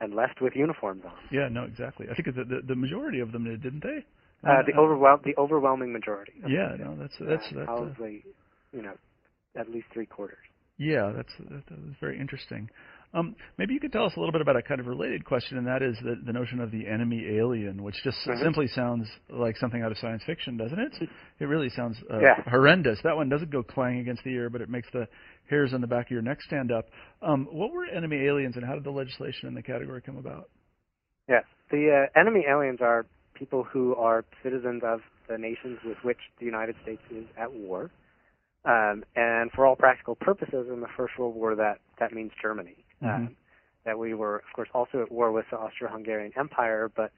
and 0.00 0.14
left 0.14 0.40
with 0.40 0.54
uniforms 0.54 1.02
on. 1.04 1.12
Yeah, 1.30 1.48
no, 1.48 1.64
exactly. 1.64 2.06
I 2.10 2.14
think 2.14 2.34
the 2.34 2.44
the, 2.44 2.60
the 2.66 2.74
majority 2.76 3.20
of 3.20 3.32
them 3.32 3.44
did, 3.44 3.62
didn't 3.62 3.82
they? 3.82 4.04
Uh, 4.44 4.62
the 4.66 4.74
Uh, 4.74 4.80
overwhelm 4.80 5.20
the 5.24 5.34
overwhelming 5.36 5.92
majority. 5.92 6.32
Yeah, 6.46 6.76
no, 6.78 6.96
that's 6.96 7.16
Uh, 7.20 7.24
that's 7.26 7.50
that's 7.50 7.56
uh, 7.56 7.64
probably 7.64 8.24
you 8.72 8.82
know 8.82 8.94
at 9.56 9.68
least 9.70 9.86
three 9.92 10.06
quarters. 10.06 10.38
yeah, 10.78 11.12
that's 11.16 11.32
that, 11.38 11.66
that 11.66 11.78
very 12.00 12.18
interesting. 12.20 12.68
Um, 13.16 13.34
maybe 13.56 13.72
you 13.72 13.80
could 13.80 13.92
tell 13.92 14.04
us 14.04 14.12
a 14.16 14.20
little 14.20 14.32
bit 14.32 14.42
about 14.42 14.56
a 14.56 14.62
kind 14.62 14.78
of 14.78 14.86
related 14.86 15.24
question, 15.24 15.56
and 15.56 15.66
that 15.66 15.82
is 15.82 15.96
the, 16.04 16.20
the 16.26 16.32
notion 16.34 16.60
of 16.60 16.70
the 16.70 16.86
enemy 16.86 17.26
alien, 17.38 17.82
which 17.82 17.94
just 18.04 18.18
Mhm. 18.26 18.42
simply 18.42 18.68
sounds 18.68 19.10
like 19.30 19.56
something 19.56 19.80
out 19.82 19.90
of 19.90 19.96
science 19.96 20.22
fiction, 20.24 20.58
doesn't 20.58 20.78
it? 20.78 21.08
It 21.40 21.46
really 21.46 21.70
sounds 21.70 21.96
uh, 22.10 22.20
Yeah. 22.20 22.42
horrendous. 22.42 23.00
That 23.02 23.16
one 23.16 23.30
doesn't 23.30 23.50
go 23.50 23.62
clang 23.62 24.00
against 24.00 24.22
the 24.22 24.34
ear, 24.34 24.50
but 24.50 24.60
it 24.60 24.68
makes 24.68 24.90
the 24.90 25.08
hairs 25.48 25.72
on 25.72 25.80
the 25.80 25.86
back 25.86 26.06
of 26.06 26.10
your 26.10 26.20
neck 26.22 26.42
stand 26.42 26.70
up. 26.70 26.90
Um, 27.22 27.46
what 27.46 27.72
were 27.72 27.86
enemy 27.86 28.26
aliens, 28.26 28.56
and 28.56 28.64
how 28.66 28.74
did 28.74 28.84
the 28.84 28.90
legislation 28.92 29.48
in 29.48 29.54
the 29.54 29.62
category 29.62 30.02
come 30.02 30.18
about? 30.18 30.50
Yes, 31.26 31.44
the 31.70 31.90
uh, 32.14 32.20
enemy 32.20 32.44
aliens 32.46 32.82
are 32.82 33.06
people 33.32 33.64
who 33.64 33.94
are 33.96 34.26
citizens 34.42 34.82
of 34.84 35.00
the 35.26 35.38
nations 35.38 35.78
with 35.84 35.96
which 36.04 36.18
the 36.38 36.44
United 36.44 36.76
States 36.82 37.02
is 37.10 37.24
at 37.38 37.50
war. 37.50 37.90
Um, 38.66 39.04
and 39.14 39.50
for 39.52 39.64
all 39.64 39.76
practical 39.76 40.16
purposes, 40.16 40.68
in 40.68 40.80
the 40.80 40.88
First 40.96 41.18
World 41.18 41.34
War, 41.34 41.54
that 41.54 41.78
that 41.98 42.12
means 42.12 42.32
Germany. 42.42 42.84
Mhm. 43.02 43.14
Um, 43.14 43.36
that 43.84 43.98
we 43.98 44.14
were, 44.14 44.36
of 44.36 44.52
course, 44.52 44.68
also 44.74 45.00
at 45.02 45.12
war 45.12 45.30
with 45.30 45.48
the 45.50 45.56
Austro-Hungarian 45.58 46.32
Empire, 46.36 46.90
but 46.94 47.12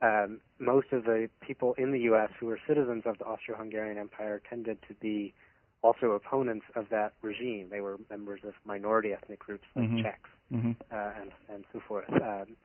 um, 0.00 0.40
most 0.58 0.92
of 0.92 1.04
the 1.04 1.28
people 1.40 1.74
in 1.74 1.90
the 1.92 2.00
U.S. 2.00 2.30
who 2.38 2.46
were 2.46 2.58
citizens 2.68 3.02
of 3.06 3.18
the 3.18 3.24
Austro-Hungarian 3.24 3.98
Empire 3.98 4.40
tended 4.48 4.78
to 4.88 4.94
be 4.94 5.32
also 5.82 6.12
opponents 6.12 6.66
of 6.76 6.88
that 6.90 7.14
regime. 7.22 7.68
They 7.70 7.80
were 7.80 7.98
members 8.10 8.40
of 8.44 8.54
minority 8.64 9.12
ethnic 9.12 9.38
groups 9.40 9.64
like 9.74 9.88
Mhm. 9.90 10.02
Czechs 10.02 10.30
hmm 10.50 10.72
uh, 10.92 11.12
and 11.20 11.32
and 11.48 11.64
so 11.72 11.80
forth. 11.80 12.08
Um, 12.10 12.56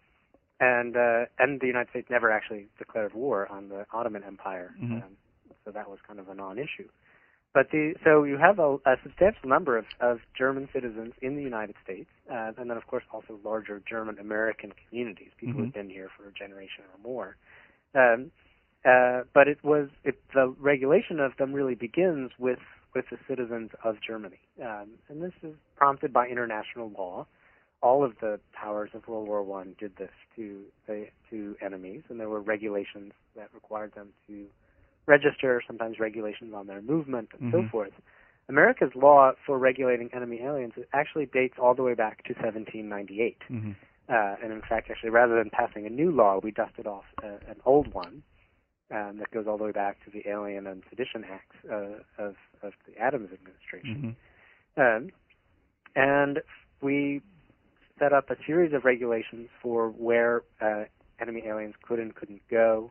and 0.60 0.96
uh, 0.96 1.26
and 1.40 1.60
the 1.60 1.68
United 1.68 1.90
States 1.90 2.10
never 2.10 2.30
actually 2.32 2.68
declared 2.78 3.14
war 3.14 3.48
on 3.50 3.70
the 3.70 3.86
Ottoman 3.94 4.24
Empire, 4.24 4.76
Mhm. 4.82 5.04
um, 5.04 5.18
so 5.66 5.72
that 5.72 5.90
was 5.90 6.00
kind 6.02 6.20
of 6.20 6.30
a 6.30 6.36
non-issue. 6.36 6.88
But 7.60 7.72
the 7.72 7.94
so 8.06 8.24
you 8.24 8.38
have 8.38 8.58
a, 8.60 8.76
a 8.86 8.96
substantial 9.04 9.50
number 9.50 9.78
of, 9.78 9.84
of 10.00 10.20
German 10.34 10.70
citizens 10.72 11.12
in 11.22 11.36
the 11.36 11.42
United 11.42 11.76
States, 11.84 12.10
uh, 12.32 12.54
and 12.58 12.70
then 12.70 12.78
of 12.78 12.88
course 12.88 13.04
also 13.12 13.38
larger 13.44 13.82
German 13.86 14.18
American 14.18 14.72
communities, 14.88 15.32
people 15.38 15.60
Mhm. 15.60 15.64
who've 15.66 15.74
been 15.74 15.90
here 15.90 16.08
for 16.16 16.30
a 16.30 16.32
generation 16.32 16.86
or 16.94 16.98
more. 17.04 17.36
Um, 17.94 18.32
uh, 18.86 19.24
but 19.34 19.50
it 19.50 19.62
was 19.62 19.90
it, 20.06 20.16
the 20.34 20.56
regulation 20.58 21.20
of 21.20 21.36
them 21.36 21.52
really 21.52 21.76
begins 21.76 22.32
with 22.40 22.60
with 22.96 23.04
the 23.12 23.18
citizens 23.28 23.72
of 23.84 24.00
Germany, 24.00 24.40
um, 24.64 24.92
and 25.10 25.22
this 25.22 25.34
is 25.44 25.54
prompted 25.76 26.14
by 26.14 26.30
international 26.30 26.90
law. 26.98 27.28
All 27.82 28.06
of 28.06 28.14
the 28.22 28.40
powers 28.54 28.92
of 28.94 29.06
World 29.10 29.28
War 29.28 29.44
One 29.44 29.76
did 29.78 29.98
this 29.98 30.16
to 30.38 30.64
the 30.88 31.08
to 31.30 31.58
enemies, 31.60 32.04
and 32.08 32.18
there 32.22 32.30
were 32.30 32.40
regulations 32.40 33.12
that 33.36 33.50
required 33.54 33.92
them 33.96 34.14
to 34.28 34.48
register, 35.10 35.62
sometimes 35.68 36.00
regulations 36.00 36.54
on 36.54 36.68
their 36.68 36.82
movement, 36.82 37.30
and 37.34 37.52
so 37.52 37.64
Mhm. 37.64 37.72
forth. 37.72 37.94
America's 38.48 38.96
law 38.96 39.34
for 39.46 39.58
regulating 39.60 40.10
enemy 40.14 40.42
aliens 40.42 40.74
actually 40.94 41.26
dates 41.28 41.58
all 41.60 41.74
the 41.76 41.84
way 41.84 41.96
back 41.96 42.24
to 42.24 42.34
1798. 42.36 43.44
hmm 43.50 43.74
Uh, 44.08 44.36
and 44.42 44.52
in 44.52 44.62
fact, 44.62 44.90
actually, 44.90 45.12
rather 45.12 45.36
than 45.36 45.50
passing 45.52 45.86
a 45.86 45.90
new 45.90 46.10
law, 46.12 46.40
we 46.42 46.52
dusted 46.52 46.88
off 46.88 47.06
uh, 47.24 47.38
an 47.48 47.60
old 47.66 47.94
one 47.94 48.24
um, 48.92 49.18
that 49.20 49.30
goes 49.32 49.46
all 49.48 49.58
the 49.58 49.64
way 49.64 49.72
back 49.72 50.04
to 50.04 50.10
the 50.10 50.28
Alien 50.28 50.66
and 50.66 50.84
Sedition 50.90 51.24
Acts 51.24 51.58
uh, 51.72 52.24
of, 52.26 52.36
of 52.64 52.74
the 52.88 52.98
Adams 52.98 53.30
administration. 53.32 54.16
hmm 54.76 54.82
Um, 54.82 55.12
and 55.96 56.42
we 56.82 57.22
set 58.00 58.14
up 58.14 58.30
a 58.32 58.36
series 58.48 58.74
of 58.74 58.86
regulations 58.86 59.50
for 59.62 59.90
where 59.90 60.44
uh, 60.62 60.86
enemy 61.22 61.44
aliens 61.46 61.76
could 61.82 62.00
and 62.00 62.16
couldn't 62.16 62.42
go, 62.50 62.90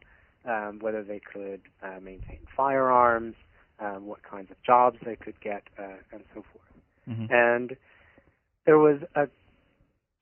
um, 0.48 0.78
whether 0.80 1.02
they 1.02 1.20
could 1.20 1.60
uh, 1.82 2.00
maintain 2.00 2.40
firearms, 2.56 3.34
um, 3.80 4.06
what 4.06 4.22
kinds 4.22 4.50
of 4.50 4.56
jobs 4.64 4.98
they 5.04 5.16
could 5.16 5.40
get, 5.40 5.62
uh, 5.78 5.98
and 6.12 6.24
so 6.34 6.42
forth. 6.52 6.72
hmm 7.06 7.26
And 7.32 7.76
there 8.66 8.78
was 8.78 9.00
a 9.14 9.28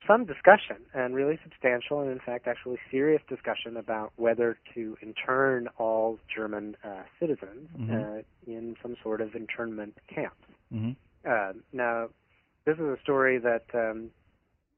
some 0.06 0.24
discussion, 0.24 0.76
and 0.94 1.14
really 1.16 1.38
substantial, 1.42 2.00
and 2.00 2.10
in 2.12 2.20
fact, 2.20 2.46
actually 2.46 2.78
serious 2.92 3.22
discussion 3.28 3.76
about 3.76 4.12
whether 4.16 4.56
to 4.74 4.96
intern 5.02 5.68
all 5.78 6.18
German 6.34 6.76
uh, 6.84 7.02
citizens 7.18 7.68
Mhm. 7.76 8.18
uh, 8.18 8.22
in 8.46 8.76
some 8.82 8.96
sort 9.02 9.20
of 9.20 9.34
internment 9.34 9.98
camps. 10.14 10.46
hmm 10.70 10.92
Uh, 11.28 11.52
now, 11.72 12.08
this 12.66 12.76
is 12.76 12.84
a 12.84 12.98
story 13.02 13.38
that 13.38 13.64
um, 13.74 14.10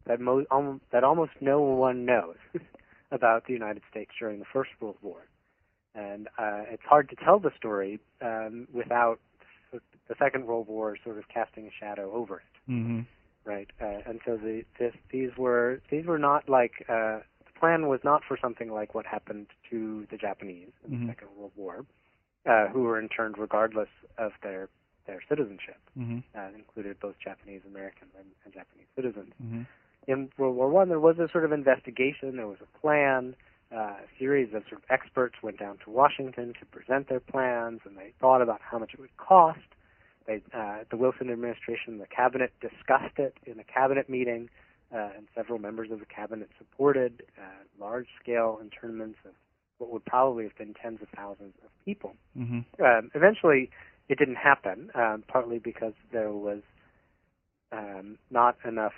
that, 0.06 0.20
mo- 0.20 0.46
um, 0.50 0.80
that 0.92 1.04
almost 1.04 1.32
no 1.40 1.60
one 1.60 2.06
knows 2.06 2.36
about 3.10 3.46
the 3.46 3.52
United 3.52 3.82
States 3.90 4.10
during 4.18 4.38
the 4.38 4.46
First 4.52 4.70
World 4.80 4.96
War, 5.02 5.26
and 6.04 6.22
uh, 6.44 6.62
it's 6.74 6.86
hard 6.92 7.06
to 7.12 7.16
tell 7.24 7.38
the 7.46 7.52
story 7.60 7.92
um, 8.30 8.54
without 8.80 9.18
the 9.72 10.14
Second 10.18 10.42
World 10.48 10.66
War 10.74 10.96
sort 11.04 11.18
of 11.18 11.24
casting 11.36 11.64
a 11.66 11.74
shadow 11.80 12.06
over 12.20 12.34
it 12.44 12.54
hmm 12.72 13.00
right? 13.44 13.70
Uh, 13.80 14.00
and 14.08 14.16
so 14.26 14.32
the 14.36 14.56
this, 14.78 14.94
these 15.14 15.30
were 15.44 15.80
these 15.92 16.04
were 16.12 16.18
not 16.30 16.42
like 16.58 16.74
uh, 16.96 17.18
the 17.48 17.52
plan 17.60 17.80
was 17.92 18.00
not 18.10 18.20
for 18.28 18.36
something 18.44 18.70
like 18.80 18.90
what 18.96 19.06
happened 19.16 19.46
to 19.70 20.06
the 20.10 20.18
Japanese 20.26 20.72
in 20.84 20.88
Mhm. 20.90 21.00
the 21.00 21.06
Second 21.12 21.28
World 21.36 21.52
War, 21.56 21.76
uh, 22.52 22.66
who 22.72 22.80
were 22.82 22.98
interned 23.00 23.36
regardless 23.38 23.88
of 24.18 24.32
their 24.42 24.68
their 25.06 25.20
citizenship. 25.30 25.80
hmm 25.96 26.18
Uh, 26.38 26.48
included 26.62 26.94
both 27.00 27.16
Japanese 27.28 27.62
Americans 27.72 28.12
and, 28.20 28.28
and 28.44 28.50
Japanese 28.60 28.88
citizens. 28.98 29.32
hmm 29.40 29.62
In 30.12 30.18
World 30.38 30.56
War 30.56 30.68
One, 30.80 30.88
there 30.92 31.00
was 31.08 31.18
a 31.18 31.28
sort 31.34 31.44
of 31.48 31.52
investigation. 31.62 32.36
There 32.36 32.46
was 32.54 32.62
a 32.68 32.70
plan. 32.82 33.34
Uh, 33.70 33.76
a 33.76 34.08
series 34.18 34.54
of 34.54 34.62
sort 34.68 34.82
of 34.82 34.84
experts 34.88 35.36
went 35.42 35.58
down 35.58 35.76
to 35.84 35.90
Washington 35.90 36.54
to 36.58 36.64
present 36.66 37.08
their 37.08 37.20
plans, 37.20 37.80
and 37.84 37.98
they 37.98 38.12
thought 38.18 38.40
about 38.40 38.60
how 38.62 38.78
much 38.78 38.94
it 38.94 39.00
would 39.00 39.14
cost. 39.18 39.58
They, 40.26 40.42
uh, 40.54 40.84
the 40.90 40.96
Wilson 40.96 41.30
administration, 41.30 41.98
the 41.98 42.06
cabinet 42.06 42.52
discussed 42.60 43.18
it 43.18 43.36
in 43.44 43.58
a 43.58 43.64
cabinet 43.64 44.08
meeting, 44.08 44.48
uh, 44.90 45.10
and 45.16 45.28
several 45.34 45.58
members 45.58 45.90
of 45.90 45.98
the 45.98 46.06
cabinet 46.06 46.48
supported 46.56 47.22
uh, 47.38 47.42
large-scale 47.78 48.58
internments 48.62 49.18
of 49.26 49.32
what 49.76 49.90
would 49.90 50.04
probably 50.04 50.44
have 50.44 50.56
been 50.56 50.74
tens 50.74 51.00
of 51.02 51.08
thousands 51.14 51.54
of 51.62 51.70
people. 51.84 52.14
hmm 52.34 52.60
Um, 52.82 53.10
eventually, 53.14 53.70
it 54.08 54.18
didn't 54.18 54.36
happen, 54.36 54.90
um, 54.94 55.24
partly 55.28 55.58
because 55.58 55.92
there 56.10 56.32
was 56.32 56.62
um, 57.70 58.18
not 58.30 58.56
enough 58.64 58.94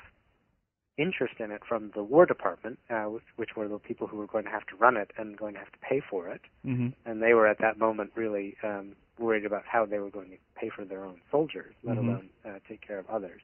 interest 1.01 1.35
in 1.41 1.51
it 1.51 1.63
from 1.69 1.91
the 1.95 2.03
War 2.03 2.27
Department, 2.27 2.79
uh, 2.91 3.07
which, 3.37 3.51
were 3.57 3.69
the 3.69 3.79
people 3.79 4.07
who 4.07 4.19
were 4.19 4.27
going 4.27 4.45
to 4.45 4.51
have 4.51 4.67
to 4.67 4.77
run 4.77 4.97
it 4.97 5.11
and 5.19 5.37
going 5.37 5.55
to 5.55 5.61
have 5.61 5.73
to 5.73 5.79
pay 5.79 6.01
for 6.11 6.29
it. 6.29 6.43
hmm 6.65 6.89
And 7.07 7.23
they 7.23 7.35
were 7.35 7.49
at 7.49 7.59
that 7.61 7.79
moment 7.79 8.13
really 8.17 8.57
um, 8.65 8.95
worried 9.19 9.47
about 9.47 9.65
how 9.67 9.87
they 9.87 9.99
were 9.99 10.11
going 10.11 10.31
to 10.31 10.37
pay 10.61 10.71
for 10.75 10.85
their 10.85 11.05
own 11.05 11.21
soldiers, 11.31 11.75
let 11.85 11.97
Mhm. 11.97 12.05
alone 12.05 12.31
uh, 12.45 12.59
take 12.69 12.81
care 12.87 12.99
of 12.99 13.09
others. 13.09 13.43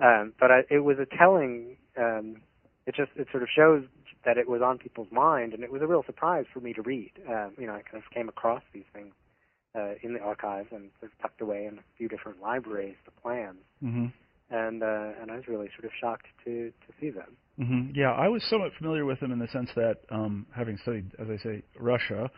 Um, 0.00 0.32
but 0.40 0.50
I, 0.50 0.60
it 0.70 0.80
was 0.80 0.98
a 0.98 1.06
telling. 1.16 1.76
Um, 1.96 2.42
it 2.86 2.94
just 2.94 3.12
it 3.16 3.28
sort 3.30 3.42
of 3.42 3.48
shows 3.54 3.84
that 4.24 4.38
it 4.38 4.48
was 4.48 4.62
on 4.62 4.78
people's 4.78 5.12
mind, 5.12 5.54
and 5.54 5.62
it 5.62 5.70
was 5.72 5.82
a 5.82 5.86
real 5.86 6.02
surprise 6.04 6.46
for 6.52 6.60
me 6.60 6.72
to 6.72 6.82
read. 6.82 7.12
Um, 7.28 7.54
you 7.58 7.66
know, 7.66 7.74
I 7.74 7.82
kind 7.82 8.02
of 8.02 8.10
came 8.10 8.28
across 8.28 8.62
these 8.72 8.88
things 8.92 9.12
uh, 9.74 9.94
in 10.02 10.14
the 10.14 10.20
archives 10.20 10.68
and 10.72 10.90
sort 11.00 11.12
of 11.12 11.18
tucked 11.22 11.40
away 11.40 11.66
in 11.66 11.78
a 11.78 11.82
few 11.96 12.08
different 12.08 12.40
libraries, 12.42 12.96
the 13.04 13.12
plans, 13.22 13.58
hmm 13.80 14.06
and 14.50 14.82
uh, 14.82 15.20
and 15.20 15.30
I 15.30 15.36
was 15.36 15.46
really 15.48 15.68
sort 15.76 15.84
of 15.84 15.90
shocked 16.00 16.26
to 16.44 16.70
to 16.70 16.92
see 17.00 17.10
them. 17.10 17.36
hmm 17.56 17.90
Yeah, 17.94 18.12
I 18.12 18.28
was 18.28 18.42
somewhat 18.50 18.72
familiar 18.78 19.04
with 19.04 19.20
them 19.20 19.32
in 19.32 19.38
the 19.38 19.48
sense 19.48 19.70
that, 19.76 19.96
um, 20.10 20.46
having 20.54 20.78
studied, 20.82 21.10
as 21.18 21.28
I 21.30 21.36
say, 21.42 21.62
Russia, 21.78 22.30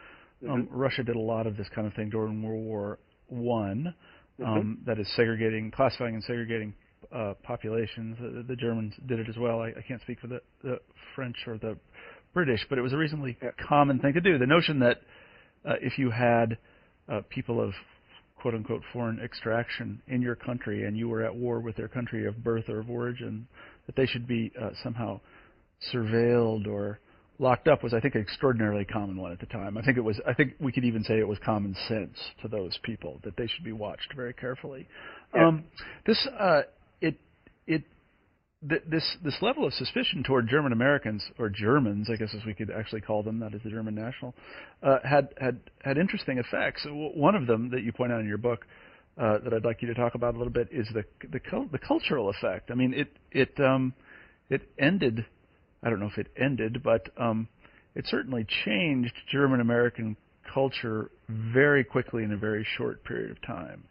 um, 0.49 0.69
Russia 0.71 1.03
did 1.05 1.17
a 1.17 1.21
lot 1.21 1.47
of 1.47 1.57
this 1.57 1.69
kind 1.75 1.87
of 1.87 1.95
thing 1.95 2.11
during 2.11 2.43
World 2.43 2.65
War 2.65 2.99
One. 3.29 3.95
Um, 4.45 4.79
that 4.87 4.99
is 4.99 5.07
segregating, 5.15 5.71
classifying, 5.71 6.15
and 6.17 6.25
segregating 6.25 6.75
uh, 7.15 7.35
populations. 7.45 8.17
The, 8.21 8.43
the 8.43 8.57
Germans 8.57 8.93
did 9.07 9.21
it 9.21 9.29
as 9.29 9.37
well. 9.37 9.61
I, 9.61 9.69
I 9.69 9.85
can't 9.87 10.01
speak 10.03 10.19
for 10.19 10.27
the, 10.27 10.41
the 10.65 10.81
French 11.15 11.37
or 11.47 11.59
the 11.59 11.77
British, 12.35 12.67
but 12.69 12.77
it 12.77 12.83
was 12.83 12.93
a 12.93 12.97
reasonably 12.97 13.37
Yeah. 13.41 13.51
common 13.69 14.01
thing 14.01 14.15
to 14.15 14.21
do. 14.21 14.39
The 14.39 14.47
notion 14.47 14.81
that 14.81 15.03
uh, 15.65 15.75
if 15.81 15.97
you 15.97 16.11
had 16.11 16.59
uh, 17.09 17.21
people 17.29 17.61
of 17.61 17.73
quote 18.43 18.55
unquote 18.55 18.83
foreign 18.93 19.21
extraction 19.21 20.03
in 20.09 20.21
your 20.21 20.35
country 20.35 20.85
and 20.85 20.97
you 20.97 21.09
were 21.09 21.23
at 21.23 21.35
war 21.35 21.61
with 21.61 21.77
their 21.77 21.87
country 21.87 22.27
of 22.27 22.43
birth 22.43 22.69
or 22.69 22.81
of 22.81 22.91
origin, 22.91 23.47
that 23.87 23.95
they 23.95 24.05
should 24.05 24.27
be 24.27 24.51
uh, 24.61 24.71
somehow 24.83 25.21
surveilled 25.95 26.67
or 26.67 26.99
locked 27.39 27.69
up 27.69 27.85
was, 27.85 27.95
I 27.95 28.01
think, 28.01 28.17
an 28.17 28.21
extraordinarily 28.21 28.85
common 28.85 29.17
one 29.17 29.31
at 29.33 29.39
the 29.39 29.47
time. 29.47 29.79
I 29.79 29.83
think 29.83 29.97
it 29.97 30.01
was. 30.03 30.21
I 30.27 30.35
think 30.35 30.55
we 30.61 30.73
could 30.73 30.85
even 30.85 31.05
say 31.05 31.19
it 31.19 31.27
was 31.27 31.39
common 31.45 31.77
sense 31.89 32.19
to 32.43 32.49
those 32.49 32.77
people 32.83 33.21
that 33.25 33.37
they 33.37 33.47
should 33.47 33.65
be 33.65 33.73
watched 33.73 34.13
very 34.15 34.35
carefully. 34.35 34.89
Yeah. 35.35 35.49
Um, 35.49 35.65
this 36.05 36.19
uh, 36.39 36.63
th- 38.69 38.83
this 38.87 39.17
this 39.25 39.37
level 39.43 39.67
of 39.67 39.73
suspicion 39.75 40.23
toward 40.23 40.49
German 40.49 40.73
Americans 40.73 41.23
or 41.39 41.49
Germans, 41.49 42.09
I 42.11 42.17
guess 42.17 42.35
as 42.35 42.45
we 42.45 42.55
could 42.55 42.71
actually 42.71 43.01
call 43.01 43.23
them, 43.23 43.39
that 43.41 43.55
is 43.55 43.61
the 43.63 43.71
German 43.71 43.95
national, 43.95 44.35
uh, 44.83 44.99
had 45.05 45.29
had 45.41 45.61
had 45.85 45.99
interesting 45.99 46.39
effects. 46.39 46.87
One 46.89 47.35
of 47.35 47.47
them 47.47 47.71
that 47.71 47.83
you 47.83 47.93
point 47.93 48.13
out 48.13 48.21
in 48.21 48.29
your 48.29 48.39
book. 48.39 48.67
Uh, 49.19 49.37
that 49.45 49.53
I'd 49.53 49.63
like 49.63 49.83
you 49.83 49.89
to 49.89 49.95
talk 49.95 50.15
about 50.15 50.35
a 50.37 50.39
little 50.39 50.53
bit 50.53 50.69
is 50.73 50.89
the 50.95 51.05
the, 51.31 51.39
cul- 51.39 51.69
the 51.71 51.79
cultural 51.79 52.31
effect. 52.31 52.71
I 52.71 52.75
mean, 52.75 52.95
it 52.95 53.09
it 53.31 53.61
um, 53.61 53.93
it 54.49 54.63
ended. 54.79 55.27
I 55.83 55.91
don't 55.91 56.01
know 56.01 56.07
if 56.07 56.17
it 56.17 56.29
ended, 56.35 56.83
but 56.83 57.11
um, 57.19 57.47
it 57.95 58.07
certainly 58.07 58.47
changed 58.65 59.13
German 59.31 59.61
American 59.61 60.17
culture 60.55 61.11
very 61.29 61.85
quickly 61.85 62.23
in 62.25 62.33
a 62.33 62.39
very 62.39 62.67
short 62.79 63.05
period 63.05 63.31
of 63.31 63.43
time. 63.43 63.85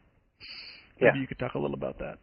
Maybe 1.00 1.18
Yeah. 1.18 1.22
you 1.22 1.28
could 1.28 1.38
talk 1.38 1.54
a 1.54 1.60
little 1.60 1.76
about 1.76 2.00
that. 2.00 2.18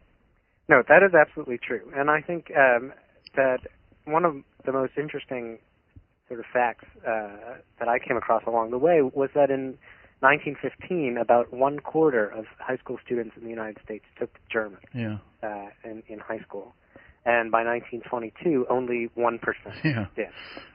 No, 0.69 0.83
that 0.87 1.01
is 1.03 1.13
absolutely 1.15 1.57
true, 1.57 1.91
and 1.95 2.09
I 2.11 2.21
think 2.21 2.51
um, 2.55 2.93
that 3.35 3.61
one 4.05 4.23
of 4.23 4.35
the 4.65 4.71
most 4.71 4.93
interesting 4.97 5.57
sort 6.27 6.39
of 6.39 6.45
facts 6.53 6.85
uh, 7.05 7.57
that 7.79 7.87
I 7.87 7.97
came 7.97 8.15
across 8.17 8.43
along 8.45 8.69
the 8.69 8.77
way 8.77 9.01
was 9.01 9.31
that 9.33 9.49
in 9.49 9.79
1915, 10.19 11.17
about 11.17 11.51
one 11.51 11.79
quarter 11.79 12.27
of 12.27 12.45
high 12.59 12.77
school 12.77 12.97
students 13.03 13.35
in 13.35 13.43
the 13.43 13.49
United 13.49 13.77
States 13.83 14.05
took 14.19 14.29
German 14.51 14.79
Yeah. 14.93 15.17
uh, 15.41 15.69
in, 15.83 16.03
in 16.07 16.19
high 16.19 16.39
school, 16.39 16.75
and 17.25 17.51
by 17.51 17.63
1922, 17.63 18.67
only 18.69 19.09
one 19.15 19.39
percent 19.39 19.75
Yeah. 19.83 20.05
did. 20.15 20.27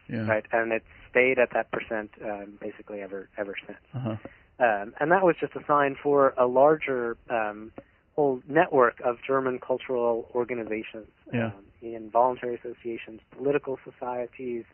Yeah. 0.09 0.27
Right, 0.27 0.45
and 0.53 0.73
it 0.73 0.83
stayed 1.11 1.39
at 1.39 1.51
that 1.55 1.71
percent 1.71 2.11
um, 2.25 2.59
basically 2.61 3.01
ever 3.01 3.29
ever 3.39 3.55
since. 3.65 3.79
Uh-huh. 3.95 4.17
Um, 4.59 4.93
and 5.01 5.11
that 5.13 5.23
was 5.23 5.37
just 5.41 5.55
a 5.55 5.65
sign 5.67 5.97
for 6.03 6.35
a 6.39 6.47
larger 6.47 7.17
um, 7.31 7.73
whole 8.15 8.41
network 8.49 9.01
of 9.05 9.17
German 9.27 9.59
cultural 9.59 10.31
organizations, 10.35 11.11
Yeah. 11.33 11.47
um, 11.47 11.65
in 11.83 12.11
voluntary 12.11 12.55
associations, 12.57 13.21
political 13.33 13.79
societies, 13.85 14.65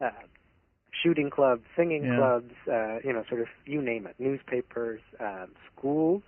uh, 0.00 0.10
shooting 0.92 1.28
clubs, 1.30 1.64
singing 1.76 2.04
Yeah. 2.04 2.14
clubs, 2.16 2.54
uh, 2.68 3.00
you 3.02 3.12
know, 3.12 3.24
sort 3.24 3.40
of 3.40 3.48
you 3.66 3.82
name 3.82 4.06
it, 4.06 4.14
newspapers, 4.18 5.00
um, 5.18 5.54
schools. 5.72 6.22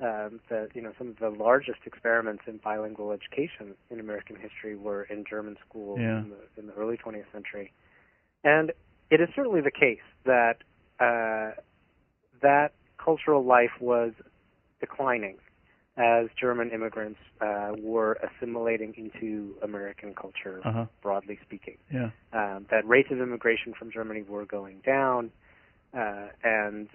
Um, 0.00 0.40
the, 0.48 0.68
you 0.74 0.82
know, 0.82 0.92
some 0.98 1.08
of 1.08 1.18
the 1.18 1.30
largest 1.30 1.86
experiments 1.86 2.42
in 2.48 2.58
bilingual 2.58 3.12
education 3.12 3.76
in 3.90 4.00
American 4.00 4.34
history 4.36 4.74
were 4.74 5.04
in 5.04 5.24
German 5.24 5.56
schools 5.66 6.00
Yeah. 6.00 6.18
in, 6.18 6.30
the, 6.30 6.60
in 6.60 6.66
the 6.66 6.72
early 6.74 6.96
20th 6.96 7.30
century. 7.32 7.72
And 8.42 8.72
it 9.10 9.20
is 9.20 9.28
certainly 9.34 9.60
the 9.60 9.70
case 9.70 10.02
that 10.24 10.58
uh, 10.98 11.52
that 12.42 12.72
cultural 12.98 13.44
life 13.44 13.80
was 13.80 14.12
declining 14.80 15.38
as 15.96 16.26
German 16.40 16.70
immigrants 16.70 17.20
uh, 17.40 17.72
were 17.78 18.18
assimilating 18.26 18.94
into 18.96 19.54
American 19.62 20.14
culture, 20.14 20.60
Uh-huh. 20.64 20.86
broadly 21.02 21.38
speaking. 21.42 21.78
Yeah. 21.92 22.10
Um, 22.32 22.66
that 22.70 22.86
rates 22.86 23.10
of 23.12 23.20
immigration 23.20 23.74
from 23.74 23.90
Germany 23.92 24.22
were 24.22 24.44
going 24.44 24.80
down, 24.80 25.30
uh, 25.96 26.28
and 26.42 26.88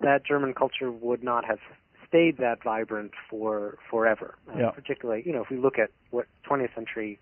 that 0.00 0.24
German 0.24 0.54
culture 0.54 0.92
would 0.92 1.24
not 1.24 1.44
have 1.44 1.58
stayed 2.06 2.36
that 2.38 2.62
vibrant 2.62 3.12
for 3.28 3.78
forever. 3.90 4.36
Uh, 4.48 4.58
Yeah. 4.58 4.70
Particularly, 4.70 5.22
you 5.26 5.32
know, 5.32 5.42
if 5.42 5.50
we 5.50 5.56
look 5.56 5.78
at 5.78 5.90
what 6.10 6.26
20th 6.44 6.72
century, 6.74 7.18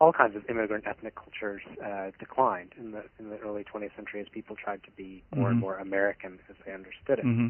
all 0.00 0.12
kinds 0.12 0.36
of 0.36 0.48
immigrant 0.48 0.86
ethnic 0.86 1.14
cultures 1.16 1.62
uh, 1.84 2.10
declined 2.18 2.72
in 2.78 2.92
the 2.92 3.02
in 3.18 3.28
the 3.28 3.38
early 3.38 3.64
20th 3.64 3.94
century 3.96 4.20
as 4.20 4.28
people 4.28 4.54
tried 4.56 4.82
to 4.84 4.90
be 4.92 5.22
more 5.34 5.48
Mhm. 5.48 5.50
and 5.50 5.60
more 5.60 5.78
American 5.78 6.38
as 6.48 6.56
they 6.64 6.72
understood 6.72 7.18
it. 7.18 7.24
hmm 7.24 7.48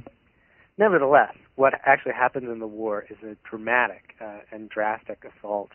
Nevertheless, 0.80 1.34
what 1.56 1.74
actually 1.84 2.14
happens 2.14 2.48
in 2.50 2.58
the 2.58 2.66
war 2.66 3.04
is 3.10 3.18
a 3.22 3.36
dramatic 3.48 4.14
uh, 4.18 4.38
and 4.50 4.70
drastic 4.70 5.22
assault 5.24 5.68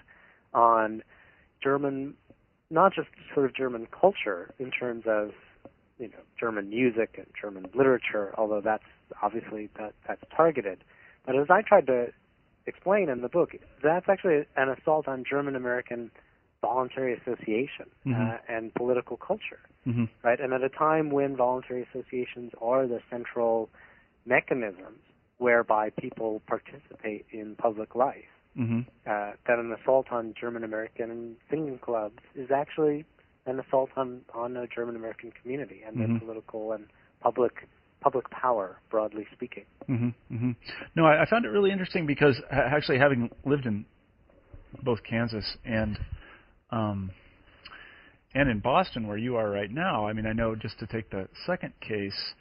on 0.51 1.03
German, 1.63 2.15
not 2.71 2.91
just 2.91 3.09
sort 3.35 3.45
of 3.45 3.55
German 3.55 3.87
culture 3.91 4.51
in 4.57 4.71
terms 4.71 5.03
of 5.05 5.29
you 5.99 6.07
know 6.07 6.17
German 6.39 6.69
music 6.71 7.11
and 7.17 7.27
German 7.39 7.67
literature, 7.75 8.33
although 8.35 8.61
that's 8.61 8.83
obviously 9.21 9.69
that 9.77 9.93
that's 10.07 10.23
targeted. 10.35 10.83
But 11.23 11.35
as 11.35 11.47
I 11.51 11.61
tried 11.61 11.85
to 11.85 12.07
explain 12.65 13.07
in 13.07 13.21
the 13.21 13.29
book, 13.29 13.51
that's 13.83 14.09
actually 14.09 14.45
an 14.57 14.69
assault 14.69 15.07
on 15.07 15.23
German 15.29 15.55
American 15.55 16.09
voluntary 16.61 17.13
association 17.13 17.85
uh, 18.07 18.09
Mhm. 18.09 18.39
and 18.49 18.73
political 18.73 19.17
culture 19.17 19.59
hmm 19.83 20.05
right? 20.23 20.39
And 20.39 20.51
at 20.51 20.63
a 20.63 20.69
time 20.69 21.11
when 21.11 21.35
voluntary 21.35 21.85
associations 21.87 22.51
are 22.59 22.87
the 22.87 22.99
central 23.11 23.69
mechanisms 24.25 24.99
whereby 25.37 25.89
people 25.89 26.41
participate 26.47 27.25
in 27.31 27.55
public 27.57 27.95
life, 27.95 28.25
Mm-hmm. 28.57 28.79
uh, 29.05 29.31
that 29.47 29.59
an 29.59 29.75
assault 29.81 30.07
on 30.11 30.33
German 30.39 30.63
American 30.63 31.35
singing 31.49 31.77
clubs 31.77 32.19
is 32.35 32.51
actually 32.51 33.03
an 33.45 33.59
assault 33.59 33.89
on 33.97 34.21
on 34.33 34.55
a 34.55 34.65
German 34.67 34.95
American 34.95 35.33
community 35.41 35.81
and 35.85 35.97
Mhm. 35.97 36.07
their 36.07 36.19
political 36.19 36.71
and 36.71 36.85
public 37.19 37.67
public 37.99 38.29
power, 38.29 38.79
broadly 38.89 39.27
speaking. 39.33 39.65
hmm 39.87 40.09
hmm 40.29 40.51
No, 40.95 41.05
I, 41.05 41.23
I 41.23 41.25
found 41.25 41.43
it 41.43 41.49
really 41.49 41.71
interesting 41.71 42.05
because 42.05 42.41
actually 42.49 42.97
having 42.97 43.29
lived 43.43 43.65
in 43.65 43.85
both 44.83 45.03
Kansas 45.03 45.57
and 45.65 45.99
um, 46.71 47.11
and 48.33 48.49
in 48.49 48.59
Boston, 48.59 49.05
where 49.07 49.17
you 49.17 49.35
are 49.35 49.49
right 49.49 49.71
now, 49.71 50.07
I 50.07 50.13
mean, 50.13 50.25
I 50.25 50.33
know 50.33 50.55
just 50.55 50.79
to 50.79 50.87
take 50.87 51.09
the 51.09 51.27
second 51.45 51.73
case, 51.81 52.33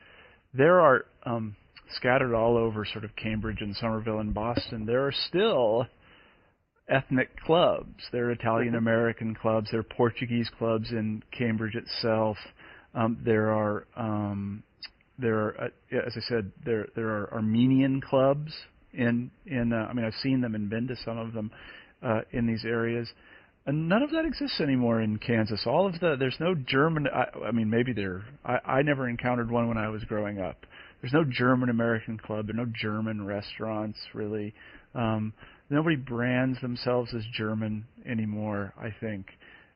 there 0.53 0.80
are 0.80 1.07
um, 1.24 1.57
scattered 1.97 2.35
all 2.35 2.57
over 2.57 2.85
sort 2.85 3.05
of 3.05 3.14
Cambridge 3.16 3.61
and 3.61 3.76
Somerville 3.76 4.20
and 4.20 4.32
Boston. 4.35 4.87
There 4.87 5.07
are 5.07 5.12
still 5.28 5.87
ethnic 6.89 7.41
clubs. 7.41 8.05
There 8.12 8.26
are 8.26 8.32
Italian 8.32 8.74
American 8.74 9.35
clubs. 9.35 9.68
There 9.70 9.80
are 9.80 9.85
Portuguese 9.85 10.51
clubs 10.59 10.91
in 10.91 11.22
Cambridge 11.37 11.74
itself. 11.74 12.37
Um, 12.95 13.18
there 13.24 13.53
are 13.53 13.87
um, 13.97 14.62
there 15.18 15.39
are, 15.39 15.61
uh, 15.93 15.97
as 16.07 16.12
I 16.16 16.20
said, 16.28 16.53
there 16.64 16.87
there 16.95 17.09
are 17.09 17.32
Armenian 17.32 18.01
clubs 18.01 18.53
in 18.93 19.30
in. 19.47 19.72
Uh, 19.72 19.87
I 19.89 19.93
mean, 19.93 20.05
I've 20.05 20.14
seen 20.22 20.41
them 20.41 20.55
and 20.55 20.68
been 20.68 20.87
to 20.89 20.97
some 21.05 21.18
of 21.18 21.32
them 21.32 21.51
uh, 22.03 22.20
in 22.32 22.47
these 22.47 22.64
areas. 22.64 23.09
And 23.66 23.89
none 23.89 24.03
of 24.03 24.11
that 24.11 24.26
exists 24.26 24.61
anymore 24.61 25.01
in 25.01 25.18
Kansas. 25.18 25.62
All 25.66 25.87
of 25.87 25.99
the 25.99 26.16
there's 26.18 26.37
no 26.39 26.55
German. 26.55 27.07
I, 27.09 27.47
I 27.47 27.51
mean, 27.51 27.70
maybe 27.70 27.93
there. 27.93 28.22
I, 28.45 28.59
I 28.64 28.82
never 28.82 29.09
encountered 29.09 29.51
one 29.51 29.68
when 29.68 29.78
I 29.78 29.89
was 29.89 30.05
growing 30.05 30.39
up. 30.39 30.66
There's 31.05 31.13
no 31.13 31.31
German 31.31 31.69
American 31.69 32.17
club. 32.17 32.47
There 32.47 32.57
are 32.57 32.65
no 32.65 32.73
German 32.81 33.27
restaurants 33.27 33.99
really. 34.15 34.55
Um, 34.95 35.35
nobody 35.69 35.97
brands 35.97 36.59
themselves 36.63 37.13
as 37.15 37.23
German 37.37 37.85
anymore. 38.07 38.73
I 38.81 38.89
think. 39.01 39.27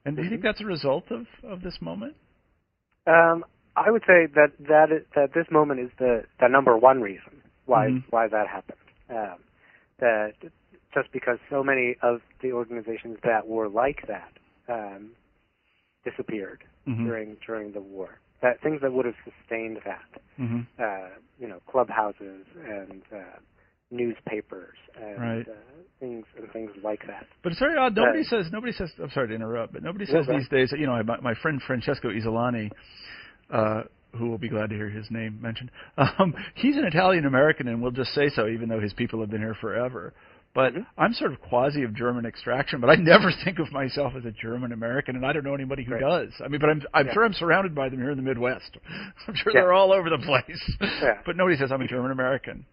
And 0.06 0.16
do 0.16 0.22
you 0.22 0.30
think 0.30 0.42
that's 0.42 0.62
a 0.62 0.64
result 0.64 1.04
of 1.10 1.26
of 1.44 1.60
this 1.60 1.76
moment? 1.82 2.14
Um, 3.06 3.44
I 3.76 3.90
would 3.90 4.04
say 4.06 4.24
that 4.36 4.52
that 4.68 4.86
is, 4.90 5.04
that 5.14 5.34
this 5.34 5.44
moment 5.50 5.80
is 5.80 5.90
the 5.98 6.22
the 6.40 6.48
number 6.48 6.78
one 6.78 7.02
reason 7.02 7.42
why 7.66 7.88
Mhm. 7.88 8.04
why 8.08 8.26
that 8.28 8.46
happened. 8.48 8.78
Um, 9.10 9.44
that 9.98 10.32
just 10.94 11.12
because 11.12 11.38
so 11.50 11.62
many 11.62 11.96
of 12.00 12.22
the 12.40 12.52
organizations 12.52 13.18
that 13.22 13.46
were 13.46 13.68
like 13.68 14.06
that 14.06 14.32
um, 14.66 15.10
disappeared 16.06 16.64
Mhm. 16.86 17.04
during 17.04 17.36
during 17.46 17.72
the 17.72 17.82
war. 17.82 18.18
That 18.42 18.60
things 18.62 18.80
that 18.82 18.92
would 18.92 19.04
have 19.06 19.16
sustained 19.24 19.78
that. 19.84 20.20
hmm 20.36 20.60
uh, 20.78 21.08
you 21.40 21.46
know, 21.48 21.60
clubhouses 21.70 22.44
and 22.64 23.02
uh, 23.14 23.38
newspapers 23.90 24.76
and 25.00 25.20
Right. 25.20 25.48
uh, 25.48 25.52
things 26.00 26.24
and 26.36 26.50
things 26.52 26.70
like 26.82 27.06
that. 27.06 27.26
But 27.42 27.52
it's 27.52 27.58
very 27.60 27.76
odd. 27.76 27.96
Nobody 27.96 28.22
says. 28.24 28.46
Nobody 28.52 28.72
says. 28.72 28.90
I'm 29.02 29.10
sorry 29.10 29.28
to 29.28 29.34
interrupt, 29.34 29.72
but 29.72 29.82
nobody 29.82 30.04
says 30.06 30.26
these 30.28 30.48
days. 30.48 30.72
You 30.76 30.86
know, 30.86 31.02
my, 31.02 31.20
my 31.20 31.34
friend 31.34 31.60
Francesco 31.66 32.08
Isolani, 32.10 32.70
uh, 33.52 33.82
who 34.16 34.28
will 34.30 34.38
be 34.38 34.48
glad 34.48 34.70
to 34.70 34.76
hear 34.76 34.88
his 34.90 35.10
name 35.10 35.38
mentioned. 35.40 35.70
Um, 36.18 36.34
he's 36.54 36.76
an 36.76 36.84
Italian 36.84 37.24
American, 37.26 37.68
and 37.68 37.82
we'll 37.82 37.90
just 37.92 38.12
say 38.14 38.28
so, 38.30 38.46
even 38.48 38.68
though 38.68 38.80
his 38.80 38.92
people 38.92 39.20
have 39.20 39.30
been 39.30 39.40
here 39.40 39.56
forever. 39.60 40.12
But 40.58 40.74
Mhm. 40.74 40.86
I'm 40.98 41.12
sort 41.14 41.30
of 41.30 41.40
quasi 41.40 41.84
of 41.84 41.94
German 41.94 42.26
extraction, 42.26 42.80
but 42.80 42.90
I 42.90 42.96
never 42.96 43.30
think 43.44 43.60
of 43.60 43.70
myself 43.70 44.14
as 44.16 44.24
a 44.24 44.32
German 44.32 44.72
American, 44.72 45.14
and 45.14 45.24
I 45.24 45.32
don't 45.32 45.44
know 45.44 45.54
anybody 45.54 45.84
who 45.84 45.92
Right. 45.94 46.00
does. 46.00 46.32
I 46.44 46.48
mean, 46.48 46.58
but 46.60 46.68
I'm 46.68 46.82
I'm 46.92 47.06
Yeah. 47.06 47.12
sure 47.14 47.24
I'm 47.24 47.32
surrounded 47.32 47.76
by 47.76 47.88
them 47.88 48.00
here 48.00 48.10
in 48.10 48.16
the 48.16 48.24
Midwest. 48.24 48.76
I'm 49.28 49.34
sure 49.36 49.52
Yeah. 49.52 49.60
they're 49.60 49.72
all 49.72 49.92
over 49.92 50.10
the 50.10 50.18
place. 50.18 50.62
Yeah. 50.80 51.18
But 51.26 51.36
nobody 51.36 51.56
says 51.56 51.70
I'm 51.70 51.80
a 51.80 51.86
German 51.86 52.10
American. 52.10 52.64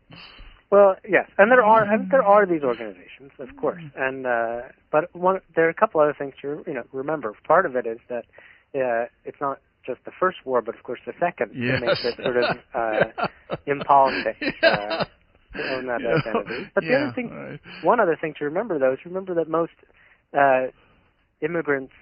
Well, 0.71 0.95
yes, 1.07 1.29
and 1.37 1.51
there 1.51 1.63
are 1.63 1.83
and 1.83 2.09
there 2.09 2.23
are 2.23 2.47
these 2.47 2.63
organizations, 2.63 3.31
of 3.37 3.55
course, 3.55 3.83
Mm-hmm. 3.83 4.01
and 4.01 4.25
uh, 4.25 4.61
but 4.89 5.15
one 5.15 5.41
there 5.55 5.67
are 5.67 5.69
a 5.77 5.79
couple 5.81 6.01
other 6.01 6.15
things 6.17 6.33
to 6.41 6.63
you 6.65 6.73
know 6.73 6.85
remember. 6.91 7.33
Part 7.43 7.67
of 7.67 7.75
it 7.75 7.85
is 7.85 7.99
that 8.09 8.25
uh, 8.73 9.05
it's 9.25 9.39
not 9.39 9.59
just 9.85 10.03
the 10.05 10.11
first 10.19 10.39
war, 10.43 10.63
but 10.63 10.73
of 10.73 10.81
course 10.81 11.01
the 11.05 11.13
second 11.19 11.51
Yes. 11.53 11.81
makes 11.85 12.03
it 12.03 12.15
sort 12.15 12.37
of 12.37 12.45
uh, 12.73 13.27
impolitic 13.67 14.37
uh, 14.63 15.05
own 15.63 15.85
that. 15.87 16.01
But 16.73 16.85
the 16.87 16.91
Yeah, 16.91 16.95
other 16.95 17.11
thing, 17.15 17.29
right. 17.31 17.59
one 17.81 17.99
other 17.99 18.17
thing 18.19 18.33
to 18.39 18.45
remember 18.45 18.79
though 18.79 18.93
is 18.93 18.99
remember 19.05 19.33
that 19.35 19.49
most 19.49 19.73
uh, 20.37 20.67
immigrants 21.41 21.93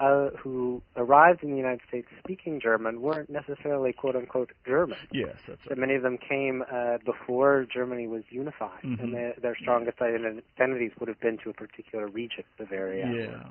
uh, 0.00 0.30
who 0.42 0.82
arrived 0.96 1.42
in 1.42 1.50
the 1.50 1.56
United 1.56 1.80
States 1.88 2.08
speaking 2.18 2.60
German 2.60 3.00
weren't 3.00 3.30
necessarily 3.30 3.92
quote 3.92 4.16
unquote 4.16 4.50
German. 4.66 4.98
Yes, 5.12 5.36
that's 5.46 5.60
That 5.68 5.78
right. 5.78 5.78
many 5.78 5.94
of 5.94 6.02
them 6.02 6.18
came 6.18 6.62
uh, 6.72 6.98
before 7.04 7.66
Germany 7.72 8.08
was 8.08 8.24
unified, 8.30 8.82
Mhm. 8.84 8.98
and 8.98 9.14
their, 9.14 9.34
their 9.40 9.56
strongest 9.60 9.98
ident- 9.98 10.42
identities 10.58 10.90
would 10.98 11.08
have 11.08 11.20
been 11.20 11.38
to 11.44 11.50
a 11.50 11.52
particular 11.52 12.08
region, 12.08 12.44
Bavaria, 12.58 13.06
Yeah. 13.06 13.48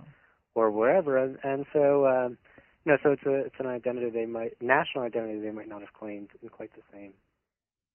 or 0.56 0.72
wherever. 0.72 1.18
And, 1.18 1.38
and 1.44 1.66
so, 1.72 2.06
um, 2.06 2.38
you 2.86 2.92
know, 2.92 2.98
so 3.02 3.12
it's 3.12 3.24
a 3.26 3.46
it's 3.46 3.56
an 3.60 3.68
identity 3.68 4.10
they 4.10 4.26
might 4.26 4.62
national 4.62 5.06
identity 5.06 5.40
they 5.40 5.52
might 5.52 5.70
not 5.70 5.82
have 5.82 5.94
claimed 5.94 6.30
in 6.42 6.50
quite 6.50 6.72
the 6.76 6.82
same 6.92 7.14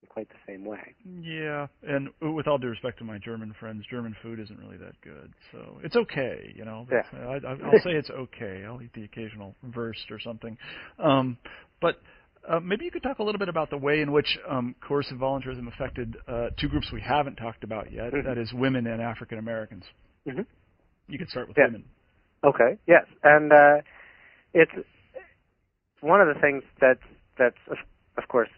in 0.03 0.09
quite 0.09 0.29
the 0.29 0.35
same 0.47 0.65
way. 0.65 0.95
Yeah, 1.21 1.67
and 1.83 2.09
with 2.21 2.47
all 2.47 2.59
due 2.59 2.69
respect 2.69 2.99
to 2.99 3.05
my 3.05 3.19
German 3.19 3.55
friends, 3.59 3.85
German 3.91 4.15
food 4.23 4.41
isn't 4.41 4.59
really 4.59 4.77
that 4.79 5.01
good, 5.03 5.33
so 5.53 5.79
it's 5.83 5.97
okay, 5.97 6.53
you 6.55 6.65
know. 6.65 6.87
Yeah. 6.91 7.03
I, 7.13 7.35
I, 7.47 7.57
I'll 7.65 7.81
say 7.83 7.93
it's 7.93 8.11
okay. 8.11 8.65
I'll 8.67 8.81
eat 8.83 8.93
the 8.95 9.05
occasional 9.05 9.55
Wurst 9.75 10.11
or 10.11 10.19
something, 10.21 10.57
um, 10.99 11.39
but. 11.81 12.01
Uh, 12.49 12.61
maybe 12.61 12.85
you 12.85 12.93
could 12.93 13.03
talk 13.03 13.19
a 13.19 13.23
little 13.25 13.41
bit 13.41 13.49
about 13.49 13.71
the 13.71 13.77
way 13.77 14.01
in 14.03 14.13
which 14.13 14.39
um, 14.49 14.73
coercive 14.81 15.19
voluntarism 15.19 15.67
affected 15.67 16.17
uh, 16.29 16.47
two 16.57 16.69
groups 16.69 16.93
we 16.93 17.01
haven't 17.01 17.35
talked 17.35 17.65
about 17.65 17.91
yet. 17.91 18.13
Mhm. 18.13 18.25
That 18.25 18.39
is, 18.39 18.53
women 18.53 18.87
and 18.87 19.03
African 19.03 19.39
Americans. 19.39 19.83
hmm 20.25 20.43
You 21.09 21.19
could 21.19 21.29
start 21.29 21.49
with 21.49 21.59
Yeah. 21.59 21.65
women. 21.65 21.85
Okay. 22.45 22.79
Yes, 22.87 23.05
and 23.25 23.53
uh, 23.53 23.81
it's 24.55 24.71
one 26.03 26.21
of 26.21 26.29
the 26.33 26.41
things 26.41 26.63
that's 26.81 27.03
that's 27.37 27.57
of 28.17 28.29
course 28.29 28.49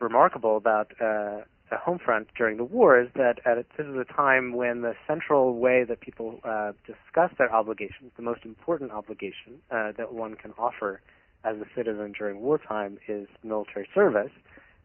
remarkable 0.00 0.56
about 0.56 0.92
uh, 1.00 1.42
the 1.70 1.78
home 1.78 1.98
front 1.98 2.28
during 2.36 2.56
the 2.56 2.64
war 2.64 3.00
is 3.00 3.08
that 3.14 3.38
at 3.46 3.58
a, 3.58 3.64
this 3.76 3.86
is 3.86 3.96
a 3.96 4.04
time 4.12 4.52
when 4.52 4.82
the 4.82 4.94
central 5.06 5.54
way 5.56 5.84
that 5.84 6.00
people 6.00 6.40
uh, 6.44 6.72
discuss 6.86 7.30
their 7.38 7.52
obligations, 7.52 8.12
the 8.16 8.22
most 8.22 8.44
important 8.44 8.90
obligation 8.92 9.60
uh, 9.70 9.92
that 9.96 10.12
one 10.12 10.34
can 10.34 10.52
offer 10.58 11.00
as 11.44 11.56
a 11.56 11.66
citizen 11.76 12.12
during 12.18 12.40
wartime, 12.40 12.98
is 13.06 13.28
military 13.42 13.86
service, 13.94 14.30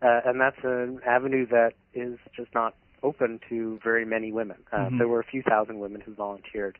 uh, 0.01 0.21
and 0.25 0.39
that's 0.41 0.59
an 0.63 0.99
avenue 1.05 1.45
that 1.47 1.71
is 1.93 2.17
just 2.35 2.53
not 2.53 2.75
open 3.01 3.39
to 3.47 3.79
very 3.81 4.05
many 4.05 4.31
women. 4.31 4.57
Uh, 4.71 4.89
Mhm. 4.89 4.97
There 4.97 5.07
were 5.07 5.21
a 5.21 5.23
few 5.23 5.41
thousand 5.41 5.79
women 5.79 6.01
who 6.01 6.13
volunteered 6.13 6.77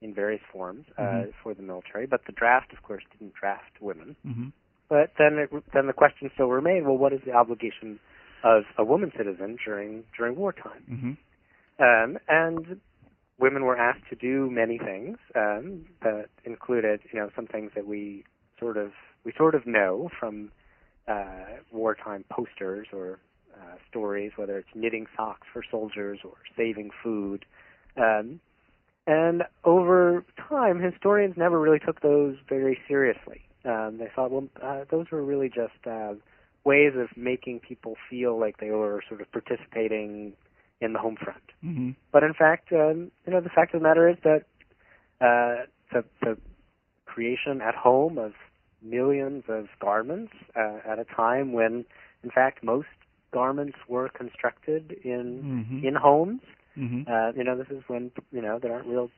in 0.00 0.14
various 0.14 0.42
forms 0.52 0.86
uh, 0.96 1.02
Mhm. 1.02 1.34
for 1.42 1.54
the 1.54 1.62
military, 1.62 2.06
but 2.06 2.24
the 2.26 2.32
draft, 2.32 2.72
of 2.72 2.82
course, 2.82 3.02
didn't 3.12 3.34
draft 3.34 3.80
women. 3.80 4.14
hmm 4.22 4.48
But 4.88 5.12
then, 5.18 5.38
it, 5.38 5.50
then 5.74 5.86
the 5.86 5.92
question 5.92 6.30
still 6.34 6.48
remained: 6.48 6.86
Well, 6.86 6.96
what 6.98 7.12
is 7.12 7.20
the 7.26 7.32
obligation 7.32 7.98
of 8.44 8.64
a 8.78 8.84
woman 8.84 9.12
citizen 9.16 9.58
during 9.64 10.04
during 10.16 10.36
wartime? 10.36 10.82
hmm 10.88 11.82
Um, 11.82 12.18
and 12.28 12.80
women 13.38 13.64
were 13.64 13.76
asked 13.76 14.08
to 14.10 14.16
do 14.16 14.50
many 14.50 14.78
things 14.78 15.18
um, 15.34 15.84
that 16.02 16.26
included, 16.44 17.00
you 17.12 17.18
know, 17.20 17.30
some 17.36 17.46
things 17.46 17.72
that 17.74 17.86
we 17.86 18.24
sort 18.58 18.76
of 18.76 18.92
we 19.24 19.32
sort 19.36 19.54
of 19.54 19.66
know 19.66 20.08
from 20.18 20.50
uh, 21.08 21.58
wartime 21.72 22.24
posters 22.30 22.88
or 22.92 23.18
uh, 23.54 23.76
stories, 23.88 24.32
whether 24.36 24.58
it's 24.58 24.68
knitting 24.74 25.06
socks 25.16 25.46
for 25.52 25.62
soldiers 25.70 26.20
or 26.24 26.34
saving 26.56 26.90
food. 27.02 27.44
Um, 27.96 28.40
and 29.06 29.44
over 29.64 30.24
time, 30.48 30.80
historians 30.80 31.34
never 31.36 31.60
really 31.60 31.78
took 31.78 32.00
those 32.00 32.36
very 32.48 32.78
seriously. 32.88 33.42
Um, 33.66 33.98
they 33.98 34.08
thought, 34.14 34.30
well, 34.30 34.48
uh, 34.62 34.84
those 34.90 35.06
were 35.10 35.22
really 35.24 35.48
just 35.48 35.86
uh, 35.86 36.14
ways 36.64 36.92
of 36.96 37.08
making 37.16 37.60
people 37.60 37.96
feel 38.08 38.38
like 38.38 38.58
they 38.58 38.70
were 38.70 39.02
sort 39.08 39.20
of 39.20 39.30
participating 39.32 40.32
in 40.80 40.92
the 40.92 40.98
home 40.98 41.16
front. 41.22 41.42
hmm 41.62 41.90
But 42.12 42.22
in 42.22 42.34
fact, 42.34 42.72
um, 42.72 43.10
you 43.26 43.32
know, 43.32 43.40
the 43.40 43.50
fact 43.50 43.74
of 43.74 43.80
the 43.80 43.88
matter 43.88 44.08
is 44.08 44.16
that 44.24 44.42
uh, 45.20 45.64
the, 45.92 46.04
the 46.22 46.38
creation 47.06 47.60
at 47.60 47.74
home 47.74 48.18
of 48.18 48.32
millions 48.82 49.44
of 49.48 49.66
garments 49.80 50.32
uh, 50.54 50.78
at 50.88 50.98
a 50.98 51.04
time 51.04 51.52
when, 51.52 51.84
in 52.22 52.30
fact, 52.30 52.62
most 52.62 52.88
garments 53.32 53.76
were 53.88 54.08
constructed 54.08 54.96
in 55.04 55.42
hmm 55.68 55.86
in 55.86 55.94
homes. 55.94 56.40
hmm 56.74 57.02
Uh, 57.06 57.32
you 57.36 57.44
know, 57.44 57.56
this 57.56 57.68
is 57.70 57.82
when 57.88 58.10
you 58.32 58.42
know 58.42 58.58
there 58.60 58.72
aren't 58.74 58.86
real 58.86 59.10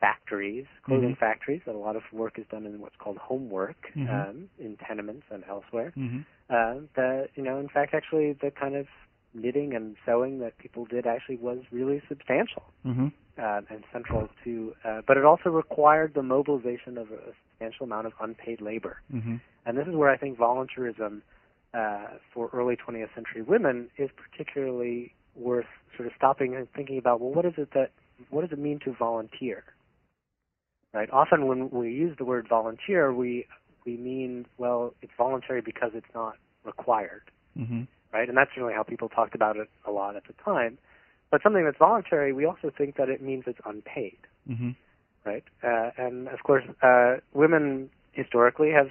factories, 0.00 0.66
clothing 0.84 1.14
Mhm. 1.14 1.18
factories. 1.18 1.62
That 1.66 1.74
a 1.74 1.78
lot 1.78 1.96
of 1.96 2.02
work 2.12 2.38
is 2.38 2.46
done 2.48 2.66
in 2.66 2.80
what's 2.80 2.96
called 2.96 3.16
homework 3.18 3.92
Mhm. 3.96 4.08
um, 4.08 4.50
in 4.58 4.76
tenements 4.76 5.26
and 5.30 5.44
elsewhere. 5.44 5.92
hmm 5.94 6.20
Uh, 6.48 6.80
that 6.94 7.30
you 7.34 7.42
know, 7.42 7.58
in 7.58 7.68
fact, 7.68 7.92
actually, 7.92 8.32
the 8.34 8.50
kind 8.52 8.76
of 8.76 8.86
knitting 9.34 9.74
and 9.74 9.96
sewing 10.06 10.38
that 10.38 10.56
people 10.58 10.84
did 10.84 11.04
actually 11.06 11.36
was 11.36 11.58
really 11.72 12.00
substantial 12.08 12.62
hmm 12.84 13.08
uh, 13.38 13.60
and 13.68 13.84
central 13.92 14.28
to. 14.44 14.74
Uh, 14.84 15.00
but 15.06 15.16
it 15.16 15.24
also 15.24 15.50
required 15.50 16.14
the 16.14 16.22
mobilization 16.22 16.96
of 16.98 17.10
a 17.10 17.32
substantial 17.50 17.84
amount 17.84 18.06
of 18.06 18.12
unpaid 18.20 18.60
labor. 18.60 19.00
hmm 19.10 19.36
And 19.66 19.76
this 19.76 19.86
is 19.88 19.94
where 19.94 20.08
I 20.08 20.16
think 20.16 20.38
volunteerism 20.38 21.22
uh, 21.74 22.06
for 22.32 22.48
early 22.52 22.76
20th 22.76 23.12
century 23.14 23.42
women 23.42 23.90
is 23.98 24.10
particularly 24.16 25.12
worth 25.34 25.66
sort 25.96 26.06
of 26.06 26.14
stopping 26.16 26.54
and 26.54 26.70
thinking 26.72 26.96
about. 26.98 27.20
Well, 27.20 27.30
what 27.32 27.44
is 27.44 27.54
it 27.58 27.70
that 27.74 27.90
what 28.30 28.42
does 28.42 28.52
it 28.52 28.58
mean 28.58 28.78
to 28.84 28.92
volunteer? 28.92 29.64
Right. 30.96 31.10
Often 31.12 31.46
when 31.46 31.68
we 31.68 31.92
use 31.92 32.16
the 32.16 32.24
word 32.24 32.48
volunteer, 32.48 33.12
we 33.12 33.46
we 33.84 33.98
mean 33.98 34.46
well, 34.56 34.94
it's 35.02 35.12
voluntary 35.18 35.60
because 35.60 35.90
it's 35.92 36.06
not 36.14 36.36
required. 36.64 37.30
Mm-hmm. 37.54 37.82
Right. 38.14 38.26
And 38.30 38.38
that's 38.38 38.52
really 38.56 38.72
how 38.72 38.82
people 38.82 39.10
talked 39.10 39.34
about 39.34 39.58
it 39.58 39.68
a 39.84 39.90
lot 39.90 40.16
at 40.16 40.22
the 40.26 40.32
time. 40.42 40.78
But 41.30 41.42
something 41.42 41.66
that's 41.66 41.76
voluntary, 41.76 42.32
we 42.32 42.46
also 42.46 42.72
think 42.76 42.96
that 42.96 43.10
it 43.10 43.20
means 43.20 43.44
it's 43.46 43.58
unpaid. 43.66 44.16
Mm-hmm. 44.48 44.70
Right. 45.26 45.44
Uh, 45.62 45.90
and 45.98 46.28
of 46.28 46.42
course, 46.44 46.64
uh, 46.82 47.16
women 47.34 47.90
historically 48.12 48.70
have 48.70 48.88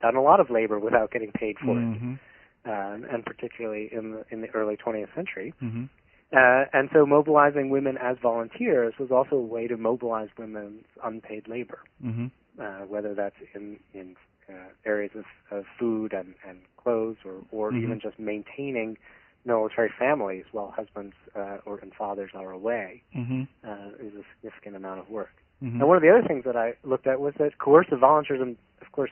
done 0.00 0.14
a 0.14 0.22
lot 0.22 0.38
of 0.38 0.50
labor 0.50 0.78
without 0.78 1.10
getting 1.10 1.32
paid 1.32 1.56
for 1.58 1.74
Mm-hmm. 1.74 2.12
it, 2.12 2.70
um, 2.70 3.06
and 3.12 3.24
particularly 3.24 3.88
in 3.90 4.12
the 4.12 4.24
in 4.30 4.40
the 4.40 4.50
early 4.50 4.76
20th 4.76 5.12
century. 5.16 5.52
Mm-hmm. 6.34 6.74
Uh, 6.76 6.78
and 6.78 6.88
so 6.92 7.06
mobilizing 7.06 7.70
women 7.70 7.96
as 8.00 8.16
volunteers 8.22 8.94
was 8.98 9.10
also 9.10 9.36
a 9.36 9.40
way 9.40 9.66
to 9.66 9.76
mobilize 9.76 10.28
women's 10.38 10.84
unpaid 11.02 11.48
labor, 11.48 11.80
Mm-hmm. 12.04 12.26
uh, 12.60 12.86
whether 12.86 13.14
that's 13.14 13.36
in, 13.54 13.78
in 13.92 14.16
uh, 14.48 14.68
areas 14.84 15.12
of, 15.14 15.24
of 15.56 15.64
food 15.78 16.12
and, 16.12 16.34
and 16.46 16.58
clothes 16.76 17.16
or, 17.24 17.42
or 17.50 17.72
Mhm. 17.72 17.82
even 17.82 18.00
just 18.00 18.18
maintaining 18.18 18.96
military 19.46 19.90
families 19.98 20.44
while 20.52 20.70
husbands 20.70 21.14
uh, 21.36 21.58
or 21.66 21.78
and 21.78 21.92
fathers 21.94 22.30
are 22.34 22.50
away 22.50 23.02
Mm-hmm. 23.16 23.42
uh, 23.66 23.88
is 24.06 24.14
a 24.14 24.24
significant 24.36 24.76
amount 24.76 25.00
of 25.00 25.08
work. 25.08 25.30
Mm-hmm. 25.62 25.80
And 25.80 25.88
one 25.88 25.96
of 25.96 26.02
the 26.02 26.10
other 26.10 26.26
things 26.26 26.44
that 26.44 26.56
I 26.56 26.74
looked 26.82 27.06
at 27.06 27.20
was 27.20 27.34
that 27.38 27.58
coercive 27.58 27.98
volunteerism, 28.00 28.56
of 28.82 28.92
course, 28.92 29.10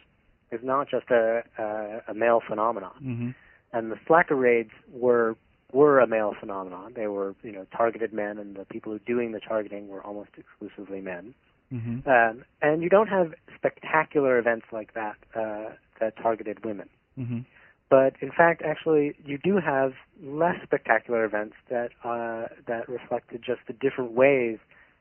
is 0.51 0.61
not 0.63 0.89
just 0.91 1.11
a, 1.11 1.43
a, 1.59 2.03
a 2.09 2.15
male 2.15 2.41
phenomenon 2.47 2.93
Mm-hmm. 3.03 3.31
and 3.73 3.91
the 3.91 3.97
slacker 4.07 4.35
raids 4.37 4.71
were 4.93 5.37
were 5.73 6.01
a 6.01 6.07
male 6.07 6.35
phenomenon. 6.39 6.93
They 6.95 7.07
were, 7.07 7.35
you 7.43 7.53
know, 7.53 7.67
targeted 7.77 8.13
men, 8.13 8.39
and 8.39 8.57
the 8.57 8.65
people 8.65 8.93
who 8.93 8.99
were 8.99 9.05
doing 9.15 9.33
the 9.33 9.41
targeting 9.41 9.89
were 9.89 10.03
almost 10.05 10.31
exclusively 10.37 11.01
men. 11.01 11.35
Mm-hmm. 11.73 12.09
Um, 12.09 12.45
and 12.61 12.83
you 12.83 12.89
don't 12.89 13.09
have 13.09 13.33
spectacular 13.57 14.39
events 14.39 14.67
like 14.73 14.93
that 14.95 15.17
uh, 15.35 15.75
that 16.01 16.17
targeted 16.23 16.65
women. 16.65 16.89
Mm-hmm. 17.19 17.41
But 17.89 18.15
in 18.21 18.31
fact, 18.31 18.63
actually, 18.63 19.15
you 19.25 19.39
do 19.39 19.59
have 19.59 19.93
less 20.23 20.57
spectacular 20.63 21.25
events 21.25 21.57
that 21.71 21.91
uh, 22.05 22.49
that 22.67 22.89
reflected 22.89 23.43
just 23.45 23.61
the 23.67 23.73
different 23.73 24.13
ways 24.13 24.59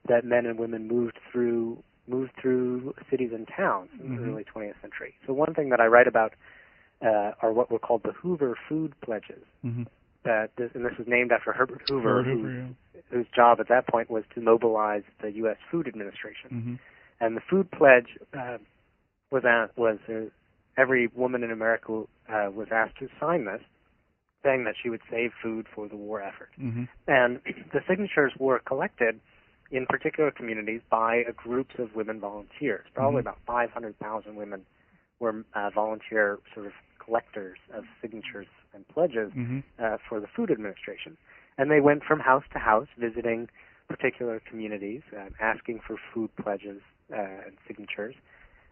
that 0.08 0.26
men 0.26 0.46
and 0.46 0.58
women 0.58 0.88
moved 0.88 1.20
through 1.32 1.84
moved 2.08 2.32
through 2.42 2.94
cities 3.10 3.32
and 3.34 3.48
towns 3.48 3.90
in 4.00 4.10
Mhm. 4.10 4.18
the 4.18 4.32
early 4.32 4.44
20th 4.44 4.80
century. 4.82 5.14
So 5.26 5.34
one 5.34 5.54
thing 5.54 5.70
that 5.70 5.80
I 5.80 5.88
write 5.88 6.08
about 6.08 6.34
uh, 7.02 7.32
are 7.42 7.52
what 7.52 7.72
were 7.72 7.80
called 7.80 8.04
the 8.04 8.12
Hoover 8.12 8.56
Food 8.68 8.94
Pledges. 9.02 9.44
Mm-hmm. 9.66 9.84
That 10.24 10.52
this, 10.56 10.70
and 10.76 10.86
this 10.86 10.94
was 10.98 11.08
named 11.08 11.32
after 11.32 11.52
Herbert 11.52 11.82
Hoover, 11.88 12.24
who, 12.24 12.48
yeah. 12.48 13.02
whose 13.10 13.26
job 13.36 13.60
at 13.60 13.68
that 13.70 13.88
point 13.88 14.12
was 14.12 14.24
to 14.36 14.42
mobilize 14.42 15.04
the 15.22 15.32
U.S. 15.32 15.58
Food 15.72 15.88
Administration. 15.88 16.50
Mm-hmm. 16.54 16.76
And 17.20 17.38
the 17.38 17.42
food 17.50 17.72
pledge 17.72 18.18
uh, 18.38 18.58
was 19.32 19.44
at, 19.46 19.76
was 19.78 19.98
uh, 20.08 20.30
every 20.78 21.08
woman 21.08 21.44
in 21.44 21.52
America 21.52 22.04
uh, 22.30 22.52
was 22.52 22.68
asked 22.72 23.00
to 23.00 23.08
sign 23.20 23.46
this, 23.46 23.62
saying 24.44 24.64
that 24.66 24.76
she 24.82 24.90
would 24.90 25.02
save 25.10 25.32
food 25.42 25.66
for 25.74 25.88
the 25.88 25.96
war 25.96 26.22
effort. 26.22 26.50
Mm-hmm. 26.62 26.84
And 27.08 27.40
the 27.74 27.80
signatures 27.88 28.34
were 28.38 28.60
collected 28.60 29.20
in 29.72 29.86
particular 29.86 30.32
communities 30.32 30.82
by 30.90 31.24
groups 31.36 31.76
of 31.80 31.96
women 31.96 32.20
volunteers. 32.20 32.86
Probably 32.94 33.20
Mhm. 33.20 33.28
about 33.28 33.38
500,000 33.48 34.36
women 34.36 34.66
were 35.20 35.46
uh, 35.54 35.70
volunteer 35.70 36.40
sort 36.54 36.66
of 36.66 36.74
collectors 37.00 37.58
of 37.74 37.86
signatures 38.02 38.48
and 38.74 38.88
pledges 38.88 39.32
Mm-hmm. 39.36 39.60
uh, 39.84 39.98
for 40.08 40.20
the 40.20 40.28
Food 40.36 40.52
Administration. 40.52 41.18
And 41.58 41.70
they 41.70 41.80
went 41.82 42.04
from 42.04 42.20
house 42.20 42.44
to 42.54 42.60
house 42.60 42.88
visiting 42.98 43.50
particular 43.88 44.42
communities, 44.50 45.02
uh, 45.16 45.30
asking 45.42 45.82
for 45.86 45.98
food 46.14 46.30
pledges 46.42 46.82
uh, 47.14 47.18
and 47.46 47.58
signatures. 47.68 48.16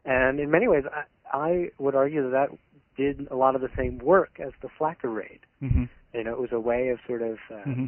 And 0.06 0.39
in 0.39 0.50
many 0.50 0.68
ways, 0.68 0.86
I, 0.93 1.04
I 1.38 1.70
would 1.78 1.93
argue 1.95 2.24
that 2.24 2.32
that 2.32 2.58
did 2.97 3.28
a 3.30 3.36
lot 3.36 3.56
of 3.56 3.62
the 3.62 3.70
same 3.78 3.97
work 4.00 4.39
as 4.39 4.54
the 4.62 4.70
slacker 4.78 5.10
raid. 5.10 5.39
Mm-hmm. 5.62 5.86
You 6.14 6.24
know, 6.24 6.32
it 6.34 6.39
was 6.39 6.50
a 6.54 6.60
way 6.60 6.89
of 6.89 7.00
sort 7.06 7.22
of 7.22 7.38
uh, 7.52 7.56
Mm-hmm. 7.68 7.86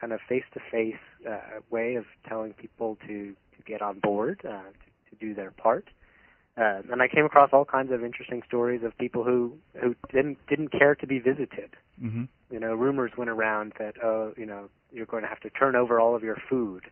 kind 0.00 0.12
of 0.14 0.20
face-to-face 0.28 0.94
uh, 1.28 1.60
way 1.70 1.94
of 1.96 2.04
telling 2.26 2.54
people 2.54 2.96
to, 3.06 3.34
to 3.56 3.62
get 3.66 3.82
on 3.82 4.00
board, 4.00 4.40
uh, 4.44 4.48
to, 4.48 5.10
to 5.10 5.16
do 5.20 5.34
their 5.34 5.50
part. 5.50 5.84
Uh, 6.56 6.82
and 6.90 7.00
I 7.00 7.08
came 7.08 7.24
across 7.24 7.50
all 7.52 7.64
kinds 7.64 7.92
of 7.92 8.04
interesting 8.04 8.42
stories 8.46 8.82
of 8.84 8.96
people 8.98 9.24
who 9.24 9.54
who 9.80 9.94
didn't 10.12 10.38
didn't 10.48 10.68
care 10.72 10.94
to 10.96 11.06
be 11.06 11.18
visited. 11.18 11.76
Mm-hmm. 12.02 12.24
You 12.50 12.60
know, 12.60 12.74
rumors 12.74 13.12
went 13.16 13.30
around 13.30 13.72
that 13.78 13.94
oh, 14.02 14.32
you 14.36 14.46
know, 14.46 14.68
you're 14.92 15.06
going 15.06 15.22
to 15.22 15.28
have 15.28 15.40
to 15.40 15.50
turn 15.50 15.76
over 15.76 16.00
all 16.00 16.14
of 16.14 16.22
your 16.22 16.36
food. 16.48 16.84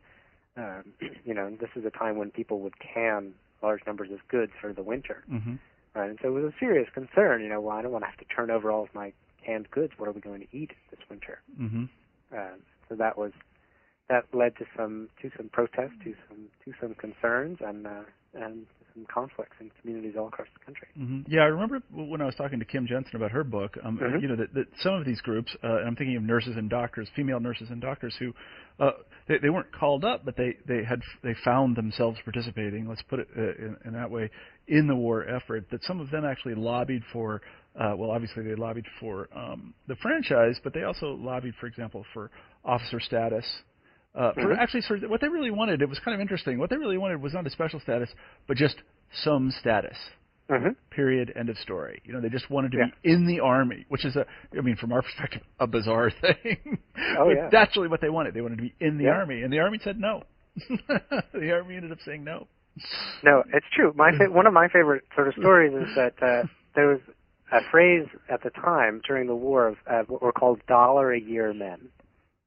Um, 0.57 0.85
you 1.25 1.35
know, 1.35 1.51
this 1.61 1.71
is 1.77 1.85
a 1.85 1.91
time 1.91 2.17
when 2.17 2.31
people 2.31 2.61
would 2.61 2.79
can 2.79 3.35
large 3.63 3.81
numbers 3.87 4.11
of 4.13 4.21
goods 4.29 4.53
for 4.61 4.73
the 4.73 4.83
winter, 4.83 5.25
Mm-hmm. 5.31 5.55
right? 5.95 6.11
And 6.11 6.19
so 6.23 6.29
it 6.29 6.41
was 6.41 6.45
a 6.45 6.55
serious 6.61 6.89
concern. 6.95 7.43
You 7.43 7.49
know, 7.49 7.61
well, 7.61 7.77
I 7.77 7.83
don't 7.83 7.93
want 7.93 8.05
to 8.05 8.09
have 8.11 8.19
to 8.19 8.25
turn 8.25 8.51
over 8.51 8.71
all 8.71 8.85
of 8.85 8.95
my 8.95 9.13
canned 9.45 9.71
goods. 9.71 9.95
What 9.97 10.09
are 10.09 10.13
we 10.13 10.21
going 10.21 10.41
to 10.41 10.57
eat 10.57 10.71
this 10.91 11.01
winter? 11.11 11.41
Mm-hmm. 11.61 11.85
Uh, 12.35 12.57
so 12.89 12.95
that 12.95 13.19
was 13.19 13.33
that 14.09 14.25
led 14.33 14.57
to 14.57 14.65
some 14.77 15.09
to 15.21 15.31
some 15.37 15.49
protests, 15.49 15.99
to 16.05 16.15
some 16.29 16.47
to 16.65 16.73
some 16.81 16.95
concerns, 16.95 17.59
and 17.61 17.87
uh, 17.87 18.05
and 18.35 18.67
some 18.99 19.07
conflicts 19.13 19.57
in 19.61 19.71
communities 19.81 20.15
all 20.19 20.29
across 20.29 20.49
the 20.59 20.65
country. 20.65 20.89
Mm-hmm. 20.99 21.33
Yeah, 21.33 21.43
I 21.43 21.47
remember 21.47 21.81
when 21.91 22.21
I 22.21 22.25
was 22.27 22.35
talking 22.35 22.59
to 22.59 22.65
Kim 22.65 22.87
Jensen 22.87 23.17
about 23.17 23.31
her 23.31 23.45
book. 23.45 23.77
Um, 23.83 23.99
Mhm. 23.99 24.23
You 24.23 24.29
know 24.29 24.37
that, 24.37 24.53
that 24.55 24.67
some 24.81 24.95
of 24.95 25.05
these 25.05 25.21
groups, 25.21 25.55
uh, 25.63 25.79
and 25.79 25.89
I'm 25.89 25.97
thinking 25.97 26.17
of 26.17 26.23
nurses 26.23 26.57
and 26.57 26.69
doctors, 26.69 27.09
female 27.15 27.41
nurses 27.41 27.71
and 27.71 27.81
doctors, 27.81 28.15
who 28.19 28.35
uh, 28.81 28.93
they, 29.27 29.39
they 29.39 29.51
weren't 29.51 29.73
called 29.73 30.05
up, 30.05 30.25
but 30.25 30.37
they 30.37 30.57
they 30.67 30.85
had 30.85 31.01
they 31.23 31.35
found 31.45 31.77
themselves 31.77 32.19
participating. 32.25 32.89
Let's 32.89 33.03
put 33.03 33.21
it 33.21 33.29
uh, 33.37 33.43
in, 33.43 33.77
in 33.87 33.93
that 33.95 34.11
way 34.11 34.31
in 34.67 34.87
the 34.87 34.97
war 34.97 35.29
effort. 35.29 35.71
That 35.71 35.83
some 35.85 36.01
of 36.01 36.11
them 36.11 36.25
actually 36.25 36.55
lobbied 36.55 37.03
for. 37.13 37.43
Uh, 37.79 37.95
well, 37.97 38.11
obviously 38.11 38.43
they 38.43 38.57
lobbied 38.57 38.87
for 38.99 39.29
um, 39.37 39.73
the 39.87 39.95
franchise, 39.97 40.59
but 40.65 40.75
they 40.75 40.83
also 40.83 41.15
lobbied, 41.15 41.55
for 41.61 41.67
example, 41.67 42.05
for 42.13 42.29
officer 42.65 42.99
status. 42.99 43.45
Uh, 44.15 44.33
for 44.33 44.55
Mhm. 44.55 44.59
actually, 44.59 44.81
sort 44.83 45.03
of, 45.05 45.11
what 45.11 45.21
they 45.21 45.29
really 45.29 45.51
wanted, 45.51 45.81
it 45.83 45.89
was 45.89 45.99
kind 46.01 46.15
of 46.15 46.21
interesting. 46.21 46.59
What 46.59 46.71
they 46.71 46.77
really 46.77 46.99
wanted 46.99 47.21
was 47.23 47.35
not 47.35 47.47
a 47.47 47.51
special 47.51 47.79
status, 47.81 48.11
but 48.47 48.57
just 48.57 48.83
some 49.13 49.51
status 49.51 49.97
Mm-hmm. 50.51 50.71
period 50.91 51.31
end 51.37 51.51
of 51.51 51.59
story 51.59 52.01
you 52.07 52.13
know 52.15 52.23
they 52.23 52.31
just 52.31 52.49
wanted 52.49 52.73
to 52.73 52.79
Yeah. 52.79 52.87
be 53.03 53.11
in 53.13 53.27
the 53.27 53.41
army 53.41 53.85
which 53.91 54.07
is 54.07 54.17
a 54.17 54.25
i 54.57 54.63
mean 54.63 54.77
from 54.77 54.93
our 54.95 55.03
perspective 55.03 55.43
a 55.61 55.67
bizarre 55.67 56.09
thing 56.23 56.79
Oh, 57.19 57.29
yeah. 57.29 57.51
that's 57.53 57.77
really 57.77 57.89
what 57.89 58.01
they 58.01 58.09
wanted 58.09 58.33
they 58.33 58.41
wanted 58.41 58.57
to 58.57 58.63
be 58.63 58.75
in 58.81 58.97
the 58.97 59.05
Yeah. 59.05 59.11
army 59.19 59.43
and 59.43 59.53
the 59.53 59.59
army 59.59 59.79
said 59.85 60.01
no 60.01 60.23
the 61.35 61.53
army 61.53 61.77
ended 61.77 61.93
up 61.93 61.99
saying 62.03 62.25
no 62.25 62.47
No, 63.23 63.43
it's 63.53 63.67
true. 63.75 63.93
My 63.95 64.11
fa- 64.17 64.31
one 64.31 64.47
of 64.47 64.55
my 64.55 64.69
favorite 64.69 65.05
sort 65.15 65.29
of 65.29 65.35
stories 65.35 65.75
is 65.75 65.95
that 65.97 66.15
uh, 66.23 66.47
there 66.75 66.87
was 66.87 67.01
a 67.53 67.61
phrase 67.71 68.07
at 68.31 68.43
the 68.43 68.51
time 68.51 69.03
during 69.07 69.27
the 69.27 69.35
war 69.37 69.67
of 69.69 69.77
uh, 69.87 70.03
what 70.07 70.23
were 70.23 70.33
called 70.33 70.61
dollar 70.67 71.13
a 71.13 71.21
year 71.21 71.53
men, 71.53 71.91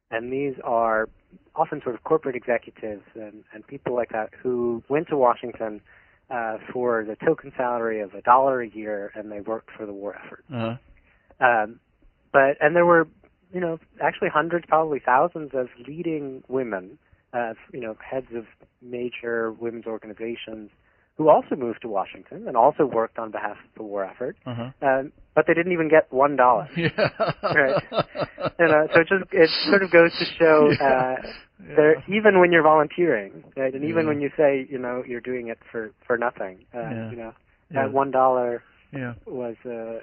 and 0.09 0.33
these 0.33 0.55
are 0.63 1.07
often 1.55 1.81
sort 1.81 1.95
of 1.95 2.03
corporate 2.03 2.35
executives 2.35 3.03
and, 3.15 3.43
and 3.53 3.65
people 3.67 3.95
like 3.95 4.09
that 4.09 4.29
who 4.41 4.83
went 4.89 5.07
to 5.09 5.17
Washington 5.17 5.81
uh, 6.29 6.57
for 6.71 7.03
the 7.03 7.15
token 7.25 7.51
salary 7.57 7.99
of 7.99 8.13
a 8.13 8.21
dollar 8.21 8.61
a 8.61 8.69
year, 8.69 9.11
and 9.15 9.31
they 9.31 9.41
worked 9.41 9.69
for 9.75 9.85
the 9.85 9.93
war 9.93 10.15
effort. 10.23 10.45
uh 10.53 10.75
Um, 11.43 11.79
but 12.31 12.55
and 12.61 12.75
there 12.75 12.85
were, 12.85 13.07
you 13.53 13.59
know, 13.59 13.79
actually 14.01 14.29
hundreds, 14.29 14.65
probably 14.67 14.99
thousands 14.99 15.51
of 15.53 15.67
leading 15.85 16.43
women, 16.47 16.97
uh, 17.33 17.53
you 17.73 17.81
know, 17.81 17.97
heads 17.99 18.27
of 18.33 18.45
major 18.81 19.51
women's 19.51 19.85
organizations 19.85 20.69
who 21.17 21.29
also 21.29 21.55
moved 21.55 21.81
to 21.81 21.87
Washington 21.87 22.47
and 22.47 22.55
also 22.57 22.85
worked 22.85 23.19
on 23.19 23.31
behalf 23.31 23.57
of 23.63 23.71
the 23.75 23.83
war 23.83 24.03
effort. 24.05 24.37
uh-huh 24.45 24.71
Um, 24.81 25.11
but 25.35 25.45
they 25.47 25.53
didn't 25.53 25.71
even 25.71 25.87
get 25.89 26.11
one 26.11 26.35
dollar. 26.35 26.67
yeah 26.77 26.89
Right. 27.43 27.83
And 28.59 28.71
uh, 28.73 28.87
so 28.93 29.01
it 29.01 29.07
just 29.07 29.25
it 29.31 29.49
sort 29.69 29.83
of 29.83 29.91
goes 29.91 30.11
to 30.19 30.25
show 30.39 30.71
uh, 30.81 31.15
Yeah. 31.69 31.75
there 31.75 31.95
even 32.07 32.39
when 32.39 32.51
you're 32.51 32.63
volunteering, 32.63 33.43
right, 33.55 33.73
and 33.73 33.83
even 33.83 34.03
Yeah. 34.03 34.07
when 34.09 34.21
you 34.21 34.29
say 34.37 34.67
you 34.69 34.77
know 34.77 35.03
you're 35.07 35.21
doing 35.21 35.47
it 35.47 35.59
for 35.71 35.91
for 36.05 36.17
nothing, 36.17 36.65
uh, 36.73 37.09
you 37.11 37.17
know, 37.17 37.33
that 37.73 37.93
one 37.93 38.11
dollar 38.11 38.63
yeah 38.91 39.13
was 39.25 39.55
uh, 39.65 39.99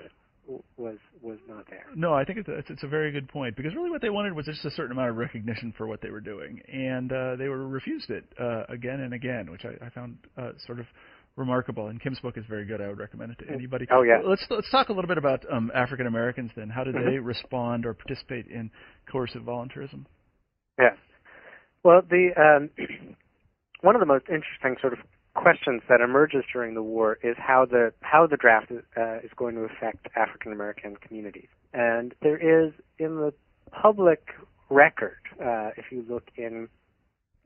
was 0.76 0.96
was 1.20 1.38
not 1.48 1.66
there. 1.68 1.86
No, 1.94 2.12
I 2.14 2.24
think 2.24 2.38
it's, 2.38 2.48
it's 2.50 2.70
it's 2.70 2.82
a 2.82 2.88
very 2.88 3.12
good 3.12 3.28
point 3.28 3.56
because 3.56 3.74
really 3.74 3.90
what 3.90 4.00
they 4.00 4.10
wanted 4.10 4.34
was 4.34 4.46
just 4.46 4.64
a 4.64 4.70
certain 4.70 4.92
amount 4.92 5.10
of 5.10 5.16
recognition 5.16 5.72
for 5.76 5.86
what 5.86 6.00
they 6.00 6.10
were 6.10 6.20
doing, 6.20 6.60
and 6.72 7.12
uh, 7.12 7.36
they 7.36 7.48
were 7.48 7.66
refused 7.68 8.10
it 8.10 8.24
uh, 8.40 8.64
again 8.68 9.00
and 9.00 9.14
again, 9.14 9.50
which 9.50 9.64
I, 9.64 9.86
I 9.86 9.90
found 9.90 10.18
uh, 10.36 10.52
sort 10.66 10.80
of 10.80 10.86
remarkable. 11.36 11.88
And 11.88 12.00
Kim's 12.00 12.18
book 12.20 12.36
is 12.36 12.44
very 12.48 12.64
good. 12.66 12.80
I 12.80 12.88
would 12.88 12.98
recommend 12.98 13.32
it 13.32 13.38
to 13.46 13.52
anybody. 13.52 13.86
Oh, 13.90 14.02
yeah. 14.02 14.20
Let's 14.24 14.44
let's 14.50 14.70
talk 14.70 14.88
a 14.88 14.92
little 14.92 15.08
bit 15.08 15.18
about 15.18 15.44
um, 15.50 15.70
African 15.74 16.06
Americans 16.06 16.50
then. 16.56 16.68
How 16.68 16.84
did 16.84 16.94
Mhm. 16.94 17.04
they 17.04 17.18
respond 17.18 17.86
or 17.86 17.94
participate 17.94 18.46
in 18.48 18.70
coercive 19.10 19.42
volunteerism? 19.42 20.04
Yes. 20.78 20.96
Well, 21.84 22.02
the 22.02 22.30
um, 22.36 22.70
one 23.80 23.94
of 23.94 24.00
the 24.00 24.06
most 24.06 24.24
interesting 24.28 24.76
sort 24.80 24.92
of 24.92 24.98
questions 25.38 25.82
that 25.88 26.00
emerges 26.00 26.42
during 26.52 26.74
the 26.74 26.82
war 26.82 27.18
is 27.22 27.36
how 27.38 27.64
the 27.64 27.92
how 28.00 28.26
the 28.26 28.36
draft 28.36 28.70
is, 28.70 28.82
uh, 28.96 29.18
is 29.18 29.30
going 29.36 29.54
to 29.54 29.62
affect 29.62 30.08
African 30.16 30.52
American 30.52 30.96
communities. 30.96 31.48
And 31.72 32.14
there 32.22 32.36
is 32.36 32.72
in 32.98 33.16
the 33.16 33.32
public 33.70 34.30
record. 34.68 35.18
Uh, 35.40 35.70
if 35.76 35.86
you 35.92 36.04
look 36.08 36.24
in 36.36 36.68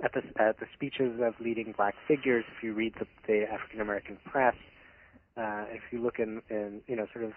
at 0.02 0.12
the 0.14 0.22
at 0.40 0.58
the 0.58 0.66
speeches 0.72 1.20
of 1.22 1.34
leading 1.38 1.74
black 1.76 1.94
figures, 2.08 2.44
if 2.56 2.62
you 2.62 2.72
read 2.72 2.94
the, 2.98 3.06
the 3.26 3.44
African 3.44 3.80
American 3.80 4.16
press, 4.24 4.54
uh, 5.36 5.64
if 5.68 5.82
you 5.90 6.02
look 6.02 6.18
in, 6.18 6.40
in 6.48 6.80
you 6.86 6.96
know 6.96 7.06
sort 7.12 7.26
of 7.26 7.32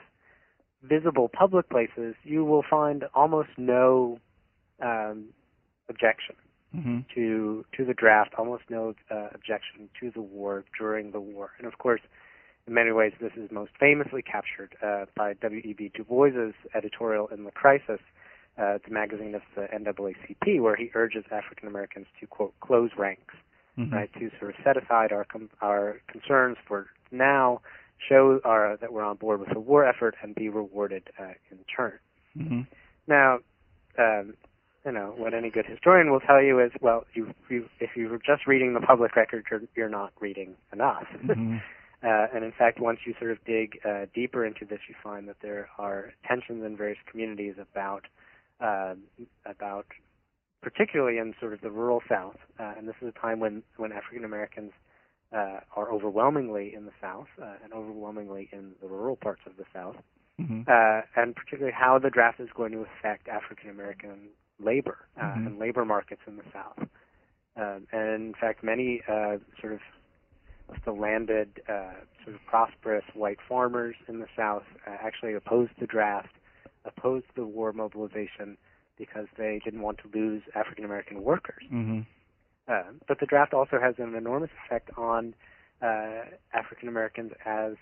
visible 0.84 1.30
public 1.30 1.70
places, 1.70 2.16
you 2.24 2.46
will 2.46 2.64
find 2.70 3.04
almost 3.14 3.50
no 3.58 4.20
um, 4.82 5.26
objection 5.90 6.36
Mm-hmm. 6.76 7.00
to 7.16 7.66
to 7.78 7.86
the 7.86 7.94
draft, 7.94 8.34
almost 8.38 8.64
no 8.70 8.94
uh, 9.10 9.28
objection 9.34 9.90
to 10.00 10.12
the 10.12 10.22
war 10.22 10.66
during 10.78 11.12
the 11.12 11.22
war, 11.22 11.52
and 11.58 11.68
of 11.68 11.78
course, 11.78 12.02
in 12.68 12.74
many 12.74 12.92
ways, 12.92 13.14
this 13.22 13.32
is 13.38 13.50
most 13.52 13.72
famously 13.80 14.22
captured 14.22 14.76
uh, 14.84 15.06
by 15.16 15.34
W.E.B. 15.34 15.92
Du 15.96 16.04
Bois's 16.04 16.54
editorial 16.74 17.28
in 17.28 17.44
*The 17.46 17.52
Crisis*, 17.52 18.02
uh, 18.58 18.80
the 18.86 18.92
magazine 18.92 19.36
of 19.36 19.42
the 19.56 19.68
NAACP, 19.74 20.60
where 20.62 20.76
he 20.76 20.90
urges 20.96 21.24
African 21.32 21.68
Americans 21.68 22.08
to 22.20 22.28
quote 22.28 22.54
close 22.60 22.92
ranks, 22.98 23.36
Mm-hmm. 23.78 23.94
right, 23.94 24.14
to 24.14 24.32
sort 24.40 24.52
of 24.52 24.64
set 24.64 24.78
aside 24.82 25.12
our 25.12 25.26
com- 25.26 25.50
our 25.62 26.00
concerns 26.08 26.56
for 26.66 26.88
now, 27.12 27.60
show 28.08 28.40
our, 28.46 28.78
that 28.78 28.94
we're 28.94 29.04
on 29.04 29.18
board 29.18 29.42
with 29.42 29.50
the 29.54 29.60
war 29.60 29.86
effort, 29.86 30.16
and 30.22 30.34
be 30.34 30.48
rewarded 30.48 31.04
uh, 31.20 31.34
in 31.52 31.58
turn. 31.76 32.00
Mm-hmm. 32.38 32.62
Now, 33.08 33.40
um, 34.00 34.34
you 34.86 34.92
know, 34.92 35.14
what 35.18 35.34
any 35.34 35.50
good 35.50 35.66
historian 35.66 36.12
will 36.12 36.20
tell 36.20 36.42
you 36.42 36.60
is, 36.60 36.72
well, 36.80 37.06
you, 37.14 37.34
you, 37.50 37.68
if 37.80 37.92
you're 37.96 38.18
just 38.20 38.46
reading 38.46 38.74
the 38.74 38.80
public 38.80 39.16
record, 39.16 39.46
you're, 39.50 39.62
you're 39.76 39.90
not 39.90 40.14
reading 40.20 40.56
enough. 40.72 41.06
Mm-hmm. 41.26 41.58
uh, 42.04 42.28
and 42.36 42.46
in 42.46 42.52
fact, 42.52 42.80
once 42.80 43.00
you 43.06 43.16
sort 43.20 43.32
of 43.32 43.44
dig 43.46 43.80
uh, 43.84 44.06
deeper 44.14 44.46
into 44.46 44.64
this, 44.64 44.80
you 44.88 44.96
find 45.04 45.28
that 45.28 45.38
there 45.42 45.70
are 45.80 46.14
tensions 46.28 46.64
in 46.64 46.78
various 46.78 47.00
communities 47.10 47.56
about 47.60 48.04
um 48.62 49.00
about 49.46 49.86
particularly 50.62 51.18
in 51.18 51.34
sort 51.40 51.52
of 51.52 51.62
the 51.62 51.72
rural 51.72 52.02
South, 52.08 52.38
uh, 52.60 52.74
and 52.78 52.88
this 52.88 52.96
is 53.02 53.08
a 53.08 53.20
time 53.20 53.40
when 53.40 53.64
when 53.78 53.92
African 53.92 54.24
Americans 54.24 54.72
uh, 55.36 55.62
are 55.76 55.92
overwhelmingly 55.92 56.74
in 56.76 56.86
the 56.86 56.92
South 57.02 57.28
uh, 57.42 57.56
and 57.64 57.74
overwhelmingly 57.74 58.50
in 58.54 58.74
the 58.82 58.88
rural 58.88 59.16
parts 59.16 59.42
of 59.48 59.58
the 59.58 59.66
South 59.74 59.96
Mm-hmm. 60.40 60.64
uh, 60.68 61.02
and 61.16 61.34
particularly 61.34 61.72
how 61.74 61.98
the 61.98 62.10
draft 62.10 62.42
is 62.42 62.50
going 62.54 62.74
to 62.74 62.84
affect 62.84 63.30
African 63.30 63.70
American 63.70 64.28
labor 64.60 64.98
uh, 65.18 65.34
Mhm. 65.34 65.48
and 65.48 65.60
labor 65.60 65.86
markets 65.86 66.22
in 66.28 66.38
the 66.38 66.44
South. 66.54 66.88
Um, 67.58 67.88
and 67.92 68.28
in 68.28 68.34
fact, 68.34 68.64
many 68.64 69.02
uh, 69.08 69.38
sort 69.62 69.74
of 69.74 69.80
the 70.84 70.92
landed, 70.92 71.62
uh, 71.70 71.94
sort 72.24 72.36
of 72.36 72.46
prosperous 72.48 73.06
white 73.14 73.40
farmers 73.48 73.96
in 74.08 74.20
the 74.20 74.28
South 74.36 74.64
uh, 74.88 74.98
actually 75.02 75.34
opposed 75.34 75.72
the 75.80 75.86
draft, 75.88 76.34
opposed 76.86 77.28
the 77.36 77.46
war 77.46 77.72
mobilization 77.72 78.58
because 78.98 79.28
they 79.38 79.60
didn't 79.64 79.82
want 79.82 80.00
to 80.00 80.10
lose 80.18 80.42
African 80.56 80.86
American 80.86 81.24
workers. 81.24 81.64
Mm-hmm. 81.72 82.02
Uh, 82.68 82.84
but 83.08 83.20
the 83.20 83.26
draft 83.26 83.54
also 83.54 83.80
has 83.80 83.96
an 84.00 84.16
enormous 84.16 84.50
effect 84.66 84.90
on 84.98 85.36
uh, 85.82 86.24
African 86.54 86.88
Americans 86.88 87.32
as 87.46 87.74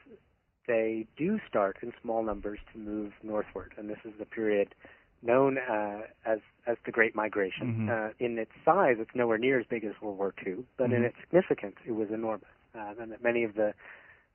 they 0.68 1.06
do 1.18 1.40
start 1.48 1.78
in 1.82 1.94
small 2.02 2.24
numbers 2.24 2.60
to 2.74 2.80
move 2.80 3.14
northward, 3.22 3.74
and 3.78 3.90
this 3.90 4.00
is 4.04 4.14
the 4.20 4.26
period 4.26 4.76
known 5.24 5.58
uh, 5.58 6.02
as 6.26 6.40
as 6.66 6.78
the 6.86 6.92
Great 6.92 7.16
Migration. 7.16 7.88
Mhm. 7.88 7.90
Uh, 7.90 8.14
in 8.20 8.38
its 8.38 8.52
size, 8.64 8.98
it's 9.00 9.14
nowhere 9.16 9.38
near 9.38 9.60
as 9.60 9.66
big 9.66 9.84
as 9.84 9.94
World 10.02 10.18
War 10.18 10.34
II, 10.46 10.66
but 10.78 10.92
in 10.92 11.02
Mhm. 11.02 11.06
its 11.06 11.20
significance, 11.20 11.76
it 11.86 11.92
was 11.92 12.10
enormous. 12.12 12.48
Uh, 12.76 12.94
and 13.00 13.12
that 13.12 13.24
many 13.24 13.44
of 13.44 13.56
the 13.56 13.74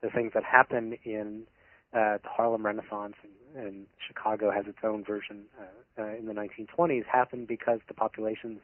the 0.00 0.10
things 0.10 0.32
that 0.32 0.44
happened 0.44 0.96
in 1.04 1.46
uh, 1.92 2.18
the 2.22 2.28
Harlem 2.28 2.64
Renaissance 2.64 3.14
and, 3.22 3.66
and 3.66 3.86
Chicago 4.06 4.50
has 4.50 4.66
its 4.66 4.78
own 4.84 5.02
version 5.04 5.46
uh, 5.58 6.02
uh, 6.02 6.06
in 6.14 6.26
the 6.26 6.32
1920s 6.32 7.04
happened 7.06 7.48
because 7.48 7.80
the 7.88 7.94
populations 7.94 8.60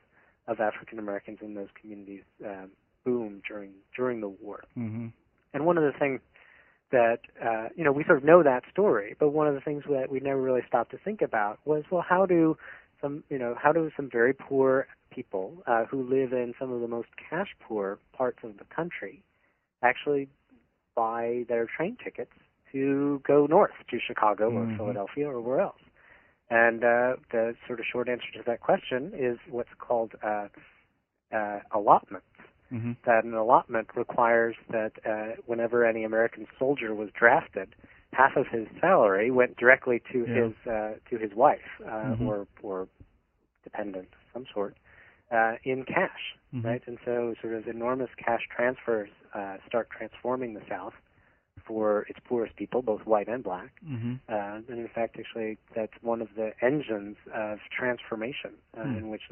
of 0.47 0.61
African 0.61 0.99
Americans 0.99 1.39
in 1.41 1.55
those 1.55 1.69
communities 1.81 2.23
um, 2.45 2.71
boomed 3.05 3.43
during 3.49 3.73
during 3.97 4.21
the 4.21 4.29
war. 4.29 4.65
Mm-hmm. 4.77 5.09
And 5.55 5.67
one 5.67 5.79
of 5.79 5.85
the 5.85 5.99
things 5.99 6.21
that 6.95 7.19
uh, 7.45 7.69
you 7.77 7.85
know 7.85 7.93
we 7.93 8.05
sort 8.05 8.19
of 8.19 8.25
know 8.25 8.43
that 8.43 8.63
story, 8.73 9.17
but 9.19 9.31
one 9.31 9.49
of 9.49 9.55
the 9.55 9.61
things 9.61 9.83
that 9.91 10.09
we 10.11 10.21
never 10.21 10.41
really 10.41 10.63
stopped 10.69 10.93
to 10.93 10.99
think 10.99 11.21
about 11.23 11.59
was 11.65 11.83
well, 11.91 12.05
how 12.09 12.25
do 12.25 12.57
some 13.03 13.25
you 13.29 13.39
know 13.39 13.55
how 13.61 13.73
do 13.73 13.91
some 13.97 14.09
very 14.11 14.33
poor 14.33 14.87
people 15.11 15.63
uh, 15.67 15.85
who 15.85 16.03
live 16.03 16.33
in 16.33 16.55
some 16.59 16.73
of 16.73 16.81
the 16.81 16.89
most 16.89 17.09
cash 17.29 17.49
poor 17.61 17.99
parts 18.17 18.39
of 18.45 18.57
the 18.59 18.65
country 18.75 19.23
actually 19.83 20.29
buy 20.95 21.45
their 21.49 21.67
train 21.67 21.97
tickets 22.03 22.33
to 22.73 23.21
go 23.27 23.47
north 23.47 23.77
to 23.91 23.99
Chicago 23.99 24.51
or 24.51 24.67
Mhm. 24.67 24.77
Philadelphia 24.77 25.29
or 25.29 25.41
where 25.41 25.61
else? 25.61 25.83
And 26.51 26.85
uh, 26.85 27.17
the 27.33 27.57
sort 27.67 27.81
of 27.81 27.87
short 27.87 28.09
answer 28.09 28.31
to 28.37 28.43
that 28.47 28.61
question 28.61 29.13
is 29.15 29.39
what's 29.51 29.75
called 29.79 30.13
uh, 30.23 30.49
uh, 31.33 31.61
allotments 31.73 32.27
Mm-hmm. 32.73 32.93
that 33.07 33.25
an 33.25 33.35
allotment 33.35 33.89
requires 33.95 34.57
that 34.71 34.93
uh, 35.07 35.41
whenever 35.47 35.85
any 35.85 36.05
American 36.05 36.47
soldier 36.59 36.95
was 36.95 37.11
drafted, 37.19 37.75
half 38.13 38.37
of 38.37 38.47
his 38.49 38.67
salary 38.81 39.31
went 39.31 39.57
directly 39.57 40.01
to 40.13 40.25
Yeah. 40.25 40.35
his 40.47 40.53
uh, 40.67 40.95
to 41.11 41.19
his 41.19 41.35
wife 41.35 41.61
uh, 41.85 42.15
Mhm. 42.17 42.27
or 42.27 42.47
or 42.63 42.89
dependent 43.63 44.09
of 44.13 44.19
some 44.33 44.47
sort 44.53 44.77
uh, 45.31 45.55
in 45.65 45.85
cash, 45.85 46.37
Mhm. 46.55 46.65
right? 46.65 46.83
And 46.87 46.99
so 47.05 47.35
sort 47.41 47.55
of 47.55 47.67
enormous 47.69 48.11
cash 48.17 48.43
transfers 48.55 49.11
uh, 49.35 49.57
start 49.67 49.89
transforming 49.91 50.55
the 50.55 50.63
South 50.69 50.95
for 51.67 52.03
its 52.09 52.19
poorest 52.29 52.55
people, 52.57 52.83
both 52.83 53.01
white 53.07 53.29
and 53.29 53.43
black. 53.43 53.71
Mm-hmm. 53.87 54.15
Uh, 54.29 54.35
and 54.69 54.79
in 54.79 54.89
fact, 54.95 55.17
actually, 55.19 55.59
that's 55.75 55.93
one 56.03 56.21
of 56.21 56.29
the 56.37 56.53
engines 56.63 57.17
of 57.35 57.59
transformation 57.77 58.53
uh, 58.77 58.83
Hmm. 58.83 58.97
in 58.97 59.09
which 59.11 59.23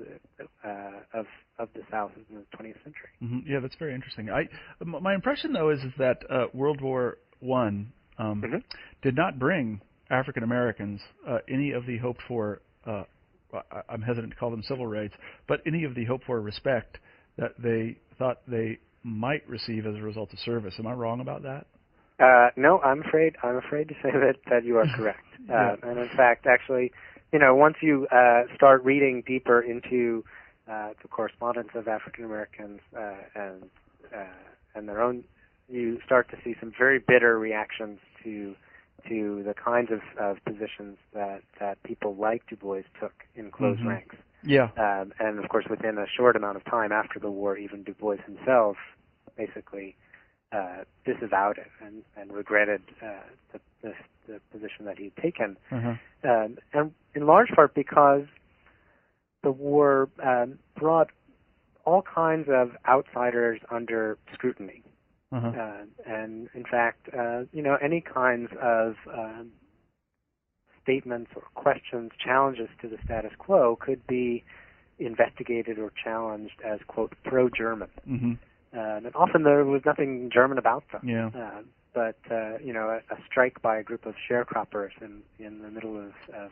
uh, 0.64 0.68
of 1.12 1.26
of 1.59 1.68
the 1.74 1.83
South 1.91 2.11
in 2.30 2.37
the 2.37 2.57
20th 2.57 2.83
century. 2.83 3.11
hmm 3.20 3.39
Yeah, 3.47 3.61
that's 3.61 3.76
very 3.76 3.95
interesting. 3.95 4.30
I 4.30 4.49
my 4.85 5.14
impression 5.14 5.53
though 5.53 5.70
is, 5.70 5.80
is 5.80 5.93
that 5.99 6.22
uh, 6.30 6.47
World 6.53 6.80
War 6.80 7.18
One 7.41 7.93
um, 8.18 8.43
Mhm. 8.43 8.62
did 9.03 9.14
not 9.16 9.39
bring 9.39 9.80
African 10.11 10.43
Americans 10.43 11.01
uh, 11.26 11.39
any 11.49 11.72
of 11.72 11.87
the 11.87 11.99
hoped 11.99 12.22
for. 12.28 12.61
Uh, 12.87 13.05
I'm 13.89 14.01
hesitant 14.01 14.33
to 14.33 14.39
call 14.39 14.51
them 14.51 14.62
civil 14.62 14.87
rights, 14.87 15.14
but 15.47 15.61
any 15.66 15.85
of 15.85 15.95
the 15.95 16.07
hoped 16.07 16.24
for 16.24 16.41
respect 16.41 16.99
that 17.37 17.53
they 17.59 17.99
thought 18.18 18.41
they 18.49 18.78
might 19.03 19.47
receive 19.49 19.87
as 19.87 19.95
a 19.95 20.01
result 20.01 20.33
of 20.33 20.39
service. 20.39 20.74
Am 20.78 20.87
I 20.87 20.95
wrong 20.95 21.20
about 21.20 21.43
that? 21.43 21.66
Uh, 22.18 22.50
no, 22.56 22.80
I'm 22.80 23.00
afraid 23.02 23.36
I'm 23.42 23.56
afraid 23.56 23.88
to 23.88 23.94
say 24.02 24.10
that 24.12 24.36
that 24.50 24.64
you 24.64 24.76
are 24.76 24.86
correct. 24.96 25.24
Yeah. 25.48 25.76
uh, 25.82 25.88
and 25.88 25.98
in 25.98 26.08
fact, 26.16 26.46
actually, 26.46 26.92
you 27.32 27.38
know, 27.38 27.54
once 27.54 27.76
you 27.80 28.06
uh, 28.12 28.42
start 28.54 28.84
reading 28.84 29.22
deeper 29.26 29.60
into 29.60 30.24
uh, 30.70 30.90
the 31.02 31.08
correspondence 31.08 31.70
of 31.74 31.88
African 31.88 32.24
Americans 32.24 32.80
uh, 32.96 33.14
and 33.34 33.64
uh, 34.14 34.24
and 34.74 34.88
their 34.88 35.00
own, 35.02 35.24
you 35.68 35.98
start 36.04 36.30
to 36.30 36.36
see 36.44 36.54
some 36.60 36.72
very 36.78 36.98
bitter 36.98 37.38
reactions 37.38 37.98
to 38.24 38.54
to 39.08 39.42
the 39.44 39.54
kinds 39.54 39.90
of, 39.90 40.00
of 40.20 40.36
positions 40.44 40.96
that 41.12 41.42
that 41.58 41.82
people 41.82 42.14
like 42.14 42.46
Du 42.48 42.56
Bois 42.56 42.82
took 43.00 43.12
in 43.34 43.50
close 43.50 43.78
Mhm. 43.78 43.86
ranks. 43.88 44.16
Yeah. 44.44 44.68
Um, 44.76 45.12
and 45.18 45.38
of 45.38 45.48
course, 45.48 45.66
within 45.68 45.98
a 45.98 46.06
short 46.16 46.36
amount 46.36 46.56
of 46.56 46.64
time 46.64 46.92
after 46.92 47.18
the 47.18 47.30
war, 47.30 47.56
even 47.56 47.82
Du 47.84 47.94
Bois 47.94 48.16
himself 48.26 48.76
basically 49.36 49.96
uh, 50.53 50.84
disavowed 51.05 51.59
it 51.59 51.70
and, 51.84 52.03
and 52.16 52.32
regretted 52.32 52.82
uh, 53.03 53.22
the, 53.53 53.61
the, 53.82 53.92
the 54.28 54.40
position 54.53 54.84
that 54.84 54.98
he 54.98 55.05
had 55.05 55.16
taken, 55.16 55.57
Uh-huh. 55.70 55.94
um, 56.30 56.59
and 56.72 56.92
in 57.14 57.26
large 57.26 57.48
part 57.55 57.74
because 57.74 58.24
the 59.42 59.50
war 59.50 60.09
um, 60.24 60.59
brought 60.78 61.09
all 61.84 62.03
kinds 62.03 62.48
of 62.48 62.70
outsiders 62.86 63.61
under 63.70 64.16
scrutiny. 64.32 64.82
Uh-huh. 65.32 65.48
Uh, 65.48 65.84
and 66.07 66.48
in 66.55 66.64
fact, 66.64 67.09
uh, 67.18 67.40
you 67.53 67.62
know, 67.62 67.76
any 67.82 68.00
kinds 68.03 68.50
of 68.61 68.94
um, 69.12 69.50
statements 70.82 71.30
or 71.34 71.42
questions, 71.55 72.11
challenges 72.22 72.68
to 72.80 72.88
the 72.88 72.98
status 73.05 73.32
quo 73.38 73.76
could 73.80 74.07
be 74.07 74.44
investigated 74.98 75.78
or 75.78 75.90
challenged 76.05 76.61
as 76.64 76.78
quote 76.86 77.14
pro-German. 77.24 77.88
hmm 78.07 78.32
Uh, 78.77 78.97
and 78.97 79.14
often 79.14 79.43
there 79.43 79.64
was 79.64 79.83
nothing 79.85 80.31
German 80.33 80.59
about 80.59 80.85
them. 80.93 81.03
Yeah. 81.07 81.29
Uh, 81.29 81.62
but 81.95 82.16
uh, 82.31 82.59
you 82.64 82.73
know, 82.73 82.89
a, 82.89 83.14
a 83.14 83.18
strike 83.31 83.61
by 83.61 83.77
a 83.79 83.83
group 83.83 84.07
of 84.07 84.14
sharecroppers 84.31 84.91
in 85.01 85.23
in 85.39 85.61
the 85.62 85.70
middle 85.70 85.97
of, 85.97 86.12
of 86.35 86.51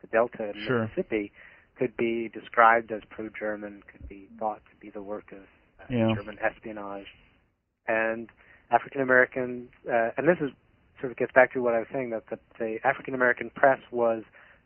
the 0.00 0.06
Delta 0.12 0.50
in 0.50 0.64
Sure. 0.66 0.82
Mississippi 0.82 1.32
could 1.78 1.96
be 1.96 2.28
described 2.28 2.92
as 2.92 3.00
pro-German, 3.08 3.82
could 3.90 4.06
be 4.08 4.28
thought 4.38 4.60
to 4.70 4.76
be 4.80 4.90
the 4.90 5.02
work 5.02 5.32
of 5.32 5.38
uh, 5.80 5.84
Yeah. 5.88 6.14
German 6.14 6.38
espionage, 6.40 7.06
and 7.88 8.28
African 8.70 9.00
Americans. 9.00 9.70
Uh, 9.90 10.10
and 10.16 10.28
this 10.28 10.38
is 10.40 10.50
sort 11.00 11.10
of 11.10 11.18
gets 11.18 11.32
back 11.32 11.52
to 11.54 11.60
what 11.60 11.74
I 11.74 11.78
was 11.78 11.88
saying 11.92 12.10
that 12.10 12.24
the, 12.28 12.38
the 12.58 12.78
African 12.84 13.14
American 13.14 13.50
press 13.50 13.80
was 13.90 14.22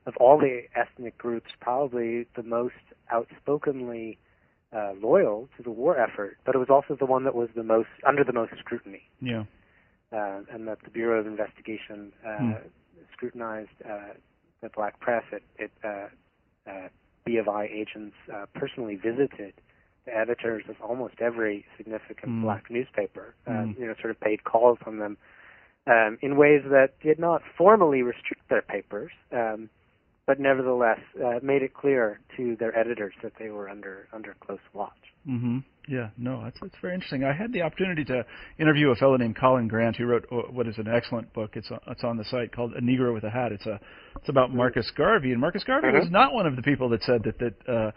of 0.07 0.17
all 0.19 0.39
the 0.39 0.63
ethnic 0.75 1.17
groups 1.19 1.51
probably 1.61 2.27
the 2.37 2.43
most 2.43 2.75
outspokenly 3.13 4.19
uh, 4.75 4.93
loyal 5.01 5.49
to 5.57 5.63
the 5.63 5.71
war 5.71 5.99
effort, 5.99 6.37
but 6.45 6.55
it 6.55 6.59
was 6.59 6.69
also 6.71 6.97
the 6.99 7.07
one 7.07 7.25
that 7.25 7.35
was 7.35 7.49
the 7.55 7.63
most 7.63 7.89
under 8.07 8.25
the 8.25 8.33
most 8.33 8.53
scrutiny 8.59 9.03
Yeah. 9.21 9.45
uh, 10.13 10.41
and 10.53 10.67
that 10.69 10.79
the 10.85 10.91
Bureau 10.91 11.21
of 11.21 11.27
Investigation 11.27 12.13
uh, 12.27 12.39
Hmm. 12.39 12.53
scrutinized 13.13 13.71
uh, 13.85 14.15
the 14.63 14.69
black 14.75 14.99
press. 15.01 15.25
It, 15.33 15.43
it 15.57 15.71
uh, 15.85 16.09
uh, 16.71 16.89
B 17.25 17.37
of 17.37 17.49
I 17.49 17.65
agents 17.67 18.17
uh, 18.33 18.47
personally 18.55 18.97
visited 18.97 19.55
the 20.07 20.17
editors 20.17 20.65
of 20.69 20.77
almost 20.81 21.15
every 21.21 21.65
significant 21.77 22.33
Mm. 22.33 22.43
black 22.43 22.71
newspaper. 22.71 23.35
Um, 23.47 23.75
Mm. 23.77 23.81
You 23.81 23.87
know, 23.87 23.95
sort 24.01 24.11
of 24.11 24.21
paid 24.21 24.45
calls 24.45 24.79
on 24.87 24.99
them 24.99 25.17
um, 25.87 26.19
in 26.23 26.37
ways 26.37 26.63
that 26.71 26.99
did 27.03 27.19
not 27.19 27.43
formally 27.57 28.03
restrict 28.03 28.43
their 28.49 28.63
papers, 28.63 29.13
um, 29.33 29.69
but 30.27 30.41
nevertheless 30.41 30.99
uh, 31.25 31.39
made 31.43 31.63
it 31.63 31.73
clear 31.75 32.21
to 32.37 32.57
their 32.57 32.77
editors 32.77 33.15
that 33.23 33.33
they 33.39 33.51
were 33.51 33.69
under 33.69 34.09
under 34.13 34.35
close 34.41 34.59
watch. 34.73 34.93
hmm 35.25 35.59
Yeah, 35.89 36.09
no, 36.19 36.43
that's 36.45 36.59
that's 36.61 36.75
very 36.83 36.95
interesting. 36.95 37.25
I 37.25 37.33
had 37.33 37.53
the 37.53 37.63
opportunity 37.63 38.05
to 38.07 38.25
interview 38.59 38.91
a 38.91 38.97
fellow 38.97 39.17
named 39.17 39.37
Colin 39.39 39.69
Grant 39.69 39.97
who 39.97 40.07
wrote 40.07 40.27
uh, 40.33 40.51
what 40.51 40.67
is 40.67 40.79
an 40.79 40.89
excellent 40.89 41.33
book. 41.33 41.53
It's 41.55 41.71
on, 41.71 41.79
it's 41.89 42.05
on 42.05 42.17
the 42.17 42.25
site 42.25 42.53
called 42.53 42.73
A 42.75 42.81
Negro 42.81 43.15
with 43.15 43.25
a 43.25 43.31
Hat. 43.31 43.53
It's 43.53 43.67
a 43.67 43.79
it's 44.17 44.29
about 44.29 44.53
Marcus 44.53 44.91
Garvey, 44.97 45.33
and 45.33 45.41
Marcus 45.41 45.63
Garvey 45.65 45.89
Mhm. 45.89 46.01
was 46.01 46.11
not 46.11 46.33
one 46.33 46.47
of 46.47 46.57
the 46.57 46.63
people 46.63 46.89
that 46.91 47.03
said 47.05 47.23
that 47.25 47.39
that 47.39 47.69
uh, 47.69 47.91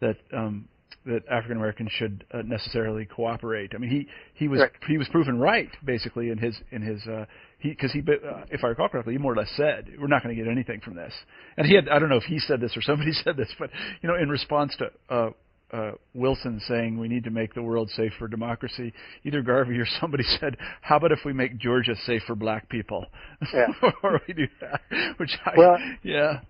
that 0.00 0.16
um, 0.32 0.68
that 1.04 1.22
African 1.28 1.56
Americans 1.56 1.90
should 1.92 2.24
uh, 2.32 2.42
necessarily 2.42 3.06
cooperate. 3.06 3.72
I 3.74 3.78
mean, 3.78 3.90
he 3.90 4.08
he 4.34 4.48
was 4.48 4.60
Right. 4.60 4.72
he 4.88 4.98
was 4.98 5.08
proven 5.08 5.38
right 5.38 5.70
basically 5.84 6.30
in 6.30 6.38
his 6.38 6.60
in 6.72 6.82
his 6.82 7.06
uh, 7.06 7.26
because 7.62 7.92
he 7.92 8.00
uh, 8.00 8.44
if 8.50 8.64
I 8.64 8.68
recall 8.68 8.88
correctly, 8.88 9.14
he 9.14 9.18
more 9.18 9.32
or 9.32 9.36
less 9.36 9.50
said 9.56 9.88
we're 9.98 10.06
not 10.06 10.22
going 10.22 10.36
to 10.36 10.42
get 10.42 10.50
anything 10.50 10.80
from 10.80 10.94
this. 10.94 11.12
And 11.56 11.66
he 11.66 11.74
had 11.74 11.88
I 11.88 11.98
don't 11.98 12.08
know 12.08 12.16
if 12.16 12.24
he 12.24 12.38
said 12.38 12.60
this 12.60 12.76
or 12.76 12.82
somebody 12.82 13.12
said 13.24 13.36
this, 13.36 13.48
but 13.58 13.70
you 14.02 14.08
know, 14.08 14.16
in 14.16 14.28
response 14.28 14.76
to 14.78 15.14
uh, 15.14 15.30
uh, 15.72 15.92
Wilson 16.14 16.60
saying 16.68 16.98
we 16.98 17.08
need 17.08 17.24
to 17.24 17.30
make 17.30 17.54
the 17.54 17.62
world 17.62 17.90
safe 17.90 18.12
for 18.18 18.28
democracy, 18.28 18.92
either 19.24 19.42
Garvey 19.42 19.78
or 19.78 19.86
somebody 20.00 20.24
said, 20.40 20.56
"How 20.80 20.96
about 20.96 21.12
if 21.12 21.20
we 21.24 21.32
make 21.32 21.58
Georgia 21.58 21.94
safe 22.06 22.22
for 22.26 22.34
black 22.34 22.68
people?" 22.68 23.06
Yeah. 23.52 23.66
or 24.02 24.20
we 24.28 24.34
do 24.34 24.46
that, 24.60 24.80
which 25.18 25.36
I, 25.44 25.52
Well- 25.56 25.78
yeah, 26.02 26.40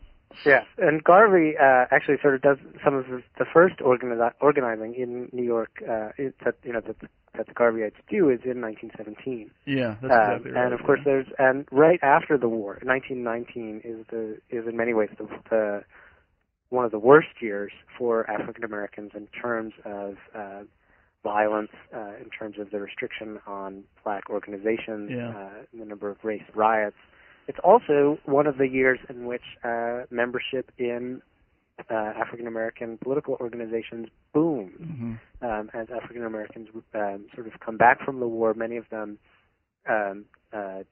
Yeah, 0.44 0.64
and 0.78 1.02
Garvey 1.02 1.54
uh, 1.58 1.86
actually 1.90 2.16
sort 2.22 2.34
of 2.34 2.42
does 2.42 2.58
some 2.84 2.94
of 2.94 3.06
the, 3.06 3.22
the 3.38 3.46
first 3.52 3.76
organi- 3.78 4.32
organizing 4.40 4.94
in 4.94 5.28
New 5.32 5.42
York 5.44 5.82
uh, 5.82 6.10
it, 6.18 6.34
that 6.44 6.56
you 6.62 6.72
know 6.72 6.80
that 6.80 6.98
the, 7.00 7.08
that 7.36 7.46
the 7.46 7.54
Garveyites 7.54 7.96
do 8.08 8.30
is 8.30 8.40
in 8.44 8.60
1917. 8.60 9.50
yeah, 9.66 9.96
that's 10.00 10.04
Um, 10.04 10.08
exactly 10.10 10.50
right. 10.52 10.64
and 10.64 10.74
of 10.74 10.80
course, 10.86 11.00
there's 11.04 11.26
and 11.38 11.66
right 11.70 11.98
after 12.02 12.38
the 12.38 12.48
war, 12.48 12.78
1919 12.82 13.80
is 13.84 14.06
the 14.10 14.38
is 14.50 14.66
in 14.68 14.76
many 14.76 14.94
ways 14.94 15.10
the, 15.18 15.26
the 15.50 15.84
one 16.70 16.84
of 16.84 16.90
the 16.90 16.98
worst 16.98 17.28
years 17.40 17.72
for 17.96 18.28
African 18.30 18.64
Americans 18.64 19.12
in 19.14 19.26
terms 19.28 19.72
of 19.84 20.16
uh, 20.34 20.62
violence, 21.22 21.70
uh, 21.94 22.12
in 22.22 22.28
terms 22.36 22.56
of 22.58 22.70
the 22.70 22.80
restriction 22.80 23.38
on 23.46 23.84
black 24.04 24.28
organizations, 24.30 25.10
Yeah. 25.10 25.30
uh, 25.30 25.48
the 25.72 25.84
number 25.84 26.08
of 26.10 26.18
race 26.24 26.42
riots. 26.54 26.96
It's 27.48 27.58
also 27.62 28.18
one 28.24 28.46
of 28.46 28.58
the 28.58 28.68
years 28.68 28.98
in 29.08 29.26
which 29.26 29.42
uh, 29.62 30.02
membership 30.10 30.72
in 30.78 31.22
uh, 31.90 31.94
African 31.94 32.46
American 32.46 32.98
political 32.98 33.36
organizations 33.40 34.08
boomed 34.32 34.72
hmm 34.78 35.14
um, 35.42 35.68
as 35.74 35.86
African 35.94 36.24
Americans 36.24 36.68
um, 36.94 37.26
sort 37.34 37.46
of 37.46 37.52
come 37.60 37.76
back 37.76 38.00
from 38.02 38.20
the 38.20 38.26
war, 38.26 38.54
many 38.54 38.78
of 38.78 38.88
them 38.88 39.18
um, 39.86 40.24
uh, 40.50 40.82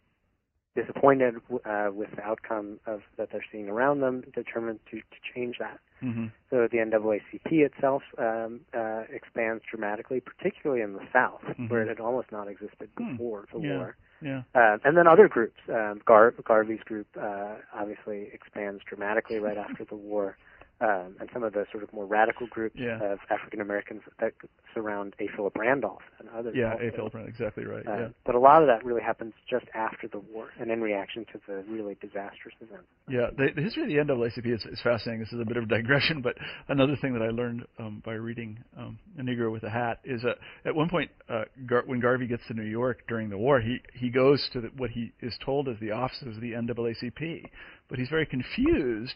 disappointed 0.75 1.37
uh, 1.65 1.91
with 1.93 2.09
the 2.17 2.23
outcome 2.23 2.81
of 2.87 3.01
that 3.17 3.29
they're 3.33 3.45
seeing 3.53 3.69
around 3.69 4.01
them, 4.01 4.23
determined 4.35 4.81
to, 4.91 4.97
to 4.99 5.19
change 5.35 5.57
that. 5.59 5.79
hmm 6.01 6.27
So 6.51 6.69
the 6.71 6.79
NAACP 6.79 7.51
itself 7.65 8.03
um, 8.19 8.61
uh, 8.77 9.03
expands 9.13 9.63
dramatically, 9.71 10.21
particularly 10.21 10.83
in 10.83 10.93
the 10.95 11.07
South, 11.13 11.43
Mhm. 11.59 11.69
where 11.71 11.83
it 11.83 11.89
had 11.89 12.01
almost 12.01 12.31
not 12.33 12.49
existed 12.49 12.89
Hmm. 12.97 13.13
before 13.17 13.47
the 13.53 13.59
Yeah. 13.61 13.77
war. 13.77 13.97
yeah, 14.21 14.43
Uh, 14.55 14.79
and 14.85 14.97
then 14.97 15.07
other 15.07 15.29
groups, 15.29 15.61
um, 15.69 16.01
Gar- 16.07 16.35
Garvey's 16.45 16.83
group 16.85 17.07
uh, 17.21 17.57
obviously 17.75 18.31
expands 18.33 18.83
dramatically 18.85 19.39
right 19.39 19.59
after 19.59 19.85
the 19.85 19.97
war, 19.97 20.37
um, 20.81 21.17
and 21.21 21.29
some 21.33 21.43
of 21.43 21.53
the 21.53 21.65
sort 21.71 21.83
of 21.83 21.93
more 21.93 22.05
radical 22.07 22.47
groups 22.49 22.77
Yeah. 22.79 22.99
of 23.03 23.19
African 23.31 23.61
Americans 23.61 24.03
that 24.21 24.33
surround 24.75 25.15
A. 25.21 25.29
Philip 25.37 25.57
Randolph 25.57 26.03
and 26.19 26.29
others. 26.31 26.55
yeah. 26.57 26.73
also. 26.73 26.85
A. 26.85 26.91
Philip 26.91 27.13
Brown, 27.13 27.29
exactly 27.29 27.65
right. 27.65 27.87
Uh, 27.87 27.97
yeah. 27.97 28.09
But 28.27 28.35
a 28.35 28.39
lot 28.41 28.63
of 28.63 28.69
that 28.69 28.85
really 28.85 29.03
happens 29.03 29.33
just 29.49 29.67
after 29.75 30.09
the 30.09 30.19
war 30.19 30.49
and 30.59 30.71
in 30.71 30.81
reaction 30.81 31.25
to 31.33 31.41
the 31.47 31.65
really 31.69 31.97
disastrous 32.01 32.55
events. 32.61 32.87
Yeah, 33.09 33.29
the, 33.37 33.49
the 33.55 33.63
history 33.63 33.83
of 33.83 33.89
the 34.07 34.15
NAACP 34.15 34.47
is, 34.53 34.65
is 34.65 34.81
fascinating. 34.83 35.21
This 35.21 35.33
is 35.33 35.41
a 35.41 35.45
bit 35.45 35.57
of 35.57 35.65
a 35.65 35.67
digression, 35.67 36.21
but 36.23 36.35
another 36.69 36.97
thing 37.01 37.13
that 37.15 37.23
I 37.23 37.29
learned 37.31 37.65
um, 37.79 38.03
by 38.05 38.13
reading 38.15 38.59
um, 38.77 38.99
A 39.19 39.23
Negro 39.23 39.53
with 39.53 39.63
a 39.63 39.71
Hat 39.71 40.01
is 40.05 40.23
that 40.23 40.39
at 40.65 40.75
one 40.75 40.89
point, 40.89 41.11
uh, 41.29 41.45
Gar- 41.67 41.85
when 41.87 42.01
Garvey 42.01 42.27
gets 42.27 42.43
to 42.49 42.55
New 42.55 42.63
York 42.63 43.03
during 43.09 43.31
the 43.31 43.39
war, 43.39 43.61
he, 43.61 43.79
he 43.95 44.11
goes 44.11 44.47
to 44.53 44.61
the, 44.61 44.69
what 44.77 44.91
he 44.91 45.13
is 45.21 45.35
told 45.45 45.69
is 45.69 45.77
the 45.81 45.93
offices 45.93 46.37
of 46.37 46.41
the 46.41 46.53
NAACP, 46.53 47.45
but 47.89 47.99
he's 47.99 48.09
very 48.09 48.27
confused, 48.27 49.15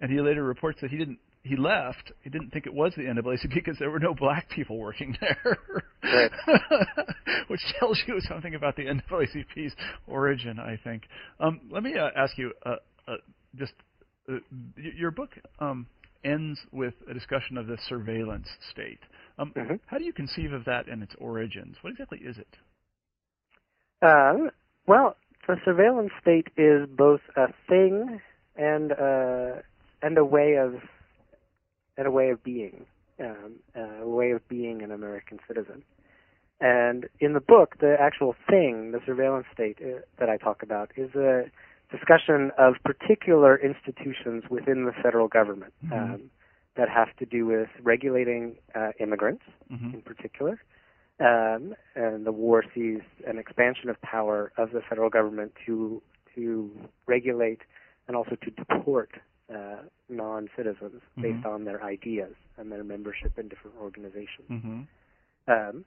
and 0.00 0.10
he 0.10 0.20
later 0.20 0.42
reports 0.44 0.80
that 0.82 0.90
he 0.90 0.96
didn't. 0.98 1.18
He 1.42 1.56
left. 1.56 2.12
He 2.22 2.28
didn't 2.28 2.50
think 2.50 2.66
it 2.66 2.74
was 2.74 2.92
the 2.96 3.04
NAACP 3.04 3.54
because 3.54 3.78
there 3.78 3.90
were 3.90 3.98
no 3.98 4.12
black 4.14 4.50
people 4.50 4.76
working 4.78 5.16
there, 5.22 5.56
Right. 6.04 6.30
which 7.48 7.60
tells 7.78 7.98
you 8.06 8.20
something 8.28 8.54
about 8.54 8.76
the 8.76 8.82
NAACP's 8.84 9.74
origin, 10.06 10.58
I 10.58 10.78
think. 10.84 11.04
Um, 11.38 11.62
let 11.70 11.82
me 11.82 11.96
uh, 11.96 12.10
ask 12.14 12.36
you 12.36 12.52
uh, 12.66 12.76
uh, 13.08 13.16
just 13.56 13.72
uh, 14.30 14.34
your 14.76 15.10
book 15.10 15.30
um, 15.60 15.86
ends 16.24 16.60
with 16.72 16.92
a 17.08 17.14
discussion 17.14 17.56
of 17.56 17.66
the 17.66 17.78
surveillance 17.88 18.48
state. 18.70 19.00
Um, 19.38 19.52
Mhm. 19.56 19.80
How 19.86 19.96
do 19.96 20.04
you 20.04 20.12
conceive 20.12 20.52
of 20.52 20.66
that 20.66 20.88
and 20.88 21.02
its 21.02 21.14
origins? 21.18 21.76
What 21.80 21.92
exactly 21.92 22.18
is 22.18 22.36
it? 22.36 22.58
Um, 24.02 24.50
well, 24.86 25.16
the 25.46 25.56
surveillance 25.64 26.12
state 26.20 26.48
is 26.56 26.86
both 26.88 27.20
a 27.36 27.46
thing 27.68 28.20
and 28.56 28.92
uh, 28.92 29.62
and 30.02 30.18
a 30.18 30.24
way 30.24 30.56
of 30.56 30.74
and 31.96 32.06
a 32.06 32.10
way 32.10 32.30
of 32.30 32.42
being, 32.42 32.86
um, 33.18 33.56
uh, 33.76 34.02
a 34.02 34.08
way 34.08 34.30
of 34.30 34.46
being 34.48 34.80
an 34.82 34.90
American 34.90 35.38
citizen. 35.46 35.82
And 36.60 37.08
in 37.20 37.32
the 37.34 37.40
book, 37.40 37.76
the 37.80 37.96
actual 37.98 38.34
thing, 38.48 38.92
the 38.92 39.00
surveillance 39.04 39.46
state 39.52 39.78
uh, 39.82 40.00
that 40.18 40.28
I 40.28 40.36
talk 40.36 40.62
about, 40.62 40.90
is 40.96 41.14
a 41.14 41.50
discussion 41.90 42.52
of 42.56 42.74
particular 42.84 43.56
institutions 43.56 44.44
within 44.48 44.84
the 44.84 44.92
federal 44.92 45.28
government 45.28 45.74
Mhm. 45.84 46.14
um, 46.14 46.30
that 46.76 46.88
have 46.88 47.14
to 47.16 47.26
do 47.26 47.46
with 47.46 47.68
regulating 47.82 48.56
uh, 48.74 48.92
immigrants 48.98 49.44
hmm 49.68 49.94
in 49.94 50.02
particular. 50.02 50.60
Um, 51.18 51.74
and 51.94 52.24
the 52.24 52.32
war 52.32 52.64
sees 52.74 53.02
an 53.26 53.36
expansion 53.38 53.90
of 53.90 54.00
power 54.00 54.52
of 54.56 54.70
the 54.70 54.80
federal 54.80 55.10
government 55.10 55.52
to 55.66 56.00
to 56.34 56.70
regulate 57.06 57.60
and 58.06 58.16
also 58.16 58.36
to 58.36 58.50
deport 58.50 59.10
uh, 59.54 59.82
non-citizens 60.08 61.02
Mhm. 61.18 61.22
based 61.22 61.44
on 61.46 61.64
their 61.64 61.82
ideas 61.82 62.34
and 62.56 62.70
their 62.70 62.84
membership 62.84 63.38
in 63.38 63.48
different 63.48 63.76
organizations. 63.76 64.48
hmm 64.48 64.82
Um, 65.48 65.84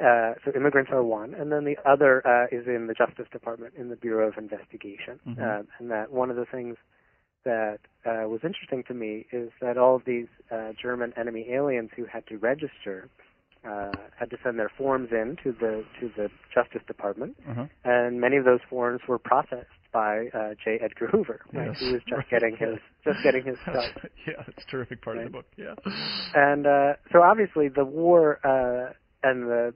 uh, 0.00 0.34
so 0.44 0.50
immigrants 0.56 0.90
are 0.92 1.04
one, 1.04 1.34
and 1.34 1.52
then 1.52 1.64
the 1.64 1.76
other 1.88 2.26
uh, 2.26 2.46
is 2.50 2.66
in 2.66 2.88
the 2.88 2.94
Justice 2.94 3.28
Department 3.30 3.74
in 3.76 3.88
the 3.90 3.96
Bureau 3.96 4.26
of 4.28 4.36
Investigation. 4.38 5.20
Mhm. 5.26 5.38
Um, 5.60 5.68
and 5.78 5.90
that 5.90 6.10
one 6.10 6.30
of 6.30 6.36
the 6.36 6.46
things 6.46 6.76
that 7.44 7.78
uh, 8.04 8.26
was 8.28 8.40
interesting 8.42 8.82
to 8.88 8.94
me 8.94 9.26
is 9.32 9.50
that 9.60 9.78
all 9.78 9.94
of 9.96 10.04
these 10.04 10.26
uh, 10.50 10.72
German 10.82 11.12
enemy 11.16 11.46
aliens 11.52 11.90
who 11.96 12.04
had 12.06 12.26
to 12.26 12.38
register 12.38 13.08
uh, 13.64 13.94
had 14.18 14.30
to 14.30 14.36
send 14.42 14.58
their 14.58 14.70
forms 14.76 15.10
in 15.12 15.36
to 15.44 15.52
the 15.52 15.84
to 16.00 16.08
the 16.16 16.30
Justice 16.54 16.82
Department, 16.86 17.36
Uh-huh. 17.48 17.66
and 17.84 18.20
many 18.20 18.36
of 18.36 18.44
those 18.44 18.60
forms 18.68 19.00
were 19.08 19.18
processed 19.18 19.68
by 19.94 20.26
uh, 20.34 20.54
J. 20.62 20.78
Edgar 20.82 21.06
Hoover, 21.06 21.40
right, 21.54 21.68
Yes. 21.68 21.76
who 21.78 21.92
was 21.92 22.02
just 22.02 22.12
Right. 22.12 22.28
getting 22.30 22.56
his 22.56 22.78
just 23.04 23.22
getting 23.22 23.44
his 23.44 23.56
start. 23.62 23.92
yeah, 24.26 24.42
that's 24.46 24.62
a 24.66 24.70
terrific 24.70 25.00
part 25.00 25.16
of 25.18 25.24
the 25.24 25.30
book. 25.30 25.46
Yeah. 25.56 25.74
And 26.34 26.66
uh, 26.66 26.94
so 27.12 27.22
obviously 27.22 27.68
the 27.68 27.84
war 27.84 28.40
uh, 28.44 28.92
and 29.22 29.44
the 29.48 29.72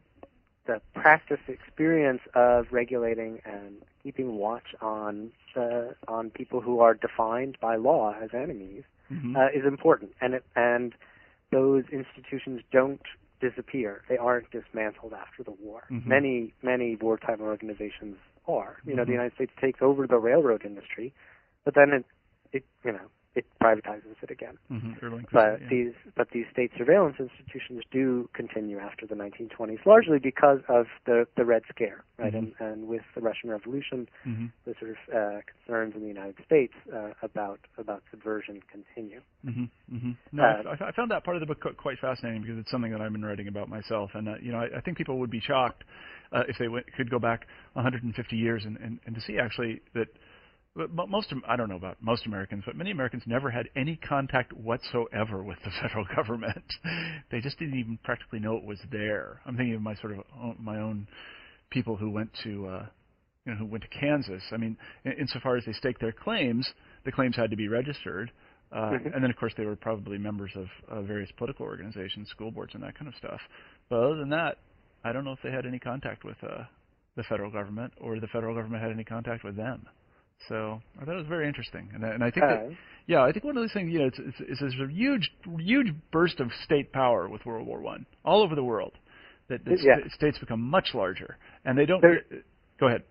the 0.66 0.82
practice 0.94 1.40
experience 1.48 2.20
of 2.34 2.66
regulating 2.70 3.40
and 3.46 3.76
keeping 4.02 4.34
watch 4.36 4.74
on 4.82 5.30
uh, 5.56 5.92
on 6.08 6.28
people 6.30 6.60
who 6.60 6.80
are 6.80 6.92
defined 6.94 7.56
by 7.62 7.76
law 7.76 8.14
as 8.22 8.30
enemies 8.34 8.82
Mhm. 9.10 9.34
uh, 9.38 9.48
is 9.58 9.64
important, 9.64 10.10
and 10.20 10.34
it, 10.34 10.44
and 10.54 10.92
those 11.50 11.84
institutions 11.90 12.60
don't 12.70 13.00
disappear. 13.40 14.02
They 14.06 14.18
aren't 14.18 14.50
dismantled 14.50 15.14
after 15.14 15.42
the 15.42 15.52
war. 15.52 15.84
Mhm. 15.90 16.04
Many 16.06 16.52
many 16.62 16.96
wartime 16.96 17.40
organizations 17.40 18.16
are. 18.49 18.78
You 18.84 18.96
know, 18.96 19.03
the 19.03 19.12
mm-hmm. 19.12 19.12
United 19.12 19.34
States 19.34 19.53
takes 19.61 19.80
over 19.82 20.07
the 20.07 20.18
railroad 20.18 20.64
industry, 20.64 21.12
but 21.64 21.74
then 21.74 21.92
it 21.92 22.05
it 22.53 22.64
you 22.84 22.92
know 22.92 23.09
it 23.39 23.47
privatizes 23.62 24.16
it 24.22 24.30
again. 24.30 24.59
Mhm. 24.70 24.99
But 25.32 25.61
yeah. 25.62 25.68
these 25.70 25.95
but 26.16 26.30
these 26.32 26.47
state 26.51 26.72
surveillance 26.76 27.16
institutions 27.20 27.82
do 27.91 28.28
continue 28.32 28.78
after 28.78 29.07
the 29.07 29.14
1920s, 29.14 29.86
largely 29.86 30.18
because 30.18 30.61
of 30.68 30.86
the 31.07 31.26
the 31.36 31.45
Red 31.45 31.62
Scare, 31.72 32.03
right? 32.18 32.32
Mhm. 32.32 32.39
And 32.39 32.55
and 32.59 32.89
with 32.89 33.03
the 33.14 33.20
Russian 33.20 33.51
Revolution, 33.51 34.09
Mhm. 34.26 34.51
the 34.64 34.74
sort 34.80 34.91
of 34.91 34.99
uh, 35.14 35.41
concerns 35.53 35.95
in 35.95 36.01
the 36.03 36.09
United 36.09 36.36
States 36.45 36.74
uh, 36.93 37.12
about 37.22 37.61
about 37.78 38.03
subversion 38.11 38.61
continue. 38.74 39.20
hmm 39.45 39.66
hmm 39.89 40.12
No, 40.32 40.43
Uh, 40.45 40.76
I, 40.80 40.89
I 40.89 40.93
found 40.93 41.11
that 41.12 41.22
part 41.24 41.36
of 41.36 41.41
the 41.41 41.47
book 41.47 41.62
quite 41.76 41.99
fascinating 42.01 42.43
because 42.43 42.59
it's 42.59 42.70
something 42.70 42.91
that 42.93 43.01
I've 43.01 43.12
been 43.12 43.24
writing 43.24 43.49
about 43.49 43.68
myself, 43.68 44.14
and 44.14 44.28
uh, 44.28 44.34
you 44.41 44.51
know, 44.53 44.59
I, 44.59 44.78
I 44.78 44.80
think 44.80 44.97
people 44.99 45.18
would 45.20 45.30
be 45.30 45.41
shocked 45.41 45.84
uh, 46.32 46.43
if 46.49 46.57
they 46.59 46.68
went, 46.68 46.93
could 46.95 47.11
go 47.11 47.18
back 47.18 47.47
150 47.74 48.36
years 48.36 48.64
and, 48.64 48.76
and, 48.78 48.99
and 49.07 49.14
to 49.14 49.20
see 49.20 49.39
actually 49.39 49.80
that 49.95 50.09
most 50.74 51.32
I 51.46 51.56
don't 51.56 51.68
know 51.68 51.76
about 51.76 51.96
most 52.00 52.26
Americans, 52.26 52.62
but 52.66 52.76
many 52.76 52.90
Americans 52.90 53.22
never 53.26 53.50
had 53.50 53.68
any 53.76 53.96
contact 53.96 54.52
whatsoever 54.52 55.42
with 55.42 55.58
the 55.64 55.70
federal 55.82 56.06
government. 56.14 56.64
they 57.30 57.40
just 57.40 57.58
didn't 57.58 57.78
even 57.78 57.98
practically 58.04 58.38
know 58.38 58.56
it 58.56 58.64
was 58.64 58.78
there. 58.90 59.40
I'm 59.46 59.56
thinking 59.56 59.74
of 59.74 59.82
my 59.82 59.96
sort 59.96 60.12
of 60.12 60.24
my 60.60 60.78
own 60.78 61.08
people 61.70 61.96
who 61.96 62.10
went 62.10 62.30
to 62.44 62.66
uh, 62.66 62.86
you 63.44 63.52
know 63.52 63.58
who 63.58 63.66
went 63.66 63.84
to 63.84 64.00
Kansas. 64.00 64.42
I 64.52 64.56
mean, 64.56 64.76
insofar 65.18 65.56
as 65.56 65.64
they 65.64 65.72
staked 65.72 66.00
their 66.00 66.12
claims, 66.12 66.68
the 67.04 67.12
claims 67.12 67.36
had 67.36 67.50
to 67.50 67.56
be 67.56 67.68
registered. 67.68 68.30
Uh, 68.70 68.76
mm-hmm. 68.76 69.14
And 69.14 69.22
then, 69.22 69.30
of 69.30 69.36
course, 69.36 69.54
they 69.56 69.64
were 69.64 69.76
probably 69.76 70.18
members 70.18 70.50
of 70.54 70.66
uh, 70.90 71.00
various 71.00 71.30
political 71.38 71.64
organizations, 71.64 72.28
school 72.28 72.50
boards, 72.50 72.74
and 72.74 72.82
that 72.82 72.98
kind 72.98 73.08
of 73.08 73.14
stuff. 73.14 73.40
But 73.88 74.00
other 74.00 74.16
than 74.16 74.28
that, 74.28 74.58
I 75.04 75.12
don't 75.12 75.24
know 75.24 75.32
if 75.32 75.38
they 75.42 75.50
had 75.50 75.64
any 75.64 75.78
contact 75.78 76.22
with 76.24 76.36
uh, 76.42 76.64
the 77.16 77.22
federal 77.22 77.50
government 77.50 77.94
or 77.98 78.20
the 78.20 78.26
federal 78.26 78.54
government 78.54 78.82
had 78.82 78.92
any 78.92 79.04
contact 79.04 79.42
with 79.42 79.56
them. 79.56 79.86
So 80.49 80.80
I 81.01 81.05
thought 81.05 81.14
it 81.14 81.18
was 81.18 81.26
very 81.26 81.49
interesting, 81.49 81.91
and, 81.95 82.05
and 82.05 82.22
I 82.22 82.30
think 82.30 82.47
that, 82.47 82.70
yeah, 83.07 83.22
I 83.22 83.32
think 83.32 83.45
one 83.45 83.57
of 83.57 83.62
those 83.62 83.72
things, 83.72 83.93
you 83.93 83.99
know, 83.99 84.07
it's, 84.07 84.18
it's, 84.18 84.36
it's 84.41 84.61
there's 84.61 84.74
a 84.80 84.93
huge, 84.93 85.30
huge 85.59 85.93
burst 86.12 86.41
of 86.41 86.51
state 86.64 86.93
power 86.93 87.28
with 87.28 87.45
World 87.45 87.66
War 87.66 87.80
One 87.80 88.07
all 88.24 88.43
over 88.43 88.55
the 88.55 88.62
world. 88.62 88.93
That, 89.49 89.64
that 89.64 89.80
yeah. 89.82 89.97
st- 89.99 90.12
states 90.12 90.39
become 90.39 90.61
much 90.61 90.91
larger, 90.95 91.39
and 91.64 91.76
they 91.76 91.86
don't. 91.86 92.01
There, 92.03 92.22
go 92.78 92.86
ahead. 92.86 93.03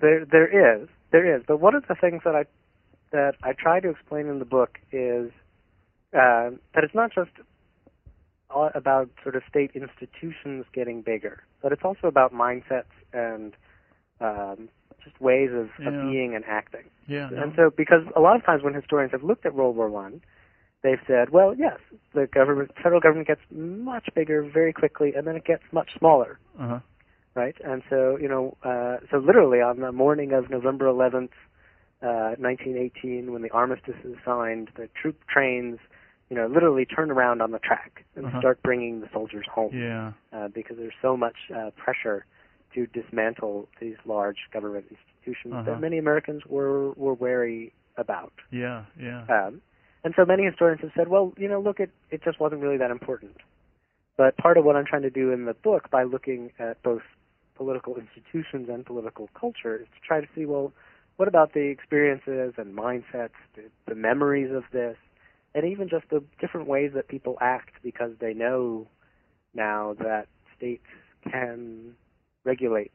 There, 0.00 0.24
there 0.30 0.82
is, 0.82 0.88
there 1.10 1.36
is, 1.36 1.42
but 1.48 1.60
one 1.60 1.74
of 1.74 1.84
the 1.88 1.96
things 2.00 2.22
that 2.24 2.36
I 2.36 2.44
that 3.10 3.32
I 3.42 3.52
try 3.52 3.80
to 3.80 3.88
explain 3.88 4.26
in 4.26 4.38
the 4.38 4.44
book 4.44 4.78
is 4.92 5.30
uh, 6.12 6.50
that 6.74 6.84
it's 6.84 6.94
not 6.94 7.10
just 7.12 7.30
about 8.74 9.10
sort 9.22 9.36
of 9.36 9.42
state 9.48 9.72
institutions 9.74 10.64
getting 10.74 11.02
bigger, 11.02 11.42
but 11.62 11.72
it's 11.72 11.82
also 11.84 12.06
about 12.06 12.32
mindsets 12.32 12.84
and 13.12 13.54
um, 14.20 14.68
just 15.04 15.20
ways 15.20 15.50
of, 15.52 15.68
yeah. 15.80 15.88
of 15.88 16.10
being 16.10 16.34
and 16.34 16.44
acting. 16.44 16.84
Yeah. 17.06 17.28
And 17.32 17.52
so, 17.56 17.70
because 17.74 18.02
a 18.16 18.20
lot 18.20 18.36
of 18.36 18.44
times 18.44 18.62
when 18.62 18.74
historians 18.74 19.12
have 19.12 19.22
looked 19.22 19.46
at 19.46 19.54
World 19.54 19.76
War 19.76 19.88
One, 19.88 20.20
they've 20.82 21.00
said, 21.06 21.30
well, 21.30 21.54
yes, 21.54 21.78
the 22.14 22.26
government, 22.26 22.70
federal 22.82 23.00
government 23.00 23.28
gets 23.28 23.40
much 23.50 24.08
bigger 24.14 24.42
very 24.42 24.72
quickly, 24.72 25.12
and 25.16 25.26
then 25.26 25.36
it 25.36 25.44
gets 25.44 25.62
much 25.72 25.90
smaller. 25.98 26.38
Uh-huh. 26.58 26.80
Right. 27.34 27.54
And 27.64 27.82
so, 27.88 28.18
you 28.20 28.28
know, 28.28 28.56
uh, 28.64 28.96
so 29.10 29.18
literally 29.18 29.60
on 29.60 29.80
the 29.80 29.92
morning 29.92 30.32
of 30.32 30.50
November 30.50 30.86
11th, 30.86 31.30
uh, 32.02 32.34
1918, 32.38 33.32
when 33.32 33.42
the 33.42 33.50
armistice 33.50 33.94
is 34.04 34.16
signed, 34.24 34.70
the 34.76 34.88
troop 35.00 35.16
trains, 35.28 35.78
you 36.30 36.36
know, 36.36 36.46
literally 36.46 36.84
turn 36.84 37.10
around 37.10 37.40
on 37.40 37.52
the 37.52 37.58
track 37.58 38.04
and 38.16 38.26
uh-huh. 38.26 38.40
start 38.40 38.62
bringing 38.62 39.00
the 39.00 39.08
soldiers 39.12 39.46
home. 39.52 39.70
Yeah. 39.72 40.12
Uh, 40.32 40.48
because 40.48 40.76
there's 40.78 40.94
so 41.00 41.16
much 41.16 41.36
uh, 41.54 41.70
pressure 41.76 42.24
to 42.74 42.86
dismantle 42.86 43.68
these 43.80 43.96
large 44.04 44.38
government 44.52 44.86
institutions 44.90 45.54
uh-huh. 45.54 45.62
that 45.64 45.80
many 45.80 45.98
Americans 45.98 46.42
were 46.46 46.92
were 46.92 47.14
wary 47.14 47.72
about. 47.96 48.32
Yeah, 48.50 48.84
yeah. 49.00 49.24
Um, 49.28 49.60
and 50.04 50.14
so 50.16 50.24
many 50.24 50.44
historians 50.44 50.80
have 50.82 50.92
said, 50.96 51.08
well, 51.08 51.32
you 51.36 51.48
know, 51.48 51.60
look, 51.60 51.80
it 51.80 51.90
it 52.10 52.22
just 52.22 52.40
wasn't 52.40 52.62
really 52.62 52.78
that 52.78 52.90
important. 52.90 53.36
But 54.16 54.36
part 54.36 54.58
of 54.58 54.64
what 54.64 54.74
I'm 54.76 54.84
trying 54.84 55.02
to 55.02 55.10
do 55.10 55.30
in 55.32 55.44
the 55.44 55.54
book, 55.54 55.90
by 55.90 56.02
looking 56.02 56.50
at 56.58 56.82
both 56.82 57.02
political 57.54 57.96
institutions 57.96 58.68
and 58.68 58.84
political 58.84 59.28
culture, 59.38 59.76
is 59.76 59.86
to 59.86 60.00
try 60.06 60.20
to 60.20 60.26
see, 60.34 60.44
well, 60.44 60.72
what 61.16 61.28
about 61.28 61.52
the 61.52 61.68
experiences 61.68 62.54
and 62.56 62.76
mindsets, 62.76 63.30
the, 63.54 63.62
the 63.86 63.94
memories 63.94 64.50
of 64.52 64.64
this, 64.72 64.96
and 65.54 65.64
even 65.64 65.88
just 65.88 66.08
the 66.10 66.22
different 66.40 66.66
ways 66.66 66.92
that 66.94 67.08
people 67.08 67.36
act 67.40 67.74
because 67.82 68.12
they 68.20 68.34
know 68.34 68.86
now 69.54 69.94
that 70.00 70.26
states 70.56 70.86
can 71.30 71.94
regulate 72.48 72.92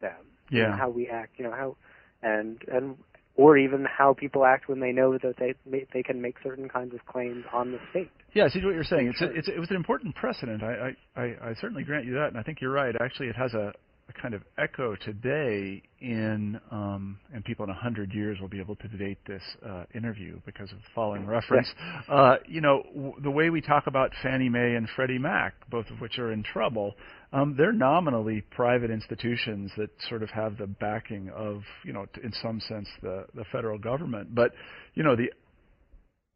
them. 0.00 0.12
Yeah. 0.50 0.58
You 0.58 0.66
know, 0.68 0.76
how 0.76 0.90
we 0.90 1.08
act, 1.08 1.32
you 1.38 1.44
know, 1.44 1.52
how 1.52 1.76
and 2.22 2.62
and 2.72 2.96
or 3.36 3.58
even 3.58 3.84
how 3.84 4.14
people 4.14 4.44
act 4.44 4.68
when 4.68 4.80
they 4.80 4.92
know 4.92 5.18
that 5.18 5.34
they 5.38 5.54
they 5.92 6.02
can 6.02 6.22
make 6.22 6.36
certain 6.42 6.68
kinds 6.68 6.94
of 6.94 7.04
claims 7.06 7.44
on 7.52 7.72
the 7.72 7.78
state. 7.90 8.10
Yeah, 8.32 8.44
I 8.44 8.48
see 8.48 8.64
what 8.64 8.74
you're 8.74 8.84
saying. 8.84 9.08
It's, 9.08 9.20
a, 9.20 9.30
it's 9.38 9.48
it 9.48 9.58
was 9.58 9.70
an 9.70 9.76
important 9.76 10.14
precedent. 10.14 10.62
I, 10.62 10.94
I 11.16 11.22
I 11.22 11.54
certainly 11.60 11.82
grant 11.82 12.06
you 12.06 12.14
that, 12.14 12.28
and 12.28 12.38
I 12.38 12.42
think 12.42 12.60
you're 12.60 12.72
right. 12.72 12.94
Actually, 13.00 13.28
it 13.28 13.36
has 13.36 13.52
a 13.54 13.72
a 14.08 14.12
kind 14.12 14.34
of 14.34 14.42
echo 14.56 14.94
today 14.94 15.82
in, 16.00 16.60
um, 16.70 17.18
and 17.34 17.44
people 17.44 17.64
in 17.64 17.70
a 17.70 17.74
hundred 17.74 18.12
years 18.12 18.38
will 18.40 18.48
be 18.48 18.60
able 18.60 18.76
to 18.76 18.88
date 18.88 19.18
this 19.26 19.42
uh, 19.68 19.84
interview 19.94 20.38
because 20.46 20.70
of 20.70 20.78
the 20.78 20.84
following 20.94 21.26
reference. 21.26 21.66
Uh, 22.08 22.36
you 22.46 22.60
know, 22.60 22.84
w- 22.94 23.14
the 23.22 23.30
way 23.30 23.50
we 23.50 23.60
talk 23.60 23.88
about 23.88 24.12
Fannie 24.22 24.48
Mae 24.48 24.76
and 24.76 24.88
Freddie 24.94 25.18
Mac, 25.18 25.54
both 25.70 25.90
of 25.90 26.00
which 26.00 26.18
are 26.18 26.32
in 26.32 26.44
trouble, 26.44 26.94
um, 27.32 27.56
they're 27.58 27.72
nominally 27.72 28.42
private 28.50 28.90
institutions 28.90 29.72
that 29.76 29.90
sort 30.08 30.22
of 30.22 30.30
have 30.30 30.56
the 30.56 30.66
backing 30.66 31.28
of, 31.30 31.62
you 31.84 31.92
know, 31.92 32.06
in 32.22 32.32
some 32.42 32.60
sense, 32.60 32.88
the 33.02 33.26
the 33.34 33.44
federal 33.50 33.78
government. 33.78 34.34
But, 34.34 34.52
you 34.94 35.02
know, 35.02 35.16
the 35.16 35.32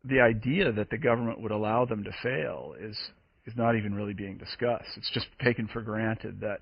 the 0.04 0.20
idea 0.20 0.72
that 0.72 0.90
the 0.90 0.98
government 0.98 1.40
would 1.40 1.52
allow 1.52 1.84
them 1.84 2.02
to 2.02 2.10
fail 2.22 2.74
is 2.80 2.96
is 3.46 3.54
not 3.56 3.76
even 3.76 3.94
really 3.94 4.14
being 4.14 4.36
discussed. 4.38 4.88
It's 4.96 5.10
just 5.12 5.26
taken 5.42 5.68
for 5.68 5.82
granted 5.82 6.40
that 6.40 6.60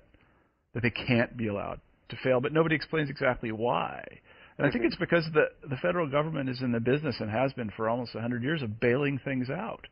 that 0.73 0.83
they 0.83 0.89
can't 0.91 1.35
be 1.35 1.47
allowed 1.47 1.79
to 2.09 2.17
fail, 2.23 2.41
but 2.41 2.53
nobody 2.53 2.75
explains 2.75 3.09
exactly 3.09 3.51
why. 3.51 4.03
And 4.57 4.67
I 4.67 4.71
think 4.71 4.83
it's 4.83 4.95
because 4.97 5.25
the 5.33 5.45
the 5.69 5.77
federal 5.77 6.09
government 6.09 6.49
is 6.49 6.61
in 6.61 6.73
the 6.73 6.81
business 6.81 7.15
and 7.19 7.29
has 7.29 7.53
been 7.53 7.71
for 7.77 7.87
almost 7.87 8.13
100 8.13 8.43
years 8.43 8.61
of 8.61 8.79
bailing 8.79 9.19
things 9.23 9.49
out. 9.49 9.87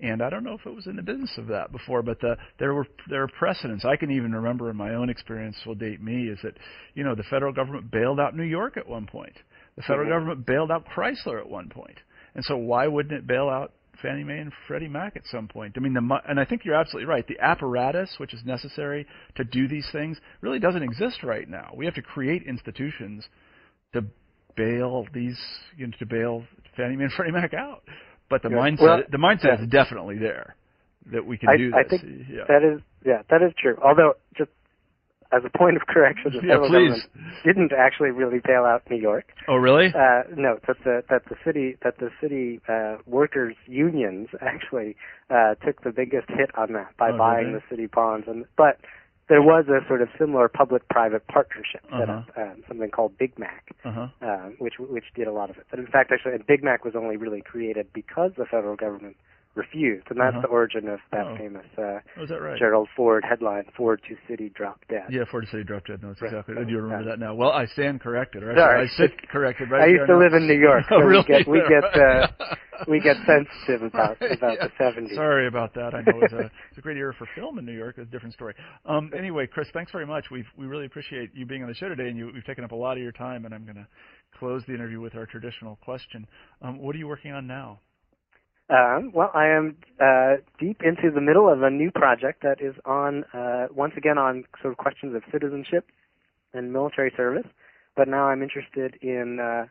And 0.00 0.20
I 0.20 0.30
don't 0.30 0.42
know 0.42 0.54
if 0.54 0.66
it 0.66 0.74
was 0.74 0.88
in 0.88 0.96
the 0.96 1.02
business 1.02 1.30
of 1.38 1.46
that 1.46 1.70
before, 1.70 2.02
but 2.02 2.20
the, 2.20 2.36
there 2.58 2.74
were 2.74 2.86
there 3.08 3.22
are 3.22 3.28
precedents. 3.28 3.84
I 3.84 3.94
can 3.94 4.10
even 4.10 4.32
remember 4.32 4.68
in 4.70 4.76
my 4.76 4.94
own 4.94 5.08
experience 5.08 5.56
will 5.64 5.76
date 5.76 6.02
me 6.02 6.28
is 6.28 6.38
that 6.42 6.56
you 6.94 7.04
know 7.04 7.14
the 7.14 7.22
federal 7.24 7.52
government 7.52 7.92
bailed 7.92 8.18
out 8.18 8.36
New 8.36 8.42
York 8.42 8.76
at 8.76 8.88
one 8.88 9.06
point. 9.06 9.34
The 9.76 9.82
federal 9.82 10.06
mm-hmm. 10.06 10.14
government 10.14 10.46
bailed 10.46 10.72
out 10.72 10.84
Chrysler 10.86 11.38
at 11.38 11.48
one 11.48 11.68
point. 11.68 11.98
And 12.34 12.44
so 12.44 12.56
why 12.56 12.88
wouldn't 12.88 13.14
it 13.14 13.26
bail 13.26 13.48
out 13.48 13.72
Fannie 14.00 14.24
Mae 14.24 14.38
and 14.38 14.52
Freddie 14.66 14.88
Mac 14.88 15.16
at 15.16 15.22
some 15.30 15.48
point. 15.48 15.74
I 15.76 15.80
mean, 15.80 15.92
the 15.92 16.20
and 16.28 16.40
I 16.40 16.44
think 16.44 16.64
you're 16.64 16.74
absolutely 16.74 17.06
right. 17.06 17.26
The 17.26 17.38
apparatus 17.40 18.14
which 18.18 18.32
is 18.34 18.40
necessary 18.44 19.06
to 19.36 19.44
do 19.44 19.68
these 19.68 19.86
things 19.92 20.18
really 20.40 20.58
doesn't 20.58 20.82
exist 20.82 21.22
right 21.22 21.48
now. 21.48 21.72
We 21.74 21.84
have 21.84 21.94
to 21.94 22.02
create 22.02 22.42
institutions 22.44 23.26
to 23.92 24.04
bail 24.56 25.06
these, 25.12 25.38
you 25.76 25.86
know, 25.86 25.92
to 25.98 26.06
bail 26.06 26.44
Fannie 26.76 26.96
Mae 26.96 27.04
and 27.04 27.12
Freddie 27.12 27.32
Mac 27.32 27.54
out. 27.54 27.82
But 28.30 28.42
the 28.42 28.50
yeah. 28.50 28.56
mindset, 28.56 28.80
well, 28.80 29.02
the 29.10 29.18
mindset 29.18 29.58
yeah. 29.58 29.62
is 29.62 29.68
definitely 29.68 30.18
there 30.18 30.56
that 31.12 31.24
we 31.24 31.36
can 31.36 31.50
I, 31.50 31.56
do 31.56 31.70
this. 31.70 31.78
I 31.78 31.88
think 31.88 32.02
yeah. 32.30 32.44
that 32.48 32.62
is, 32.62 32.80
yeah, 33.04 33.22
that 33.28 33.42
is 33.42 33.52
true. 33.60 33.76
Although, 33.84 34.14
just 34.36 34.50
as 35.32 35.42
a 35.44 35.58
point 35.58 35.76
of 35.76 35.86
correction, 35.86 36.32
the 36.32 36.46
yeah, 36.46 36.54
federal 36.54 36.68
please. 36.68 37.02
government 37.02 37.44
didn't 37.44 37.72
actually 37.72 38.10
really 38.10 38.40
bail 38.44 38.64
out 38.64 38.82
New 38.90 39.00
York. 39.00 39.32
Oh, 39.48 39.56
really? 39.56 39.86
Uh, 39.88 40.22
no, 40.36 40.58
that 40.66 40.76
the 40.84 41.02
that 41.08 41.24
the 41.28 41.36
city 41.44 41.76
that 41.82 41.98
the 41.98 42.10
city 42.20 42.60
uh, 42.68 42.96
workers 43.06 43.56
unions 43.66 44.28
actually 44.40 44.96
uh, 45.30 45.54
took 45.64 45.82
the 45.82 45.90
biggest 45.90 46.28
hit 46.28 46.50
on 46.56 46.72
that 46.74 46.96
by 46.98 47.10
oh, 47.10 47.18
buying 47.18 47.52
the 47.52 47.62
city 47.70 47.86
bonds, 47.86 48.26
and 48.28 48.44
but 48.56 48.78
there 49.28 49.42
was 49.42 49.64
a 49.68 49.86
sort 49.88 50.02
of 50.02 50.08
similar 50.18 50.48
public-private 50.48 51.26
partnership 51.28 51.80
set 51.90 52.10
uh-huh. 52.10 52.12
up, 52.12 52.36
um, 52.36 52.64
something 52.68 52.90
called 52.90 53.16
Big 53.16 53.38
Mac, 53.38 53.74
uh-huh. 53.84 54.08
uh, 54.20 54.48
which 54.58 54.74
which 54.78 55.04
did 55.14 55.26
a 55.26 55.32
lot 55.32 55.48
of 55.48 55.56
it. 55.56 55.66
But 55.70 55.78
in 55.78 55.86
fact, 55.86 56.12
actually, 56.12 56.36
Big 56.46 56.62
Mac 56.62 56.84
was 56.84 56.94
only 56.94 57.16
really 57.16 57.40
created 57.40 57.86
because 57.94 58.32
the 58.36 58.44
federal 58.44 58.76
government 58.76 59.16
refused, 59.54 60.06
and 60.10 60.18
that's 60.18 60.34
uh-huh. 60.34 60.42
the 60.42 60.48
origin 60.48 60.88
of 60.88 60.98
that 61.10 61.26
oh. 61.26 61.36
famous 61.36 61.66
uh, 61.76 62.00
oh, 62.18 62.26
that 62.26 62.40
right? 62.40 62.58
Gerald 62.58 62.88
Ford 62.96 63.24
headline: 63.28 63.64
"Ford 63.76 64.00
to 64.08 64.16
City 64.28 64.50
drop 64.54 64.80
dead." 64.88 65.04
Yeah, 65.10 65.24
Ford 65.30 65.44
to 65.44 65.50
City 65.50 65.64
drop 65.64 65.86
dead. 65.86 66.02
No, 66.02 66.08
that's 66.08 66.22
right. 66.22 66.32
exactly. 66.32 66.54
I 66.58 66.64
do 66.64 66.76
remember 66.76 67.10
that 67.10 67.18
now. 67.18 67.34
Well, 67.34 67.50
I 67.50 67.66
stand 67.66 68.00
corrected. 68.00 68.42
Or 68.42 68.54
Sorry. 68.56 68.84
I 68.84 68.96
sit 68.96 69.10
corrected. 69.28 69.70
Right 69.70 69.82
I 69.84 69.86
used 69.86 70.06
to 70.06 70.12
now. 70.12 70.18
live 70.20 70.32
in 70.32 70.46
New 70.46 70.58
York, 70.58 70.84
so 70.88 70.96
oh, 70.96 71.00
really? 71.00 71.24
we 71.28 71.34
get 71.34 71.48
we 71.48 71.62
get 71.68 71.84
uh, 72.00 72.26
we 72.88 73.00
get 73.00 73.16
sensitive 73.26 73.82
about 73.82 74.16
about 74.22 74.56
yeah. 74.60 74.68
the 74.78 74.84
'70s. 74.84 75.14
Sorry 75.14 75.46
about 75.46 75.74
that. 75.74 75.94
I 75.94 76.00
know 76.00 76.20
it's 76.22 76.32
a 76.32 76.50
it's 76.70 76.78
a 76.78 76.80
great 76.80 76.96
era 76.96 77.14
for 77.16 77.28
film 77.34 77.58
in 77.58 77.66
New 77.66 77.76
York. 77.76 77.96
It's 77.98 78.08
a 78.08 78.10
different 78.10 78.34
story. 78.34 78.54
Um, 78.86 79.10
anyway, 79.16 79.46
Chris, 79.46 79.68
thanks 79.72 79.92
very 79.92 80.06
much. 80.06 80.26
We 80.30 80.44
we 80.56 80.66
really 80.66 80.86
appreciate 80.86 81.30
you 81.34 81.46
being 81.46 81.62
on 81.62 81.68
the 81.68 81.74
show 81.74 81.88
today, 81.88 82.08
and 82.08 82.16
you, 82.16 82.30
we've 82.32 82.44
taken 82.44 82.64
up 82.64 82.72
a 82.72 82.76
lot 82.76 82.96
of 82.96 83.02
your 83.02 83.12
time. 83.12 83.44
And 83.44 83.54
I'm 83.54 83.64
going 83.64 83.76
to 83.76 83.86
close 84.38 84.62
the 84.66 84.74
interview 84.74 85.00
with 85.00 85.14
our 85.14 85.26
traditional 85.26 85.76
question. 85.84 86.26
Um, 86.62 86.78
what 86.78 86.94
are 86.94 86.98
you 86.98 87.08
working 87.08 87.32
on 87.32 87.46
now? 87.46 87.80
Um, 88.72 89.12
well, 89.12 89.30
I 89.34 89.48
am 89.48 89.76
uh, 90.00 90.36
deep 90.58 90.80
into 90.82 91.10
the 91.14 91.20
middle 91.20 91.52
of 91.52 91.62
a 91.62 91.70
new 91.70 91.90
project 91.90 92.42
that 92.42 92.62
is 92.62 92.74
on, 92.86 93.24
uh, 93.34 93.66
once 93.70 93.92
again, 93.98 94.16
on 94.16 94.44
sort 94.62 94.72
of 94.72 94.78
questions 94.78 95.14
of 95.14 95.22
citizenship 95.30 95.86
and 96.54 96.72
military 96.72 97.12
service. 97.14 97.46
But 97.96 98.08
now 98.08 98.28
I'm 98.28 98.42
interested 98.42 98.96
in 99.02 99.38
uh, 99.38 99.66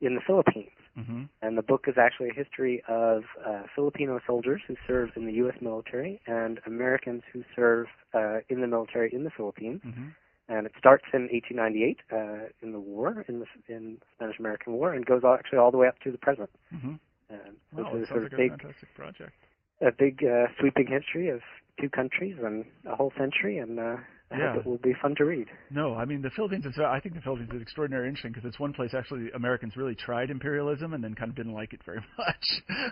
in 0.00 0.14
the 0.14 0.22
Philippines, 0.26 0.70
mm-hmm. 0.96 1.24
and 1.42 1.58
the 1.58 1.62
book 1.62 1.84
is 1.88 1.96
actually 1.98 2.30
a 2.30 2.34
history 2.34 2.82
of 2.88 3.24
uh, 3.46 3.64
Filipino 3.74 4.20
soldiers 4.26 4.62
who 4.66 4.76
served 4.86 5.16
in 5.16 5.26
the 5.26 5.32
U.S. 5.34 5.56
military 5.60 6.20
and 6.26 6.60
Americans 6.66 7.22
who 7.32 7.42
served 7.54 7.90
uh, 8.14 8.38
in 8.48 8.62
the 8.62 8.66
military 8.66 9.12
in 9.12 9.24
the 9.24 9.30
Philippines. 9.36 9.82
Mm-hmm. 9.84 10.08
And 10.50 10.66
it 10.66 10.72
starts 10.78 11.04
in 11.12 11.28
1898 11.30 11.98
uh, 12.10 12.48
in 12.62 12.72
the 12.72 12.80
war, 12.80 13.26
in 13.28 13.40
the 13.40 13.46
in 13.68 13.98
Spanish-American 14.14 14.72
War, 14.72 14.94
and 14.94 15.04
goes 15.04 15.20
all, 15.22 15.34
actually 15.34 15.58
all 15.58 15.70
the 15.70 15.76
way 15.76 15.88
up 15.88 15.98
to 16.04 16.10
the 16.10 16.16
present. 16.16 16.48
Mm-hmm. 16.74 16.94
And 17.30 17.56
wow, 17.74 17.96
is 17.96 18.08
sounds 18.08 18.08
sort 18.08 18.22
like 18.24 18.32
of 18.32 18.38
big, 18.38 18.50
a 18.52 18.56
fantastic 18.58 18.94
project. 18.94 19.32
a 19.80 19.90
big 19.96 20.24
uh, 20.24 20.46
sweeping 20.60 20.86
history 20.86 21.28
of 21.28 21.40
two 21.80 21.88
countries 21.90 22.36
and 22.42 22.64
a 22.90 22.96
whole 22.96 23.12
century, 23.18 23.58
and 23.58 23.78
uh, 23.78 23.96
I 24.30 24.36
Yeah. 24.36 24.52
hope 24.52 24.60
it 24.60 24.66
will 24.66 24.78
be 24.78 24.94
fun 25.00 25.14
to 25.16 25.24
read. 25.24 25.46
No, 25.70 25.94
I 25.94 26.04
mean 26.04 26.22
the 26.22 26.30
Philippines 26.30 26.64
is. 26.66 26.78
I 26.78 26.98
think 27.00 27.14
the 27.14 27.20
Philippines 27.20 27.50
is 27.54 27.60
extraordinarily 27.62 28.08
interesting 28.08 28.32
because 28.32 28.48
it's 28.48 28.58
one 28.58 28.72
place 28.72 28.94
actually 28.94 29.30
Americans 29.34 29.76
really 29.76 29.94
tried 29.94 30.30
imperialism 30.30 30.94
and 30.94 31.04
then 31.04 31.14
kind 31.14 31.30
of 31.30 31.36
didn't 31.36 31.52
like 31.52 31.72
it 31.72 31.80
very 31.84 32.00
much. 32.18 32.44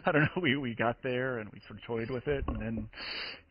I 0.05 0.13
don't 0.13 0.23
know. 0.23 0.43
We 0.43 0.57
we 0.57 0.75
got 0.75 1.03
there 1.03 1.39
and 1.39 1.51
we 1.53 1.61
sort 1.67 1.79
of 1.81 1.85
toyed 1.87 2.11
with 2.11 2.27
it 2.29 2.45
and 2.49 2.61
then 2.61 2.89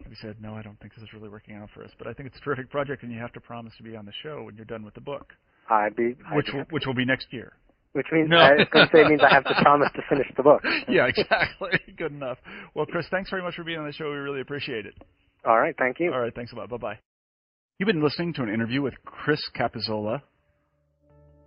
we 0.07 0.15
said 0.21 0.38
no, 0.41 0.53
I 0.55 0.61
don't 0.61 0.79
think 0.79 0.93
this 0.93 1.03
is 1.03 1.13
really 1.13 1.29
working 1.29 1.55
out 1.55 1.69
for 1.73 1.83
us. 1.83 1.91
But 1.97 2.07
I 2.07 2.13
think 2.13 2.27
it's 2.29 2.38
a 2.38 2.41
terrific 2.41 2.69
project 2.69 3.03
and 3.03 3.11
you 3.11 3.19
have 3.19 3.33
to 3.33 3.41
promise 3.41 3.73
to 3.77 3.83
be 3.83 3.95
on 3.95 4.05
the 4.05 4.13
show 4.23 4.43
when 4.43 4.55
you're 4.55 4.65
done 4.65 4.83
with 4.86 4.93
the 4.93 5.01
book, 5.01 5.33
I'd 5.69 5.95
be, 5.95 6.15
I'd 6.29 6.36
which 6.36 6.47
will, 6.53 6.63
which 6.69 6.86
will 6.86 6.93
be 6.93 7.05
next 7.05 7.27
year. 7.31 7.53
Which 7.96 8.08
means 8.12 8.30
No. 8.30 8.36
I 8.38 8.52
was 8.56 8.68
going 8.74 8.88
to 8.88 8.91
say 8.91 9.02
it 9.04 9.08
means 9.08 9.22
I 9.24 9.34
have 9.34 9.46
to 9.46 9.56
promise 9.62 9.89
to 9.96 10.02
finish 10.10 10.28
the 10.36 10.43
book. 10.43 10.62
yeah, 10.89 11.08
exactly. 11.08 11.80
Good 11.98 12.12
enough. 12.12 12.38
Well, 12.74 12.86
Chris, 12.86 13.06
thanks 13.10 13.30
very 13.30 13.41
much 13.41 13.56
for 13.56 13.64
being 13.64 13.80
on 13.80 13.86
the 13.86 13.93
show. 13.93 14.12
We 14.12 14.18
really 14.18 14.41
appreciate 14.41 14.86
it. 14.86 14.96
All 15.46 15.58
right, 15.58 15.74
thank 15.78 16.02
you. 16.02 16.12
All 16.12 16.20
right, 16.20 16.36
thanks 16.36 16.52
a 16.52 16.56
lot. 16.58 16.70
Bye 16.70 16.78
bye. 16.78 17.00
You've 17.80 17.88
been 17.88 18.04
listening 18.04 18.34
to 18.34 18.43
an 18.43 18.50
interview 18.50 18.82
with 18.82 18.96
Chris 19.06 19.39
Capozzola 19.58 20.22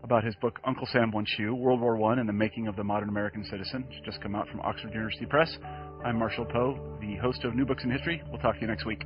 about 0.02 0.24
his 0.24 0.34
book 0.36 0.58
Uncle 0.64 0.86
Sam 0.90 1.10
Wants 1.10 1.34
You, 1.38 1.54
World 1.54 1.80
War 1.82 2.02
I 2.12 2.18
and 2.18 2.26
the 2.28 2.32
Making 2.32 2.66
of 2.66 2.76
the 2.76 2.84
Modern 2.84 3.10
American 3.10 3.44
Citizen. 3.44 3.84
It's 3.90 4.06
just 4.06 4.22
come 4.22 4.34
out 4.34 4.48
from 4.48 4.60
Oxford 4.60 4.94
University 4.94 5.26
Press. 5.26 5.54
I'm 6.02 6.18
Marshall 6.18 6.46
Poe, 6.46 6.96
the 7.00 7.16
host 7.16 7.44
of 7.44 7.54
New 7.54 7.66
Books 7.66 7.84
in 7.84 7.90
History. 7.90 8.22
We'll 8.30 8.40
talk 8.40 8.54
to 8.54 8.60
you 8.62 8.68
next 8.68 8.86
week. 8.86 9.02